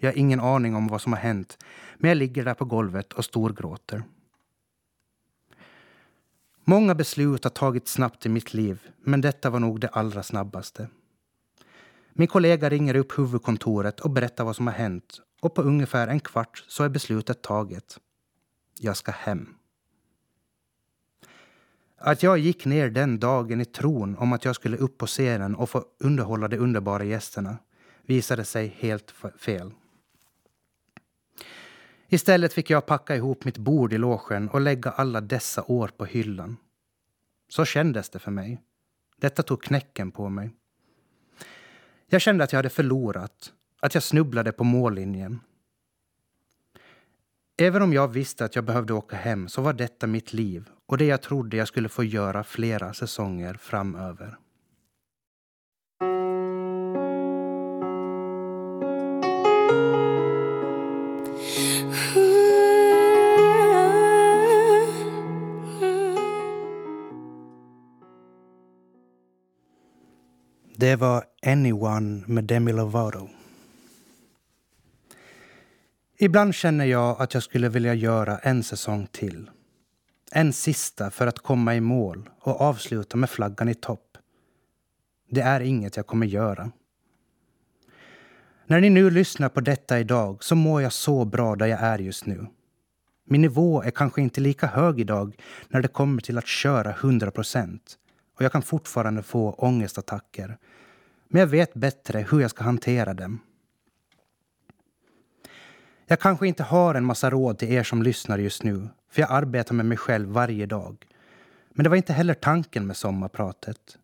Jag 0.00 0.12
har 0.12 0.18
ingen 0.18 0.40
aning 0.40 0.74
om 0.74 0.86
vad 0.86 1.00
som 1.00 1.12
har 1.12 1.20
hänt, 1.20 1.58
men 1.96 2.08
jag 2.08 2.16
ligger 2.16 2.44
där 2.44 2.54
på 2.54 2.64
golvet 2.64 3.12
och 3.12 3.24
storgråter. 3.24 4.02
Många 6.64 6.94
beslut 6.94 7.44
har 7.44 7.50
tagits 7.50 7.92
snabbt 7.92 8.26
i 8.26 8.28
mitt 8.28 8.54
liv, 8.54 8.80
men 9.04 9.20
detta 9.20 9.50
var 9.50 9.60
nog 9.60 9.80
det 9.80 9.88
allra 9.88 10.22
snabbaste. 10.22 10.88
Min 12.16 12.28
kollega 12.28 12.70
ringer 12.70 12.96
upp 12.96 13.18
huvudkontoret 13.18 14.00
och 14.00 14.10
berättar 14.10 14.44
vad 14.44 14.56
som 14.56 14.66
har 14.66 14.74
hänt 14.74 15.20
och 15.40 15.54
på 15.54 15.62
ungefär 15.62 16.08
en 16.08 16.20
kvart 16.20 16.64
så 16.68 16.84
är 16.84 16.88
beslutet 16.88 17.42
taget. 17.42 17.98
Jag 18.80 18.96
ska 18.96 19.12
hem. 19.12 19.54
Att 21.96 22.22
jag 22.22 22.38
gick 22.38 22.64
ner 22.64 22.90
den 22.90 23.18
dagen 23.18 23.60
i 23.60 23.64
tron 23.64 24.16
om 24.18 24.32
att 24.32 24.44
jag 24.44 24.54
skulle 24.54 24.76
upp 24.76 24.98
på 24.98 25.06
scenen 25.06 25.54
och 25.54 25.70
få 25.70 25.84
underhålla 25.98 26.48
de 26.48 26.56
underbara 26.56 27.04
gästerna 27.04 27.58
visade 28.02 28.44
sig 28.44 28.76
helt 28.78 29.14
fel. 29.38 29.72
Istället 32.08 32.52
fick 32.52 32.70
jag 32.70 32.86
packa 32.86 33.16
ihop 33.16 33.44
mitt 33.44 33.58
bord 33.58 33.92
i 33.92 33.98
logen 33.98 34.48
och 34.48 34.60
lägga 34.60 34.90
alla 34.90 35.20
dessa 35.20 35.62
år 35.62 35.88
på 35.88 36.04
hyllan. 36.04 36.56
Så 37.48 37.64
kändes 37.64 38.10
det 38.10 38.18
för 38.18 38.30
mig. 38.30 38.60
Detta 39.16 39.42
tog 39.42 39.62
knäcken 39.62 40.10
på 40.12 40.28
mig. 40.28 40.50
Jag 42.06 42.20
kände 42.20 42.44
att 42.44 42.52
jag 42.52 42.58
hade 42.58 42.70
förlorat, 42.70 43.52
att 43.80 43.94
jag 43.94 44.02
snubblade 44.02 44.52
på 44.52 44.64
mållinjen. 44.64 45.40
Även 47.56 47.82
om 47.82 47.92
jag 47.92 48.08
visste 48.08 48.44
att 48.44 48.54
jag 48.54 48.64
behövde 48.64 48.92
åka 48.92 49.16
hem 49.16 49.48
så 49.48 49.62
var 49.62 49.72
detta 49.72 50.06
mitt 50.06 50.32
liv 50.32 50.68
och 50.86 50.98
det 50.98 51.04
jag 51.04 51.22
trodde 51.22 51.56
jag 51.56 51.68
skulle 51.68 51.88
få 51.88 52.04
göra 52.04 52.44
flera 52.44 52.94
säsonger 52.94 53.54
framöver. 53.54 54.38
Det 70.76 70.96
var 70.96 71.24
Anyone 71.46 72.22
med 72.26 72.44
Demi 72.44 72.72
Lovato. 72.72 73.28
Ibland 76.18 76.54
känner 76.54 76.84
jag 76.84 77.22
att 77.22 77.34
jag 77.34 77.42
skulle 77.42 77.68
vilja 77.68 77.94
göra 77.94 78.38
en 78.38 78.62
säsong 78.62 79.06
till. 79.12 79.50
En 80.32 80.52
sista 80.52 81.10
för 81.10 81.26
att 81.26 81.38
komma 81.38 81.74
i 81.74 81.80
mål 81.80 82.30
och 82.40 82.60
avsluta 82.60 83.16
med 83.16 83.30
flaggan 83.30 83.68
i 83.68 83.74
topp. 83.74 84.18
Det 85.30 85.40
är 85.40 85.60
inget 85.60 85.96
jag 85.96 86.06
kommer 86.06 86.26
göra. 86.26 86.70
När 88.66 88.80
ni 88.80 88.90
nu 88.90 89.10
lyssnar 89.10 89.48
på 89.48 89.60
detta 89.60 90.00
idag 90.00 90.44
så 90.44 90.54
mår 90.54 90.82
jag 90.82 90.92
så 90.92 91.24
bra 91.24 91.56
där 91.56 91.66
jag 91.66 91.80
är 91.80 91.98
just 91.98 92.26
nu. 92.26 92.46
Min 93.26 93.40
nivå 93.40 93.82
är 93.82 93.90
kanske 93.90 94.22
inte 94.22 94.40
lika 94.40 94.66
hög 94.66 95.00
idag 95.00 95.36
när 95.68 95.82
det 95.82 95.88
kommer 95.88 96.22
till 96.22 96.38
att 96.38 96.46
köra 96.46 96.90
100 96.90 97.30
procent 97.30 97.98
och 98.34 98.42
jag 98.42 98.52
kan 98.52 98.62
fortfarande 98.62 99.22
få 99.22 99.50
ångestattacker. 99.52 100.58
Men 101.28 101.40
jag 101.40 101.46
vet 101.46 101.74
bättre 101.74 102.26
hur 102.30 102.40
jag 102.40 102.50
ska 102.50 102.64
hantera 102.64 103.14
dem. 103.14 103.40
Jag 106.06 106.20
kanske 106.20 106.46
inte 106.48 106.62
har 106.62 106.94
en 106.94 107.04
massa 107.04 107.30
råd 107.30 107.58
till 107.58 107.72
er 107.72 107.82
som 107.82 108.02
lyssnar 108.02 108.38
just 108.38 108.62
nu, 108.62 108.88
för 109.10 109.20
jag 109.22 109.30
arbetar 109.30 109.74
med 109.74 109.86
mig 109.86 109.98
själv 109.98 110.28
varje 110.28 110.66
dag. 110.66 111.06
Men 111.70 111.84
det 111.84 111.90
var 111.90 111.96
inte 111.96 112.12
heller 112.12 112.34
tanken 112.34 112.86
med 112.86 112.96
sommarpratet. 112.96 113.98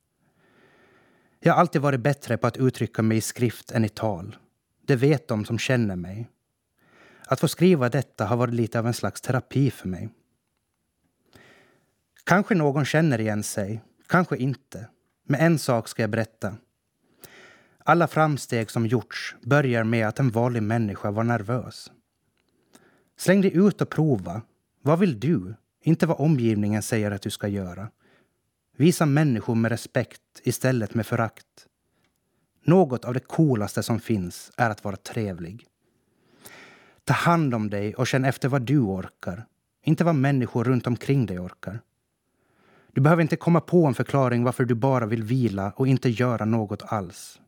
Jag 1.41 1.53
har 1.53 1.61
alltid 1.61 1.83
varit 1.83 2.01
bättre 2.01 2.37
på 2.37 2.47
att 2.47 2.57
uttrycka 2.57 3.03
mig 3.03 3.17
i 3.17 3.21
skrift 3.21 3.71
än 3.71 3.85
i 3.85 3.89
tal. 3.89 4.37
Det 4.87 4.97
vet 4.97 5.29
de 5.29 5.45
som 5.45 5.59
känner 5.59 5.97
mig. 5.97 6.29
Att 7.27 7.41
få 7.41 7.49
skriva 7.49 7.89
detta 7.89 8.25
har 8.27 8.37
varit 8.37 8.55
lite 8.55 8.79
av 8.79 8.87
en 8.87 8.95
slags 8.95 9.21
terapi 9.21 9.71
för 9.71 9.89
mig. 9.89 10.09
Kanske 12.25 12.55
någon 12.55 12.85
känner 12.85 13.21
igen 13.21 13.43
sig, 13.43 13.81
kanske 14.11 14.37
inte. 14.37 14.89
Men 15.27 15.41
en 15.41 15.59
sak 15.59 15.89
ska 15.89 16.03
jag 16.03 16.11
berätta. 16.11 16.57
Alla 17.85 18.09
framsteg 18.09 18.71
som 18.71 18.87
gjorts 18.87 19.37
börjar 19.43 19.85
med 19.85 20.09
att 20.09 20.19
en 20.19 20.31
vanlig 20.31 20.63
människa 20.63 21.11
var 21.11 21.25
nervös. 21.25 21.93
Släng 23.19 23.41
dig 23.41 23.57
ut 23.57 23.81
och 23.81 23.91
prova. 23.91 24.43
Vad 24.83 24.99
vill 24.99 25.21
du? 25.21 25.55
Inte 25.83 26.07
vad 26.07 26.21
omgivningen 26.21 26.83
säger 26.83 27.11
att 27.11 27.23
du 27.23 27.31
ska 27.31 27.49
göra. 27.49 27.91
Visa 28.77 29.07
människor 29.07 29.55
med 29.55 29.69
respekt 29.69 30.23
istället 30.43 30.95
med 30.95 31.07
förakt. 31.07 31.67
Något 32.65 33.05
av 33.05 33.15
det 33.15 33.21
coolaste 33.21 33.83
som 33.83 34.01
finns 34.01 34.51
är 34.57 34.71
att 34.71 34.85
vara 34.85 34.97
trevlig. 34.97 35.67
Ta 37.05 37.15
hand 37.15 37.55
om 37.55 37.71
dig 37.71 37.95
och 37.95 38.07
känn 38.07 38.25
efter 38.25 38.49
vad 38.49 38.63
du 38.63 38.79
orkar. 38.79 39.47
Inte 39.83 40.05
vad 40.05 40.15
människor 40.15 40.65
runt 40.65 40.87
omkring 40.87 41.27
dig 41.27 41.39
orkar. 41.39 41.81
Du 42.93 43.01
behöver 43.01 43.23
inte 43.23 43.37
komma 43.37 43.61
på 43.61 43.87
en 43.87 43.95
förklaring 43.95 44.45
varför 44.45 44.65
du 44.65 44.75
bara 44.75 45.07
vill 45.07 45.23
vila 45.23 45.73
och 45.77 45.89
inte 45.89 46.09
göra 46.09 46.45
något 46.45 46.83
alls. 46.83 47.41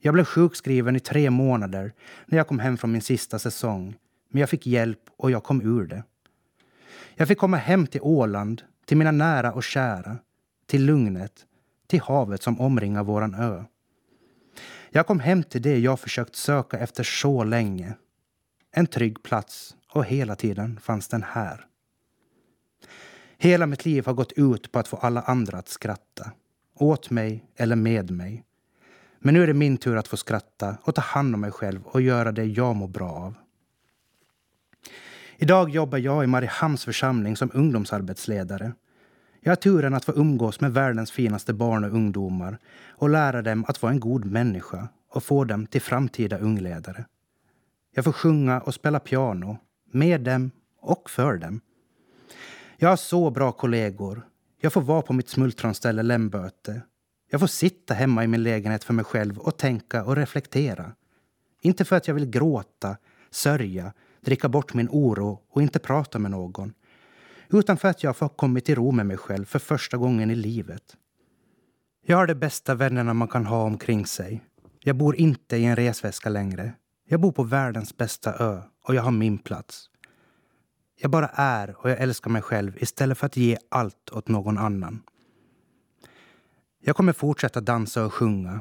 Jag 0.00 0.14
blev 0.14 0.24
sjukskriven 0.24 0.96
i 0.96 1.00
tre 1.00 1.30
månader 1.30 1.92
när 2.26 2.38
jag 2.38 2.46
kom 2.46 2.58
hem 2.58 2.76
från 2.76 2.92
min 2.92 3.02
sista 3.02 3.38
säsong. 3.38 3.96
Men 4.28 4.40
jag 4.40 4.50
fick 4.50 4.66
hjälp 4.66 5.00
och 5.16 5.30
jag 5.30 5.44
kom 5.44 5.62
ur 5.62 5.86
det. 5.86 6.02
Jag 7.14 7.28
fick 7.28 7.38
komma 7.38 7.56
hem 7.56 7.86
till 7.86 8.00
Åland, 8.00 8.62
till 8.86 8.96
mina 8.96 9.10
nära 9.10 9.52
och 9.52 9.64
kära, 9.64 10.16
till 10.66 10.84
lugnet, 10.84 11.46
till 11.86 12.00
havet 12.00 12.42
som 12.42 12.60
omringar 12.60 13.04
våran 13.04 13.34
ö. 13.34 13.64
Jag 14.90 15.06
kom 15.06 15.20
hem 15.20 15.42
till 15.42 15.62
det 15.62 15.78
jag 15.78 16.00
försökt 16.00 16.34
söka 16.34 16.78
efter 16.78 17.04
så 17.04 17.44
länge. 17.44 17.94
En 18.72 18.86
trygg 18.86 19.22
plats 19.22 19.76
och 19.92 20.04
hela 20.04 20.36
tiden 20.36 20.80
fanns 20.80 21.08
den 21.08 21.22
här. 21.22 21.66
Hela 23.38 23.66
mitt 23.66 23.84
liv 23.84 24.06
har 24.06 24.14
gått 24.14 24.32
ut 24.32 24.72
på 24.72 24.78
att 24.78 24.88
få 24.88 24.96
alla 24.96 25.22
andra 25.22 25.58
att 25.58 25.68
skratta. 25.68 26.30
Åt 26.74 27.10
mig 27.10 27.44
eller 27.56 27.76
med 27.76 28.10
mig. 28.10 28.44
Men 29.18 29.34
nu 29.34 29.42
är 29.42 29.46
det 29.46 29.54
min 29.54 29.76
tur 29.76 29.96
att 29.96 30.08
få 30.08 30.16
skratta 30.16 30.76
och 30.82 30.94
ta 30.94 31.00
hand 31.00 31.34
om 31.34 31.40
mig 31.40 31.50
själv 31.50 31.80
och 31.86 32.00
göra 32.00 32.32
det 32.32 32.44
jag 32.44 32.76
mår 32.76 32.88
bra 32.88 33.10
av. 33.10 33.34
Idag 35.36 35.70
jobbar 35.70 35.98
jag 35.98 36.24
i 36.24 36.26
Mariehamns 36.26 36.84
församling 36.84 37.36
som 37.36 37.50
ungdomsarbetsledare. 37.54 38.72
Jag 39.40 39.50
har 39.50 39.56
turen 39.56 39.94
att 39.94 40.04
få 40.04 40.12
umgås 40.12 40.60
med 40.60 40.72
världens 40.74 41.10
finaste 41.12 41.52
barn 41.52 41.84
och 41.84 41.92
ungdomar 41.92 42.58
och 42.88 43.10
lära 43.10 43.42
dem 43.42 43.64
att 43.68 43.82
vara 43.82 43.92
en 43.92 44.00
god 44.00 44.24
människa 44.24 44.88
och 45.10 45.24
få 45.24 45.44
dem 45.44 45.66
till 45.66 45.82
framtida 45.82 46.38
ungledare. 46.38 47.04
Jag 47.94 48.04
får 48.04 48.12
sjunga 48.12 48.60
och 48.60 48.74
spela 48.74 49.00
piano, 49.00 49.58
med 49.92 50.20
dem 50.20 50.50
och 50.80 51.10
för 51.10 51.36
dem. 51.36 51.60
Jag 52.78 52.88
har 52.88 52.96
så 52.96 53.30
bra 53.30 53.52
kollegor. 53.52 54.26
Jag 54.60 54.72
får 54.72 54.80
vara 54.80 55.02
på 55.02 55.12
mitt 55.12 55.28
smultronställe 55.28 56.02
Lemböte. 56.02 56.82
Jag 57.30 57.40
får 57.40 57.46
sitta 57.46 57.94
hemma 57.94 58.24
i 58.24 58.26
min 58.26 58.42
lägenhet 58.42 58.84
för 58.84 58.94
mig 58.94 59.04
själv 59.04 59.38
och 59.38 59.56
tänka 59.56 60.04
och 60.04 60.16
reflektera. 60.16 60.92
Inte 61.62 61.84
för 61.84 61.96
att 61.96 62.08
jag 62.08 62.14
vill 62.14 62.30
gråta, 62.30 62.96
sörja, 63.30 63.92
dricka 64.20 64.48
bort 64.48 64.74
min 64.74 64.88
oro 64.90 65.40
och 65.50 65.62
inte 65.62 65.78
prata 65.78 66.18
med 66.18 66.30
någon. 66.30 66.72
Utan 67.48 67.76
för 67.76 67.88
att 67.88 68.02
jag 68.02 68.16
får 68.16 68.28
kommit 68.28 68.64
till 68.64 68.74
ro 68.74 68.90
med 68.90 69.06
mig 69.06 69.16
själv 69.16 69.44
för 69.44 69.58
första 69.58 69.96
gången 69.96 70.30
i 70.30 70.34
livet. 70.34 70.96
Jag 72.06 72.16
har 72.16 72.26
de 72.26 72.34
bästa 72.34 72.74
vännerna 72.74 73.14
man 73.14 73.28
kan 73.28 73.46
ha 73.46 73.62
omkring 73.62 74.06
sig. 74.06 74.44
Jag 74.80 74.96
bor 74.96 75.16
inte 75.16 75.56
i 75.56 75.64
en 75.64 75.76
resväska 75.76 76.28
längre. 76.28 76.72
Jag 77.08 77.20
bor 77.20 77.32
på 77.32 77.42
världens 77.42 77.96
bästa 77.96 78.34
ö 78.34 78.62
och 78.84 78.94
jag 78.94 79.02
har 79.02 79.10
min 79.10 79.38
plats. 79.38 79.90
Jag 80.98 81.10
bara 81.10 81.28
är 81.34 81.76
och 81.78 81.90
jag 81.90 82.00
älskar 82.00 82.30
mig 82.30 82.42
själv 82.42 82.82
istället 82.82 83.18
för 83.18 83.26
att 83.26 83.36
ge 83.36 83.58
allt 83.68 84.10
åt 84.12 84.28
någon 84.28 84.58
annan. 84.58 85.02
Jag 86.80 86.96
kommer 86.96 87.12
fortsätta 87.12 87.60
dansa 87.60 88.04
och 88.04 88.14
sjunga. 88.14 88.60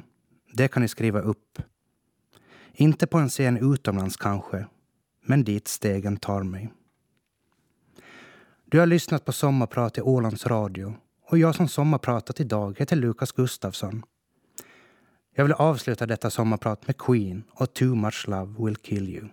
Det 0.53 0.67
kan 0.67 0.81
ni 0.81 0.87
skriva 0.87 1.19
upp. 1.19 1.61
Inte 2.73 3.07
på 3.07 3.17
en 3.17 3.29
scen 3.29 3.73
utomlands 3.73 4.17
kanske, 4.17 4.65
men 5.25 5.43
dit 5.43 5.67
stegen 5.67 6.17
tar 6.17 6.43
mig. 6.43 6.73
Du 8.65 8.79
har 8.79 8.85
lyssnat 8.85 9.25
på 9.25 9.31
Sommarprat 9.31 9.97
i 9.97 10.01
Ålands 10.01 10.45
Radio 10.45 10.95
och 11.29 11.37
jag 11.37 11.55
som 11.55 11.67
sommarpratat 11.67 12.39
idag 12.39 12.75
heter 12.79 12.95
Lukas 12.95 13.31
Gustafsson. 13.31 14.03
Jag 15.35 15.45
vill 15.45 15.53
avsluta 15.53 16.05
detta 16.05 16.29
sommarprat 16.29 16.87
med 16.87 16.97
Queen 16.97 17.43
och 17.51 17.73
Too 17.73 17.95
much 17.95 18.27
love 18.27 18.65
will 18.65 18.75
kill 18.75 19.09
you. 19.09 19.27